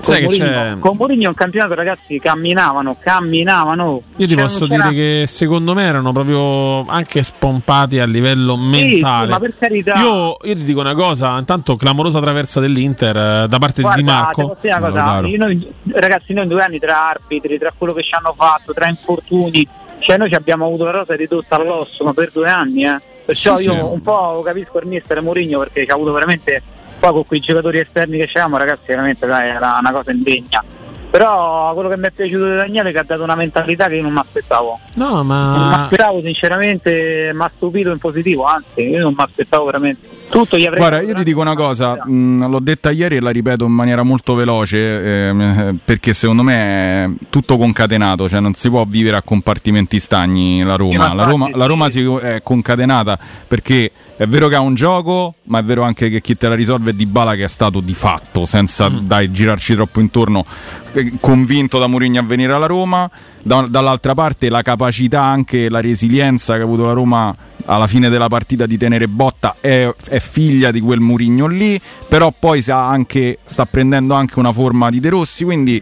[0.00, 4.00] con Mourinho, con Mourinho in campionato ragazzi camminavano, camminavano.
[4.16, 9.26] Io ti posso dire che secondo me erano proprio anche spompati a livello mentale.
[9.26, 9.94] sì, ma per carità.
[10.00, 14.06] Io, io ti dico una cosa, intanto clamorosa traversa dell'Inter eh, da parte Guarda, di
[14.06, 14.56] Di Marco.
[14.56, 18.32] cosa, io- noi- ragazzi, noi in due anni tra arbitri, tra quello che ci hanno
[18.36, 19.68] fatto, tra infortuni,
[19.98, 22.98] Cioè noi ci abbiamo avuto la rosa ridotta all'osso ma per due anni, eh.
[23.28, 23.80] Perciò Sì, io sì.
[23.80, 26.62] un po' capisco il mister Mourinho perché ci ha avuto veramente
[26.98, 30.64] poi con quei giocatori esterni che c'avevamo, ragazzi, veramente dai, era una cosa indegna.
[31.10, 33.96] Però quello che mi è piaciuto di Daniele è che ha dato una mentalità che
[33.96, 34.78] io non mi aspettavo.
[34.96, 39.22] No, Non mi ma aspettavo sinceramente, mi ha stupito in positivo, anzi, io non mi
[39.22, 40.16] aspettavo veramente.
[40.28, 43.30] Tutto gli avrei Guarda, io ti dico una cosa, mh, l'ho detta ieri e la
[43.30, 48.52] ripeto in maniera molto veloce, ehm, eh, perché secondo me è tutto concatenato, cioè non
[48.52, 51.14] si può vivere a compartimenti stagni la Roma.
[51.14, 53.18] La Roma, la Roma si è concatenata
[53.48, 56.56] perché è vero che ha un gioco, ma è vero anche che chi te la
[56.56, 60.44] risolve è Di Bala che è stato di fatto, senza dai, girarci troppo intorno,
[60.92, 63.08] eh, convinto da Mourinho a venire alla Roma.
[63.40, 67.32] Da- dall'altra parte la capacità, anche la resilienza che ha avuto la Roma
[67.66, 72.34] alla fine della partita di tenere botta è, è figlia di quel Murigno lì, però
[72.36, 75.80] poi sa anche, sta prendendo anche una forma di De Rossi, quindi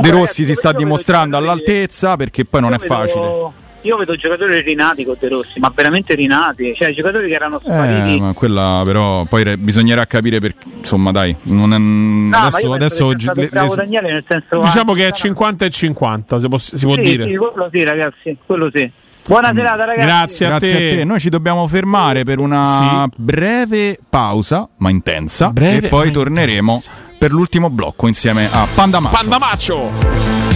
[0.00, 3.62] De Rossi si sta dimostrando all'altezza perché poi non è facile.
[3.84, 8.16] Io vedo giocatori rinati con De Rossi, ma veramente rinati, cioè giocatori che erano spariti.
[8.16, 12.72] Eh, ma quella però poi re- bisognerà capire perché insomma dai, non è, No, adesso,
[12.72, 16.56] adesso stato le- le- Daniele nel senso diciamo che è 50 e 50, si può,
[16.56, 17.26] si può sì, dire.
[17.26, 18.90] Sì, quello sì, ragazzi, quello sì.
[19.26, 20.04] Buona serata, ragazzi.
[20.06, 21.04] Grazie a Grazie te.
[21.04, 26.82] Noi ci dobbiamo fermare per una breve pausa, ma intensa, Breve, e poi ma torneremo
[27.18, 29.16] per l'ultimo blocco insieme a Panda Macho.
[29.16, 30.53] Pandamaccio!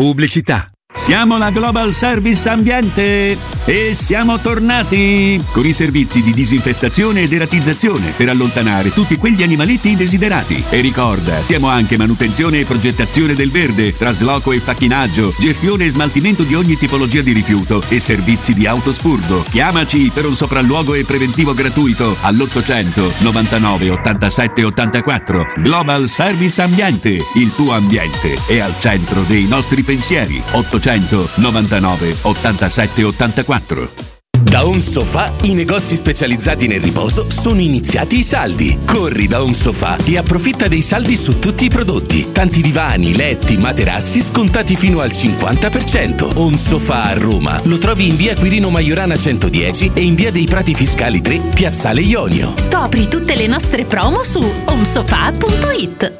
[0.00, 0.79] Pubblicità.
[0.92, 8.12] Siamo la Global Service Ambiente e siamo tornati con i servizi di disinfestazione e deratizzazione
[8.16, 10.64] per allontanare tutti quegli animaletti indesiderati.
[10.68, 16.42] E ricorda, siamo anche manutenzione e progettazione del verde, trasloco e facchinaggio, gestione e smaltimento
[16.42, 19.44] di ogni tipologia di rifiuto e servizi di autospurgo.
[19.48, 25.54] Chiamaci per un sopralluogo e preventivo gratuito all'800 99 87 84.
[25.58, 30.42] Global Service Ambiente, il tuo ambiente è al centro dei nostri pensieri.
[30.50, 34.10] 800 99 87 84.
[34.50, 38.78] Da Home Sofa i negozi specializzati nel riposo sono iniziati i saldi.
[38.84, 42.32] Corri da Home Sofa e approfitta dei saldi su tutti i prodotti.
[42.32, 46.32] Tanti divani, letti, materassi scontati fino al 50%.
[46.34, 47.60] Home Sofa a Roma.
[47.64, 52.00] Lo trovi in via Quirino Maiorana 110 e in via dei Prati Fiscali 3, Piazzale
[52.00, 52.54] Ionio.
[52.56, 56.19] Scopri tutte le nostre promo su omsofa.it.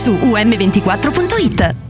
[0.00, 1.89] su um24.it.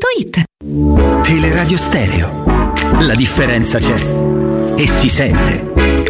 [0.01, 0.43] Paolettimobili.it
[1.23, 2.43] Teleradio Stereo.
[3.01, 3.93] La differenza c'è.
[4.75, 6.00] E si sente.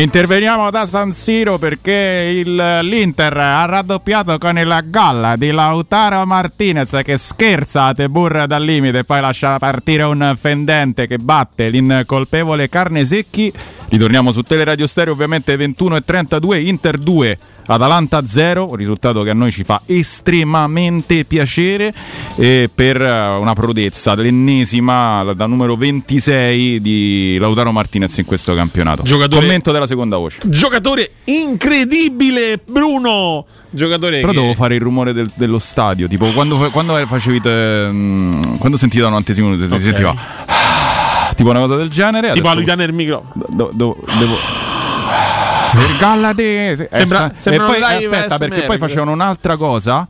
[0.00, 6.98] Interveniamo da San Siro perché il- l'Inter ha raddoppiato con il gol di Lautaro Martinez
[7.04, 12.68] che scherza a Tebur dal limite e poi lascia partire un fendente che batte l'incolpevole
[12.68, 13.52] Carne Secchi.
[13.90, 17.38] Ritorniamo su Teleradio Stereo ovviamente 21 e 32, Inter 2.
[17.66, 21.92] Atalanta 0, un risultato che a noi ci fa estremamente piacere
[22.36, 29.02] eh, per una prodezza, l'ennesima da numero 26 di Lautaro Martinez in questo campionato.
[29.02, 30.38] Giocatore- Commento della seconda voce.
[30.46, 33.44] Giocatore incredibile, Bruno.
[33.70, 37.88] Giocatore Però che- devo fare il rumore del- dello stadio, tipo quando, quando facevi te-
[37.88, 40.14] mm, quando da 90 secondi si sentiva
[41.40, 42.32] tipo una cosa del genere.
[42.32, 43.24] Tipo adesso- Aluità nel micro.
[43.32, 44.36] do- do- devo
[45.72, 50.06] il galla di Sembra- e sembra poi un live aspetta perché poi facevano un'altra cosa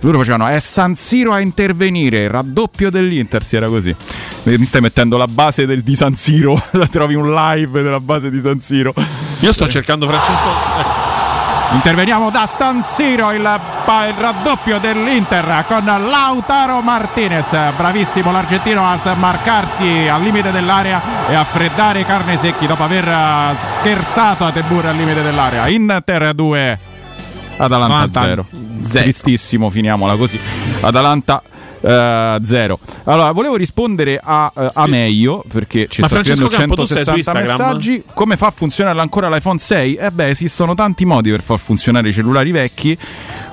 [0.00, 3.94] loro facevano è San Siro a intervenire raddoppio dell'Inter si era così
[4.44, 6.60] mi stai mettendo la base del, di San Siro
[6.90, 8.94] trovi un live della base di San Siro
[9.40, 11.03] Io sto cercando Francesco.
[11.72, 17.56] Interveniamo da San Siro, il, il raddoppio dell'Inter con Lautaro Martinez.
[17.76, 23.08] Bravissimo l'argentino a smarcarsi al limite dell'area e a freddare i carne secchi dopo aver
[23.08, 25.66] eh, scherzato a Tebur al limite dell'area.
[25.68, 26.78] Inter 2,
[27.56, 28.46] Atalanta Atalanta 0.
[28.80, 29.02] zero.
[29.02, 30.38] Tristissimo, finiamola così.
[30.80, 31.53] Atalanta 0.
[33.04, 36.84] Allora, volevo rispondere a, eh, a meglio perché ci Ma sta Francesco scrivendo Campo, tu
[36.84, 37.70] sei su 160 Instagram?
[37.70, 38.04] messaggi.
[38.14, 39.94] Come fa a funzionare ancora l'iPhone 6?
[39.94, 42.96] Eh beh, esistono tanti modi per far funzionare i cellulari vecchi.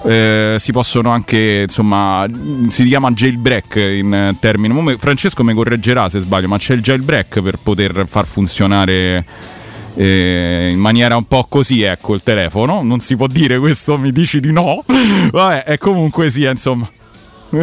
[0.03, 2.25] Eh, si possono anche, insomma,
[2.69, 4.95] si chiama jailbreak in eh, termini.
[4.97, 9.25] Francesco mi correggerà se sbaglio, ma c'è il jailbreak per poter far funzionare
[9.95, 12.81] eh, in maniera un po' così, ecco, il telefono.
[12.81, 14.81] Non si può dire questo, mi dici di no.
[15.31, 16.89] Vabbè, è comunque sì, insomma.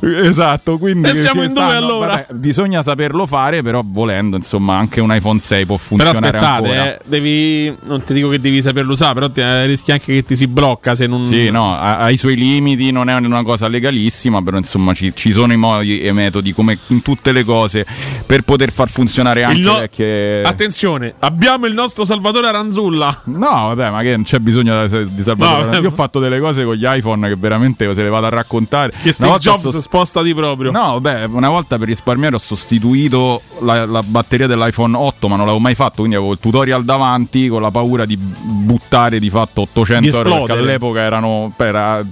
[0.00, 2.06] esatto, quindi E siamo in due stanno- allora.
[2.08, 6.68] vabbè, bisogna saperlo fare, però volendo, insomma, anche un iPhone 6 può Però funzionare aspettate,
[6.76, 6.94] ancora.
[6.94, 10.24] eh, devi, non ti dico che devi saperlo usare, però ti, eh, rischi anche che
[10.24, 11.24] ti si blocca se non.
[11.26, 15.12] Sì, no, ha, ha i suoi limiti, non è una cosa legalissima, però insomma ci,
[15.14, 17.86] ci sono i modi e metodi come in tutte le cose
[18.26, 20.42] per poter far funzionare anche no- vecchie...
[20.42, 23.22] Attenzione, abbiamo il nostro Salvatore Aranzulla.
[23.24, 25.64] No, vabbè, ma che non c'è bisogno di, salvare.
[25.70, 26.94] No, Io ho fatto delle cose con gli iPhone
[27.28, 28.92] che veramente se le vado a raccontare.
[29.00, 30.70] Che Steve Jobs sos- spostati proprio.
[30.70, 35.46] No, vabbè, una volta per risparmiare ho sostituito la, la batteria dell'iPhone 8, ma non
[35.46, 39.62] l'avevo mai fatto, quindi avevo il tutorial davanti con la paura di buttare di fatto
[39.62, 42.04] 800 Di euro perché all'epoca erano era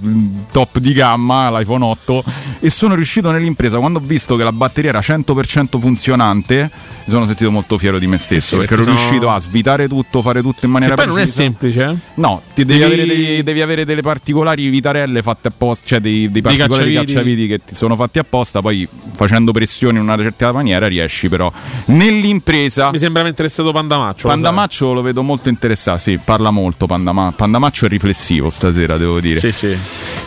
[0.51, 2.23] top di gamma l'iPhone 8
[2.59, 6.69] e sono riuscito nell'impresa quando ho visto che la batteria era 100% funzionante,
[7.05, 9.39] mi sono sentito molto fiero di me stesso Sì, perché, perché ero sono- riuscito a
[9.39, 11.41] svitare tutto, fare tutto in maniera Che poi non è precisa.
[11.43, 11.95] semplice, eh?
[12.15, 16.29] No, ti devi, Devi- Avere dei- devi avere delle particolari vitarelle fatte apposta, cioè dei,
[16.31, 17.45] dei particolari cacciaviti.
[17.47, 21.51] cacciaviti che sono fatti apposta, poi facendo pressione in una certa maniera riesci però.
[21.85, 22.91] Nell'impresa...
[22.91, 24.27] Mi sembra interessato Pandamaccio.
[24.27, 24.33] lo.
[24.33, 29.39] Pandamaccio lo vedo molto interessato, sì, parla molto Pandama- Pandamaccio è riflessivo stasera, devo dire.
[29.39, 29.77] Sì, sì.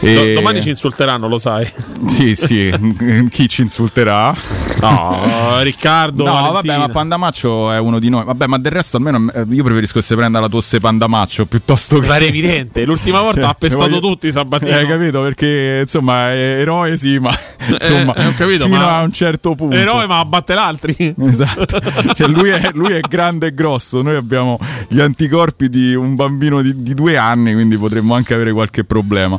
[0.01, 1.67] E- Do- domani ci insulteranno, lo sai.
[2.09, 2.73] Sì, sì,
[3.31, 4.35] chi ci insulterà?
[4.81, 6.25] No, Riccardo.
[6.25, 6.75] No, Valentina.
[6.77, 8.25] vabbè, ma Pandamaccio è uno di noi.
[8.25, 12.07] Vabbè, ma del resto almeno eh, io preferisco si prenda la tosse Pandamaccio piuttosto che.
[12.07, 12.85] Era evidente.
[12.85, 14.71] L'ultima volta Cioè, ha pestato voglio- tutti Sabatino.
[14.77, 15.23] Hai capito?
[15.23, 17.37] Perché insomma eroe sì, ma
[17.69, 19.77] insomma Eh, capito, fino ma- a un certo punto.
[19.77, 21.15] Eroe, ma abbatte l'altri.
[21.21, 21.79] Esatto,
[22.15, 24.59] Cioè, lui, è, lui è grande e grosso, noi abbiamo
[24.89, 29.39] gli anticorpi di un bambino di, di due anni, quindi potremmo anche avere qualche problema.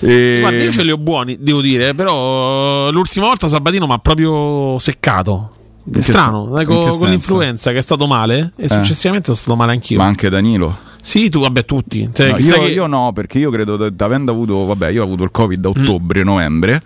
[0.00, 3.92] E- Guarda, io ce li ho buoni, devo dire, però eh, l'ultima volta Sabatino mi
[3.92, 5.54] ha proprio seccato.
[5.92, 7.06] È strano, che con, senso?
[7.06, 8.68] l'influenza che è stato male e Eh.
[8.68, 9.98] successivamente sono stato male anch'io.
[9.98, 10.76] Ma anche Danilo.
[11.02, 12.08] Sì, tu, vabbè, tutti.
[12.12, 15.04] Cioè, No, io, che- io no, perché io credo, da- avendo avuto, vabbè, io ho
[15.04, 15.72] avuto il Covid a Mm.
[15.82, 16.80] ottobre, novembre.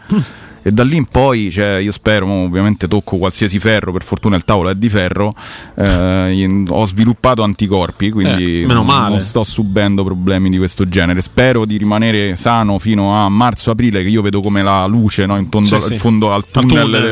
[0.66, 4.44] E da lì in poi, cioè, io spero, ovviamente tocco qualsiasi ferro, per fortuna il
[4.44, 5.34] tavolo è di ferro,
[5.76, 9.10] eh, ho sviluppato anticorpi, quindi Eh, meno male.
[9.10, 11.20] non sto subendo problemi di questo genere.
[11.20, 15.48] Spero di rimanere sano fino a marzo-aprile, che io vedo come la luce no, in
[15.50, 15.98] tondo- Sì, sì.
[15.98, 17.02] fondo al Al tunnel, tunnel.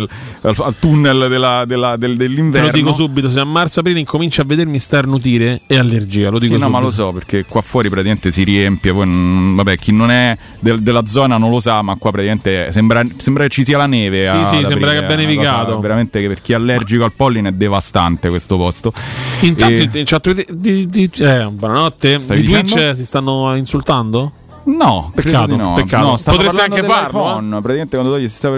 [0.40, 2.66] del, al, tunnel della- della- del- Te dell'inverno.
[2.68, 6.58] lo dico subito, se a marzo-aprile incominci a vedermi starnutire è allergia, lo dico Sì,
[6.60, 6.70] no, subito.
[6.70, 8.92] ma lo so perché qua fuori praticamente si riempie.
[8.94, 13.02] Poi, vabbè, chi non è del- della zona non lo sa, ma qua praticamente sembra,
[13.16, 14.24] sembra che ci sia la neve.
[14.24, 15.78] Sì, sì, sembra che abbia nevicato.
[15.80, 18.92] Veramente che per chi è allergico al polline è devastante questo posto.
[19.40, 22.18] Intanto E- in chat di, di- di- eh, buonanotte.
[22.18, 24.32] Di Twitch si stanno insultando?
[24.64, 25.56] No, peccato.
[25.56, 25.74] no.
[25.74, 26.04] peccato.
[26.06, 27.38] No, Potresti anche farlo.
[27.38, 27.42] eh?
[27.60, 28.56] Praticamente quando togli si stava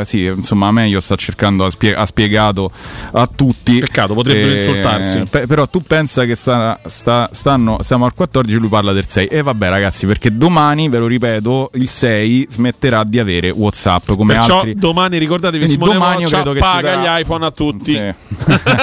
[0.00, 2.70] eh, sì, insomma, meglio sta cercando ha, spie- ha spiegato
[3.12, 3.78] a tutti.
[3.78, 5.22] Peccato, potrebbero insultarsi.
[5.30, 9.26] pe- però tu pensa che sta, sta- stanno, siamo al 14, lui parla del 6.
[9.26, 14.34] E vabbè, ragazzi, perché domani, ve lo ripeto, il 6 smetterà di avere WhatsApp come
[14.34, 14.74] Perciò altri.
[14.74, 17.92] domani ricordatevi Quindi Simone domani io Moccia credo che paga sarà- gli iPhone a tutti.
[17.94, 18.14] Sì.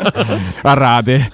[0.62, 1.32] a rate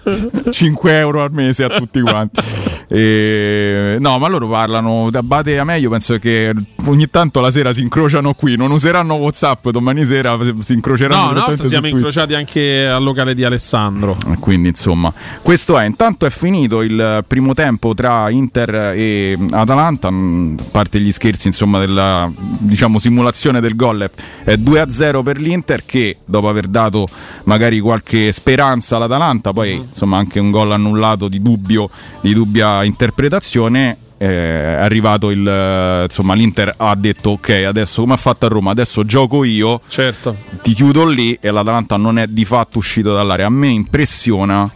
[0.51, 2.41] 5 euro al mese a tutti quanti
[2.89, 6.53] E- no ma loro parlano da Bate a me io penso che
[6.85, 11.29] ogni tanto la sera si incrociano qui non useranno whatsapp domani sera si- incroceranno No,
[11.33, 14.17] direttamente siamo incrociati anche al locale di Alessandro.
[14.31, 15.85] E Quindi insomma, questo è.
[15.87, 20.11] Intanto è finito il primo tempo tra Inter e Atalanta.
[20.11, 24.03] mh, A parte gli scherzi, insomma, della diciamo, simulazione del gol
[24.45, 27.07] è- è 2-0 per l'Inter che dopo aver dato
[27.45, 31.89] magari qualche speranza all'Atalanta, poi insomma anche un gol annullato di dubbio,
[32.21, 33.97] di dubbia interpretazione.
[34.19, 38.49] eh, È arrivato il eh, insomma l'Inter ha detto ok adesso come ha fatto a
[38.49, 40.35] Roma adesso gioco io Certo.
[40.63, 43.47] ti chiudo lì e l'Atalanta non è di fatto uscito dall'area.
[43.47, 44.71] A me impressiona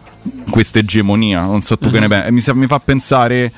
[0.50, 1.92] questa egemonia, non so tu Mhm.
[1.94, 3.50] che ne pensi, mi, mi fa pensare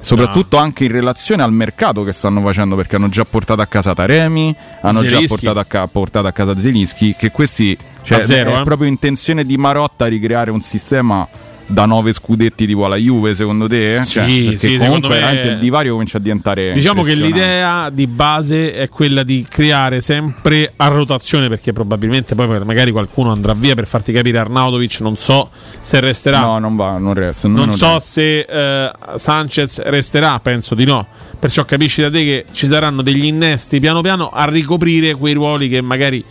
[0.00, 3.94] soprattutto anche in relazione al mercato che stanno facendo perché hanno già portato a casa
[3.94, 5.28] Taremi, hanno già Zielinski.
[5.28, 8.62] portato a, ca- portato a casa Zelinski che questi cioè, A zero, è eh.
[8.62, 11.28] proprio intenzione di Marotta ricreare un sistema
[11.70, 13.96] da nove scudetti tipo la Juve secondo te?
[13.96, 14.04] eh?
[14.04, 17.90] Cioè, Sì, sì, comunque secondo me- veramente il divario comincia a diventare Diciamo che l'idea
[17.90, 23.52] di base è quella di creare sempre a rotazione, perché probabilmente poi magari qualcuno andrà
[23.54, 26.40] via per farti capire Arnautovic, non so se resterà.
[26.40, 27.48] No, non va, non resta.
[27.48, 28.00] non non so resta.
[28.00, 31.06] se eh, Sanchez resterà, penso di no.
[31.38, 35.68] Perciò capisci da te che ci saranno degli innesti piano piano a ricoprire quei ruoli
[35.68, 36.24] che magari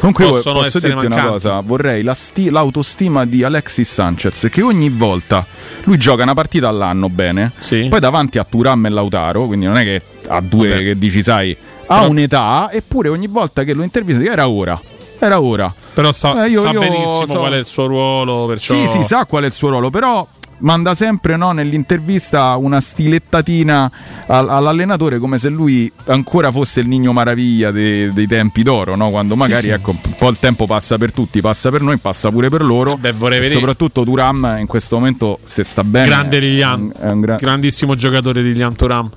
[0.00, 1.32] Comunque possono posso essere dirti una mancanti.
[1.42, 5.46] cosa, vorrei la sti- l'autostima di Alexis Sanchez che ogni volta
[5.84, 7.52] lui gioca una partita all'anno bene,
[7.88, 10.82] poi davanti a Turam e Lautaro, quindi non è che ha due Vabbè.
[10.82, 11.56] che dici sai,
[11.86, 14.80] ha Però- un'età eppure ogni volta che lo intervista dice, era ora.
[15.22, 15.72] Era ora.
[15.92, 18.46] Però sa, Eh, io- sa io benissimo so- qual è il suo ruolo.
[18.46, 18.74] Perciò...
[18.74, 20.26] Sì, sì, sa qual è il suo ruolo, però
[20.60, 23.90] manda sempre no, nell'intervista una stilettatina
[24.26, 29.10] al- all'allenatore come se lui ancora fosse il Nigno Maraviglia de- dei tempi d'oro, no?
[29.10, 29.68] quando magari sì.
[29.70, 32.96] ecco, un po' il tempo passa per tutti, passa per noi, passa pure per loro.
[32.96, 36.06] Beh, vorrei E vedere- soprattutto Turam in questo momento se sta bene.
[36.06, 36.80] Grande è Lilian.
[36.80, 39.08] un- è un gra- Grandissimo giocatore Lilian Turam.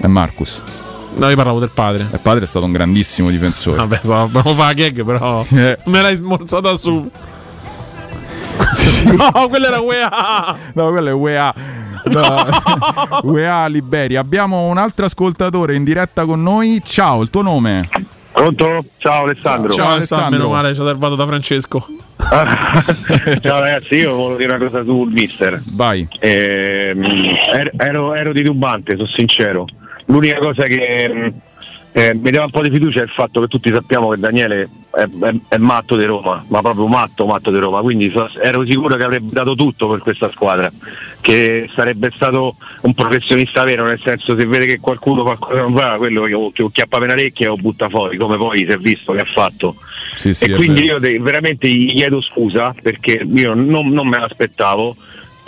[0.00, 0.62] è Marcus.
[1.16, 2.06] No, io parlavo del padre.
[2.12, 3.76] Il padre è stato un grandissimo difensore.
[3.78, 5.78] Vabbè, volevo fare la gag, però Eh.
[5.86, 7.10] me l'hai smorzata su.
[9.16, 10.56] no, quello era UEA.
[10.74, 11.54] No, quello è UEA.
[12.04, 12.46] No.
[13.24, 14.20] UEA Liberia.
[14.20, 16.80] Abbiamo un altro ascoltatore in diretta con noi.
[16.84, 17.88] Ciao, il tuo nome?
[18.32, 18.84] Pronto?
[18.98, 19.72] Ciao Alessandro.
[19.72, 20.38] Ciao, Alessandro.
[20.38, 21.86] Meno male, ci ha salvato da Francesco.
[22.18, 25.60] Ciao ragazzi, io volevo dire una cosa sul mister.
[25.72, 26.06] Vai.
[26.20, 29.66] Er- ero, ero titubante, sono sincero.
[30.06, 31.32] L'unica cosa che
[31.92, 35.06] eh, mi dava un po' di fiducia il fatto che tutti sappiamo che Daniele è,
[35.20, 37.80] è- è matto di Roma, ma proprio matto, matto di Roma.
[37.80, 40.70] Quindi so- ero sicuro che avrebbe dato tutto per questa squadra,
[41.20, 45.96] che sarebbe stato un professionista vero, nel senso se vede che qualcuno qualcosa non va,
[45.96, 49.20] quello che o, chiappa per orecchie o butta fuori, come poi si è visto che
[49.20, 49.76] ha fatto.
[50.14, 54.18] Sì, sì, e quindi io de- veramente gli chiedo scusa perché io non, non me
[54.18, 54.94] l'aspettavo.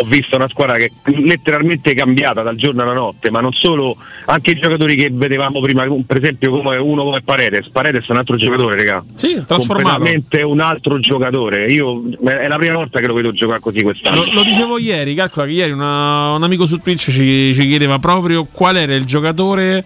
[0.01, 3.97] Ho visto una squadra che è letteralmente cambiata dal giorno alla notte, ma non solo,
[4.24, 7.68] anche i giocatori che vedevamo prima, per esempio come uno come Paredes.
[7.68, 9.05] Paredes è un altro giocatore, raga.
[9.14, 9.97] Sì, trasformato.
[9.98, 11.66] Completamente un altro giocatore.
[11.70, 14.24] Io è la prima volta che lo vedo giocare così quest'anno.
[14.24, 17.98] Lo, lo dicevo ieri, calcola che ieri una- un amico su Twitch ci, ci chiedeva
[17.98, 19.85] proprio qual era il giocatore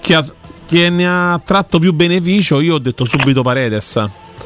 [0.00, 0.24] che, ha-
[0.64, 2.60] che ne ha tratto più beneficio.
[2.60, 4.00] Io ho detto subito Paredes.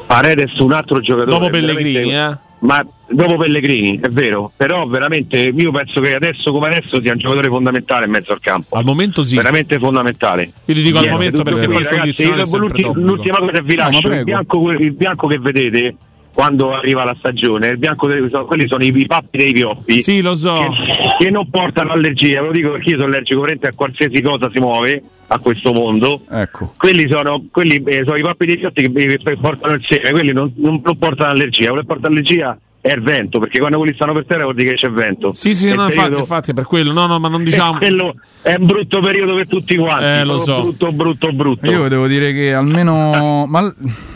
[0.07, 1.29] Paredes un altro giocatore.
[1.37, 2.37] Dopo Pellegrini, eh.
[2.61, 7.17] Ma dopo Pellegrini, è vero, però veramente io penso che adesso come adesso sia un
[7.17, 8.75] giocatore fondamentale in mezzo al campo.
[8.75, 9.35] Al momento sì.
[9.35, 10.51] Veramente fondamentale.
[10.65, 12.81] Io ti dico al Niente, momento perché poi il ragazzi, condizionale è io- sempre l'ulti-
[12.83, 13.07] d'obbligo.
[13.07, 14.23] l'ultima cosa che vi No, lascio, il prego.
[14.25, 15.95] bianco, il bianco che vedete
[16.33, 20.01] quando arriva la stagione, il bianco dei- quelli sono i, i pappi dei pioppi.
[20.03, 20.71] Sì, lo so.
[20.85, 24.49] Che, che non portano allergia, ve lo dico perché io sono allergico a qualsiasi cosa
[24.53, 25.01] si muove
[25.33, 26.21] a questo mondo.
[26.29, 26.73] Ecco.
[26.77, 30.33] Quelli sono, quelli, eh, sono i pappi dei piatti che che portano il seme, quelli
[30.33, 34.11] non, non portano allergia, quello che porta allergia è il vento, perché quando quelli stanno
[34.11, 35.31] per terra vuol dire che c'è vento.
[35.31, 36.91] Sì, sì, no, infatti, infatti, è per quello.
[36.91, 37.77] No, no, ma non è diciamo.
[37.77, 40.03] quello è un brutto periodo per tutti quanti.
[40.03, 40.61] Eh, lo so.
[40.61, 41.71] Brutto, brutto, brutto.
[41.71, 43.45] Io devo dire che almeno.
[43.47, 43.73] Ma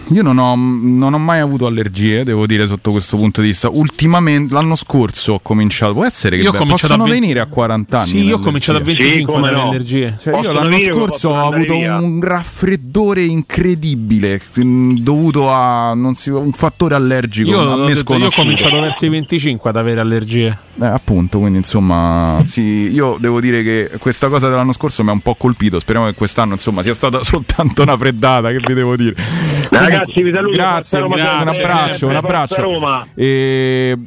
[0.09, 3.69] io non ho, non ho mai avuto allergie, devo dire, sotto questo punto di vista.
[3.69, 5.93] Ultimamente, l'anno scorso ho cominciato.
[5.93, 8.07] Può essere che Io ho beh, cominciato possono a ve- venire a 40 anni.
[8.07, 9.03] Sì, io ho cominciato a allergie.
[9.03, 9.69] 25 come con le no.
[9.69, 10.17] allergie.
[10.21, 11.97] Cioè, io l'anno venire scorso ho avuto via?
[11.97, 18.27] un raffreddore incredibile dovuto a non si- un fattore allergico Io, a me detto, io
[18.27, 20.57] ho cominciato verso i 25 ad avere allergie.
[20.81, 22.61] Eh, appunto, quindi insomma, sì,
[22.91, 25.79] io devo dire che questa cosa dell'anno scorso mi ha un po' colpito.
[25.79, 28.51] Speriamo che quest'anno insomma sia stata soltanto una freddata.
[28.51, 29.15] Che vi devo dire?
[29.99, 30.55] Ragazzi, vi saluto.
[30.55, 32.61] Grazie, Roma, grazie, un abbraccio, un Forza abbraccio.
[32.61, 33.07] Roma.
[33.15, 33.97] E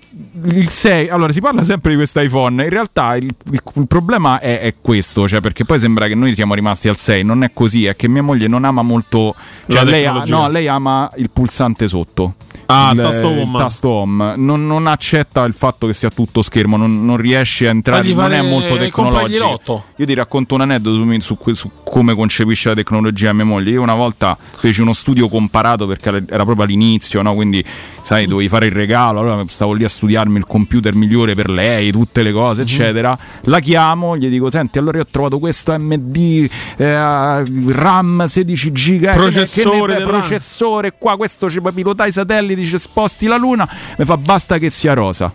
[0.53, 2.63] il 6, allora si parla sempre di questo iPhone.
[2.63, 6.35] In realtà il, il- il problema è, è questo, cioè perché poi sembra che noi
[6.35, 7.25] siamo rimasti al 6.
[7.25, 9.35] Non è così, è che mia moglie non ama molto.
[9.67, 12.35] Cioè lei, no, lei ama il pulsante sotto.
[12.71, 13.59] Ah, il il, tasto il home.
[13.59, 14.37] tasto home.
[14.37, 18.33] Non, non accetta il fatto che sia tutto schermo, non, non riesce a entrare, non
[18.33, 19.85] è molto tecnologico.
[19.97, 23.71] Io ti racconto un aneddoto su, su su come concepisce la tecnologia a mia moglie.
[23.71, 27.35] Io una volta feci uno studio comparato perché era proprio all'inizio, no?
[27.35, 27.65] quindi
[28.09, 31.93] sai, dovevi fare il regalo, allora stavo lì a studiarmi il computer migliore per lei,
[31.93, 32.67] tutte le cose, Mhm.
[32.67, 33.19] eccetera.
[33.43, 36.49] La chiamo, gli dico: Senti, allora io ho trovato questo MD
[36.79, 42.13] eh, RAM 16 giga, eh, Processore che ne- processore qua, questo ci puoi pilotare i
[42.13, 43.69] satelliti, ci sposti la luna.
[43.99, 45.31] Mi fa basta che sia rosa.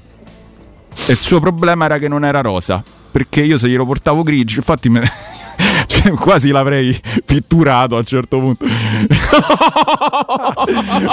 [1.06, 2.84] E il suo problema era che non era rosa.
[3.12, 5.02] Perché io se glielo portavo grigio, infatti me-
[5.88, 8.66] cioè, quasi l'avrei pitturato a un certo punto.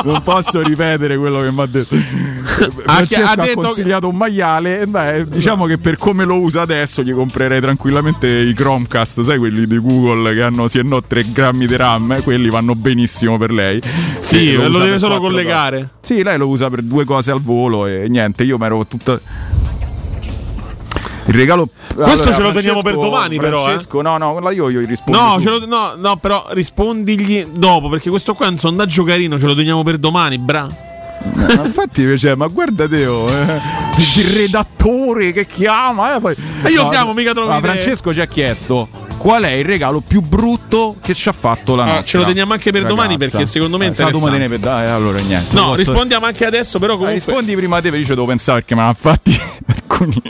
[0.05, 1.97] non posso ripetere quello che mi ha detto.
[2.87, 4.87] Ha ha, detto consigliato un maiale.
[4.87, 9.67] Beh, diciamo che per come lo usa adesso gli comprerei tranquillamente i Chromecast, sai quelli
[9.67, 13.39] di Google che hanno sì e no 3 grammi di RAM, eh, quelli vanno benissimo
[13.39, 13.81] per lei.
[14.21, 15.77] Sì, Che lo usa deve solo collegare.
[15.79, 15.91] cose.
[16.01, 19.21] Sì, lei lo usa per due cose al volo e niente, io mi ero tutta
[21.31, 23.63] il regalo Questo ce lo teniamo per domani, però, eh.
[23.63, 25.19] Francesco, no, no, la io, io rispondo.
[25.19, 29.47] No, lo- no, no, però rispondigli dopo, perché questo qua è un sondaggio carino, ce
[29.47, 30.67] lo teniamo per domani, bra.
[31.23, 33.61] Eh, infatti, cioè, ma guarda Teo, eh,
[34.17, 36.17] il redattore che chiama.
[36.17, 36.35] Eh, poi...
[36.65, 37.61] E io chiamo, mica trovi Ma.
[37.61, 38.89] Francesco ci ha chiesto
[39.19, 42.05] qual è il regalo più brutto che ci ha fatto la Ah, nostra.
[42.07, 43.37] ce lo teniamo anche per domani, ragazza.
[43.37, 44.39] perché secondo me è Eh, interessante.
[44.39, 45.55] ne per dai, allora niente.
[45.55, 48.61] No, Posso- rispondiamo anche adesso, però Eh, comunque rispondi prima te, perché io devo pensare
[48.61, 50.23] perché me l'ha fatti alcuni.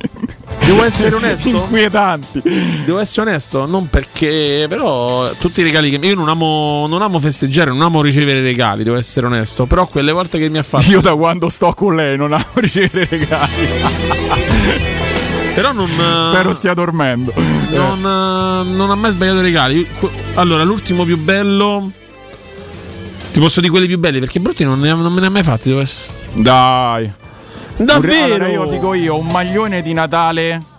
[0.70, 1.48] Devo essere onesto.
[1.48, 2.42] Inquietanti.
[2.84, 7.18] Devo essere onesto, non perché però tutti i regali che io non amo non amo
[7.18, 10.90] festeggiare, non amo ricevere regali, devo essere onesto, però quelle volte che mi ha fatto
[10.90, 13.52] Io da quando sto con lei non amo ricevere regali.
[15.55, 15.88] Però non.
[15.88, 17.32] Spero stia dormendo.
[17.34, 19.88] Non, eh, non ha mai sbagliato i regali.
[20.34, 21.90] Allora, l'ultimo più bello.
[23.32, 25.42] Ti posso dire quelli più belli perché brutti non, ne non me ne ha mai
[25.42, 25.74] fatti.
[26.34, 27.12] Dai.
[27.85, 28.24] Davvero?
[28.24, 30.69] Allora io dico io, un maglione di Natale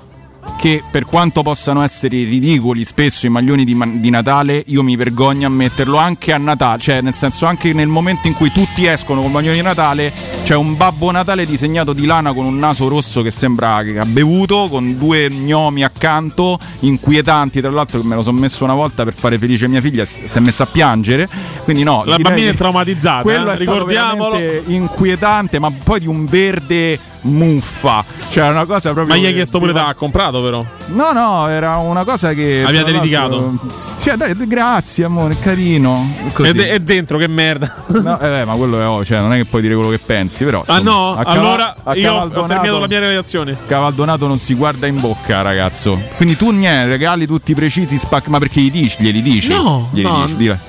[0.58, 5.48] che per quanto possano essere ridicoli spesso i maglioni di, di Natale, io mi vergogno
[5.48, 9.22] a metterlo anche a Natale, cioè nel senso anche nel momento in cui tutti escono
[9.22, 10.14] con maglioni di Natale,
[10.44, 14.06] c'è un Babbo Natale disegnato di lana con un naso rosso che sembra che ha
[14.06, 19.04] bevuto, con due gnomi accanto, inquietanti, tra l'altro che me lo sono messo una volta
[19.04, 21.28] per fare felice mia figlia, si è messa a piangere,
[21.64, 22.04] quindi no.
[22.06, 23.22] La bambina è traumatizzata.
[23.22, 24.40] Quello eh, è ricordiamolo.
[24.66, 29.16] inquietante, ma poi di un verde muffa, cioè una cosa proprio...
[29.16, 30.66] Ma gli hai chiesto pure da ha comprato, però.
[30.88, 32.64] No, no, era una cosa che.
[32.66, 33.58] Abbiate litigato?
[34.02, 36.14] Cioè, dai, grazie, amore, carino.
[36.38, 37.76] E, de- e dentro, che merda.
[38.02, 40.44] No, eh, ma quello è oh, cioè, non è che puoi dire quello che pensi,
[40.44, 40.64] però.
[40.66, 41.12] ah, insomma, no?
[41.12, 43.58] a Cava- allora io ho terminato la mia relazione.
[43.68, 46.00] Cavaldonato non si guarda in bocca, ragazzo.
[46.16, 48.98] Quindi tu niente, regali tutti precisi, spac- ma perché gli dici?
[49.00, 49.50] Glieli dici?
[49.50, 50.26] No, glieli no.
[50.26, 50.60] dici, dile.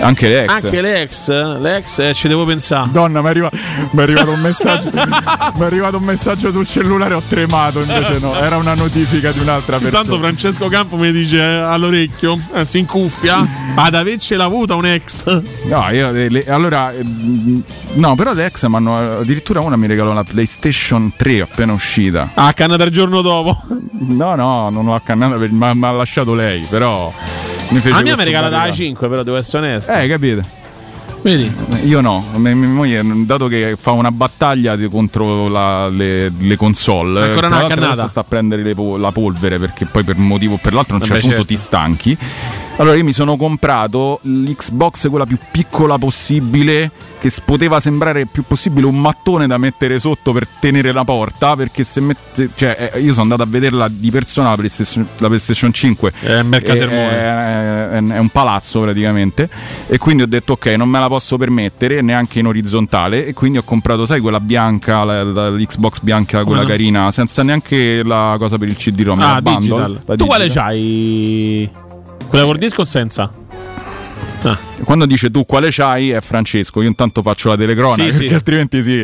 [0.00, 0.48] Anche le ex.
[0.50, 2.90] Anche l'ex, l'ex eh, ci devo pensare.
[2.92, 3.50] Donna, mi è arriva-
[3.96, 4.90] arrivato un messaggio.
[4.92, 7.80] mi è arrivato un messaggio sul cellulare, ho tremato.
[7.80, 10.00] Invece no, era una notifica di un'altra persona.
[10.00, 15.24] Intanto Francesco Campo mi dice eh, all'orecchio, anzi in cuffia, ad avercela avuta un ex.
[15.64, 17.62] No, io eh, le- allora eh, mh,
[17.94, 22.30] no, però le ex mi hanno addirittura una mi regalò la PlayStation 3 appena uscita.
[22.34, 23.62] Ah, cannata il giorno dopo.
[24.00, 27.12] No, no, non l'ho accannata, ma mi ha lasciato lei, però
[27.68, 29.92] mi fece A mia mi ha regalato la 5, però devo essere onesto.
[29.92, 30.62] Eh, capite?
[31.22, 31.50] Vedi?
[31.86, 37.28] Io no, mia moglie, dato che fa una battaglia di- contro la- le, le console,
[37.28, 38.06] Ancora una cannata?
[38.06, 40.98] sta a prendere po- la polvere perché poi per un motivo o per l'altro a
[40.98, 41.54] un certo punto certo.
[41.54, 42.18] ti stanchi.
[42.76, 46.90] Allora io mi sono comprato l'Xbox quella più piccola possibile
[47.20, 51.84] che poteva sembrare più possibile un mattone da mettere sotto per tenere la porta perché
[51.84, 55.72] se mette, cioè, eh, io sono andato a vederla di persona la PlayStation, la PlayStation
[55.72, 57.10] 5 È un mercato sermone.
[57.10, 59.48] è, è- un palazzo praticamente
[59.86, 63.58] e quindi ho detto ok non me la posso permettere neanche in orizzontale e quindi
[63.58, 66.68] ho comprato sai quella bianca la- la- l'Xbox bianca quella no?
[66.68, 70.00] carina senza neanche la cosa per il CD-ROM Ah, la bundle, digital.
[70.04, 71.70] la Tu quale c'hai?
[72.26, 73.30] Quella col disco o senza?
[74.46, 74.58] Ah.
[74.84, 78.34] quando dice tu quale c'hai è Francesco io intanto faccio la telecronaca Sì, sì.
[78.34, 79.02] altrimenti sì,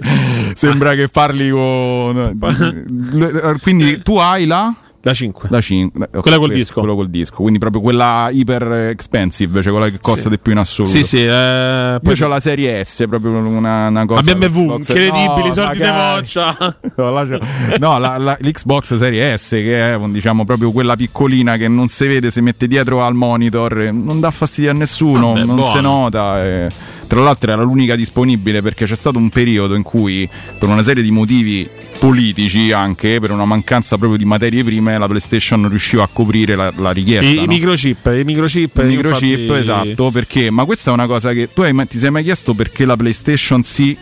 [0.53, 2.39] sembra che parli con
[3.63, 4.71] quindi tu hai la
[5.03, 5.49] La 5.
[5.51, 6.09] La 5.
[6.21, 6.81] Quella col disco.
[6.81, 7.37] Quello col disco.
[7.37, 10.29] Quindi proprio quella hyper expensive, cioè quella che costa Sì.
[10.29, 10.95] di più in assoluto.
[10.95, 11.25] Sì, sì.
[11.25, 14.31] eh, Io ho la serie S, proprio una, una cosa.
[14.31, 14.47] A BMW,
[14.77, 16.77] Xbox- incredibili, No, sorti di voccia.
[17.79, 21.89] No, la- la- la- l'Xbox Serie S, che è diciamo proprio quella piccolina che non
[21.89, 25.81] si vede, si mette dietro al monitor, non dà fastidio a nessuno, Vabbè, non si
[25.81, 26.45] nota.
[26.45, 26.69] eh.
[27.07, 30.29] Tra l'altro era l'unica disponibile perché c'è stato un periodo in cui,
[30.59, 31.69] per una serie di motivi
[32.01, 36.57] politici anche, per una mancanza proprio di materie prime, la PlayStation non riusciva a coprire
[36.57, 37.31] la, la richiesta.
[37.31, 37.45] I, i no?
[37.47, 38.79] microchip, i microchip.
[38.79, 40.51] Il microchip, infatti- esatto, perché?
[40.51, 43.63] Ma questa è una cosa che tu hai, ti sei mai chiesto perché la PlayStation
[43.63, 43.95] sì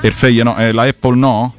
[0.00, 1.52] e no, e la Apple no?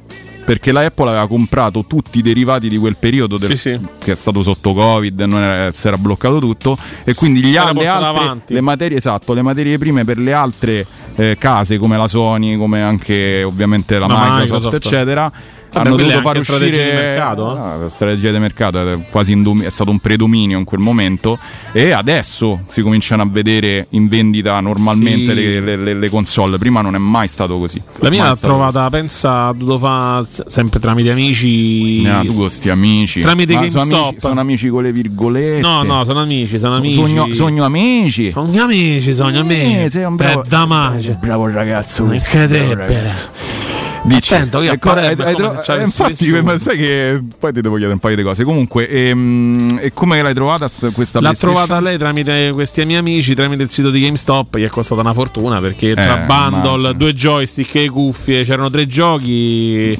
[0.44, 3.78] Perché la Apple aveva comprato tutti i derivati di quel periodo del- Sì, sì.
[3.98, 7.86] che è stato sotto Covid, non era- si era bloccato tutto e quindi gli le,
[7.86, 10.84] altre, le materie esatto, le materie prime per le altre
[11.14, 14.74] eh, case come la Sony, come anche ovviamente la La Microsoft, Microsoft.
[14.84, 15.32] eccetera.
[15.72, 17.58] Vabbè, hanno dovuto far anche strategia uscire di mercato, eh.
[17.60, 20.80] Ah, la strategia di mercato è quasi in domi- è stato un predominio in quel
[20.80, 21.38] momento
[21.72, 25.34] e adesso si cominciano a vedere in vendita normalmente Sì.
[25.34, 28.88] le, le- le- le console prima non è mai stato così La mia l'ha trovata,
[28.90, 32.02] pensa, ha dovuto fare s- sempre tramite amici.
[32.02, 32.08] così.
[32.08, 34.04] Ah, tu con sti amici Tramite Ma sono GameStop.
[34.06, 36.94] amici, sono amici con le virgolette No, no, sono amici, sono amici.
[36.94, 39.76] Sogno, sogno amici Sogno amici, sogno amici.
[39.82, 41.12] Eh, sei un bravo, È da magia.
[41.20, 43.69] bravo ragazzo bravo Incredibile.
[44.02, 47.52] Dici, Attento, io a ecco, Coreb hai- hai c'avessi eh, infatti, ma sai che poi
[47.52, 48.44] ti devo chiedere un paio di cose.
[48.44, 53.34] Comunque, ehm, e come l'hai trovata st- questa L'ha trovata lei tramite questi miei amici,
[53.34, 56.92] tramite il sito di GameStop, gli è costata una fortuna perché tra Eh, bundle, immagino.
[56.94, 59.96] due joystick e cuffie, c'erano tre giochi,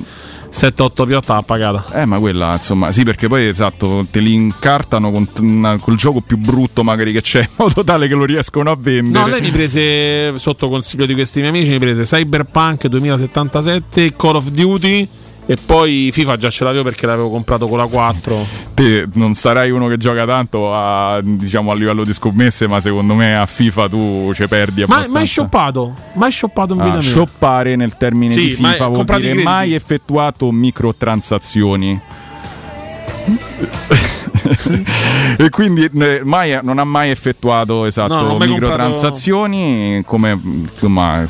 [0.52, 2.00] 7-8 piotta l'ha pagata.
[2.00, 6.20] Eh, ma quella, insomma, sì, perché poi esatto, te li incartano con una- col gioco
[6.20, 9.18] più brutto magari che c'è, in modo tale che lo riescono a vendere.
[9.24, 14.36] No, lei mi prese, sotto consiglio di questi miei amici, mi prese Cyberpunk 2077, Call
[14.36, 15.08] of Duty
[15.50, 18.46] e poi FIFA già ce l'avevo perché l'avevo comprato con la 4.
[18.72, 23.14] Te non sarai uno che gioca tanto a, diciamo, a livello di scommesse, ma secondo
[23.14, 25.92] me a FIFA tu ci perdi Ma mai shoppato?
[26.12, 27.02] Mai shoppato in vita Ah, mia?
[27.10, 32.00] shoppare nel termine Sì, di FIFA vuol comprati dire mai effettuato microtransazioni.
[35.38, 40.02] e quindi eh, mai- non ha mai effettuato esatto, No, non mai microtransazioni.
[40.04, 41.24] Come insomma,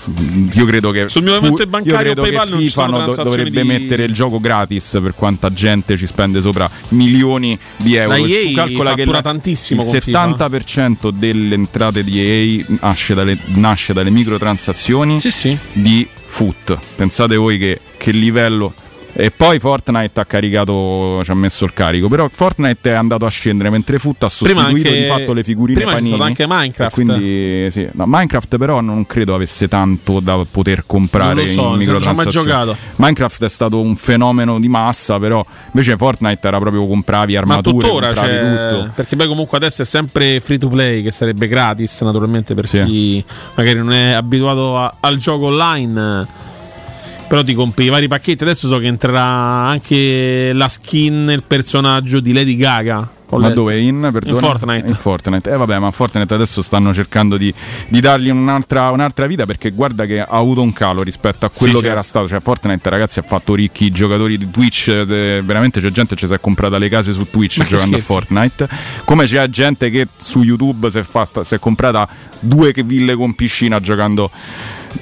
[0.52, 3.22] io credo che Sul mio fu- bancario credo che PayPal non FIFA sono no- do-
[3.22, 8.16] dovrebbe di- mettere il gioco gratis per quanta gente ci spende sopra milioni di euro.
[8.16, 10.26] La Tu EA calcola che il- tantissimo il con FIFA.
[10.36, 15.18] 70% delle entrate di EA nasce dalle, nasce dalle microtransazioni
[15.72, 16.78] di foot.
[16.96, 18.72] Pensate voi che, che livello.
[19.12, 22.08] E poi Fortnite ha caricato, ci ha messo il carico.
[22.08, 25.42] Però Fortnite è andato a scendere mentre Foot ha Prima sostituito anche- di fatto le
[25.42, 26.08] figurine prima panini.
[26.14, 26.94] stato anche Minecraft.
[26.94, 27.88] Quindi, sì.
[27.92, 32.52] No, Minecraft però non credo avesse tanto da poter comprare so, in microtransazioni.
[32.96, 37.76] Minecraft è stato un fenomeno di massa, però invece Fortnite era proprio compravi Ma armature,
[37.78, 38.90] tuttora compravi tutto.
[38.94, 43.22] Perché poi comunque adesso è sempre free to play, che sarebbe gratis, naturalmente, per chi
[43.54, 46.48] magari non è abituato a- al gioco online.
[47.30, 48.42] Però ti compri i vari pacchetti.
[48.42, 53.08] Adesso so che entrerà anche la skin, il personaggio di Lady Gaga.
[53.38, 53.60] Ma letto.
[53.60, 53.78] dove?
[53.80, 54.20] In?
[54.24, 54.88] In Fortnite.
[54.88, 55.50] In Fortnite.
[55.50, 57.52] Eh vabbè, ma Fortnite adesso stanno cercando di,
[57.88, 61.74] di dargli un'altra, un'altra vita perché guarda che ha avuto un calo rispetto a quello
[61.78, 61.92] Sì, che certo.
[61.92, 62.28] era stato.
[62.28, 66.26] Cioè Fortnite ragazzi ha fatto ricchi i giocatori di Twitch, eh, veramente c'è gente che
[66.26, 68.02] si è comprata le case su Twitch Ma giocando a.
[68.02, 68.68] Fortnite.
[69.04, 72.08] Come c'è gente che su YouTube si è, fa- si è comprata
[72.40, 74.30] due ville con piscina giocando...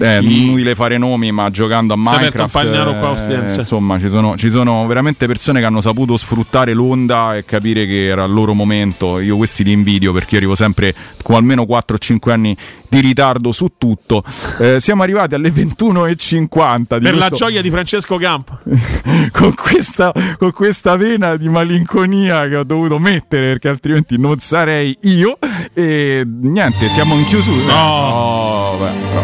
[0.00, 0.42] Eh, Sì.
[0.42, 5.26] inutile fare nomi, ma giocando a Si Minecraft, eh, insomma, ci sono, ci sono veramente
[5.26, 9.18] persone che hanno saputo sfruttare l'onda e capire che era il loro momento.
[9.20, 12.56] Io questi li invidio perché io arrivo sempre con almeno 4-5 anni
[12.88, 14.22] di ritardo su tutto.
[14.58, 18.58] Eh, siamo arrivati alle 21.50 di Per la questo- gioia di Francesco Camp.
[19.32, 24.96] con questa, con questa vena di malinconia che ho dovuto mettere perché altrimenti non sarei
[25.02, 25.36] io.
[25.74, 27.72] E niente, siamo in chiusura.
[27.74, 29.22] No, beh, però.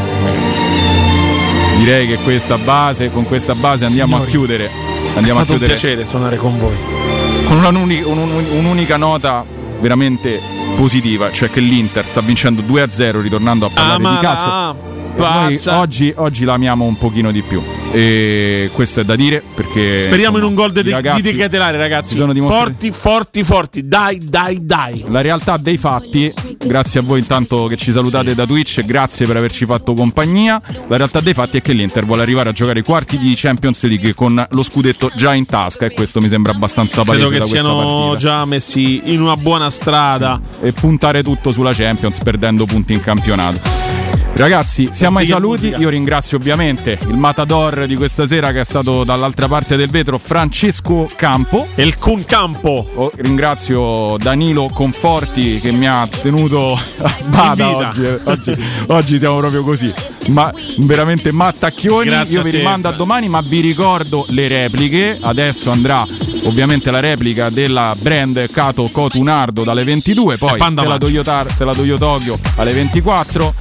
[1.79, 4.65] Direi che questa base, con questa base andiamo Signori, a chiudere.
[4.67, 7.14] È Andiamo a stato un chiudere piacere suonare con voi.
[7.55, 9.45] Con una uni- un- un'unica nota
[9.81, 10.41] veramente
[10.77, 14.77] positiva, cioè che l'Inter sta vincendo 2-0 ritornando a parlare Amala, di calcio.
[14.83, 15.79] Noi pazza.
[15.79, 17.63] oggi, oggi l'amiamo un pochino di più
[17.93, 21.31] e questo è da dire perché Speriamo insomma, in un gol di, i ragazzi di
[21.33, 22.17] De Ketelare, ragazzi.
[22.17, 23.89] sono dimostrati- Forti, forti, forti.
[23.89, 25.05] Dai, dai, dai.
[25.09, 26.33] La realtà dei fatti,
[26.67, 30.61] grazie a voi intanto che ci salutate da Twitch, grazie per averci fatto compagnia.
[30.89, 33.85] La realtà dei fatti è che l'Inter vuole arrivare a giocare i quarti di Champions
[33.85, 37.51] League con lo scudetto già in tasca e questo mi sembra abbastanza palese Credo che
[37.51, 40.41] siano già messi in una buona strada.
[40.61, 44.04] e puntare tutto sulla Champions perdendo punti in campionato.
[44.37, 45.69] Ragazzi, siamo ai saluti.
[45.79, 50.19] Io ringrazio ovviamente il matador di questa sera che è stato dall'altra parte del vetro,
[50.19, 51.69] Francesco Campo.
[51.77, 52.91] E il Kun Campo.
[52.95, 58.05] Oh, ringrazio Danilo Conforti che mi ha tenuto a bada oggi.
[58.05, 58.19] eh.
[58.25, 58.57] Oggi,
[58.89, 59.93] oggi siamo proprio così.
[60.31, 62.09] Ma veramente mattacchioni.
[62.09, 65.17] Grazie Io vi rimando a domani, ma vi ricordo le repliche.
[65.21, 66.05] Adesso andrà
[66.47, 70.99] ovviamente la replica della brand Cato Cotunardo dalle 22, poi te la, Match.
[70.99, 73.55] do io tar- te la do io Tokyo alle 24.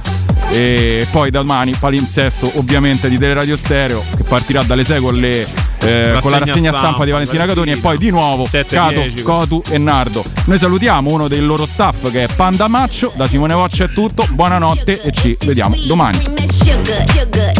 [0.56, 5.44] E poi domani palinsesto ovviamente di Teleradio Stereo che partirà dalle 6 con, le,
[5.80, 9.22] eh, con la rassegna stampa, di Valentina Catoni e poi di nuovo 7, Cato, 10.
[9.22, 10.24] Cotu e Nardo.
[10.44, 14.28] Noi salutiamo uno dei loro staff che è Panda Maccio, da Simone Voccia è tutto,
[14.30, 16.18] buonanotte e ci vediamo domani.
[16.18, 17.52] Bring that sugar, sugar,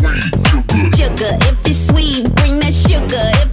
[0.94, 1.36] sugar.
[1.40, 3.44] If it's sweet, bring that sugar.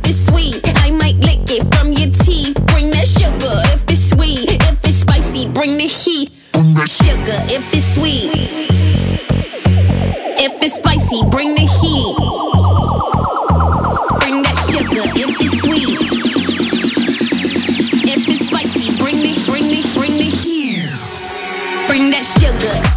[10.43, 12.15] if it's spicy, bring the heat.
[14.19, 15.99] Bring that sugar if it's sweet.
[18.09, 20.89] If it's spicy, bring the, bring the, bring the heat.
[21.87, 22.91] Bring that sugar.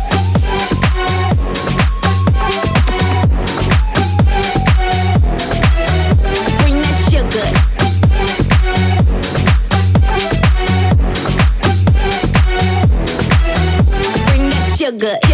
[14.98, 15.33] good.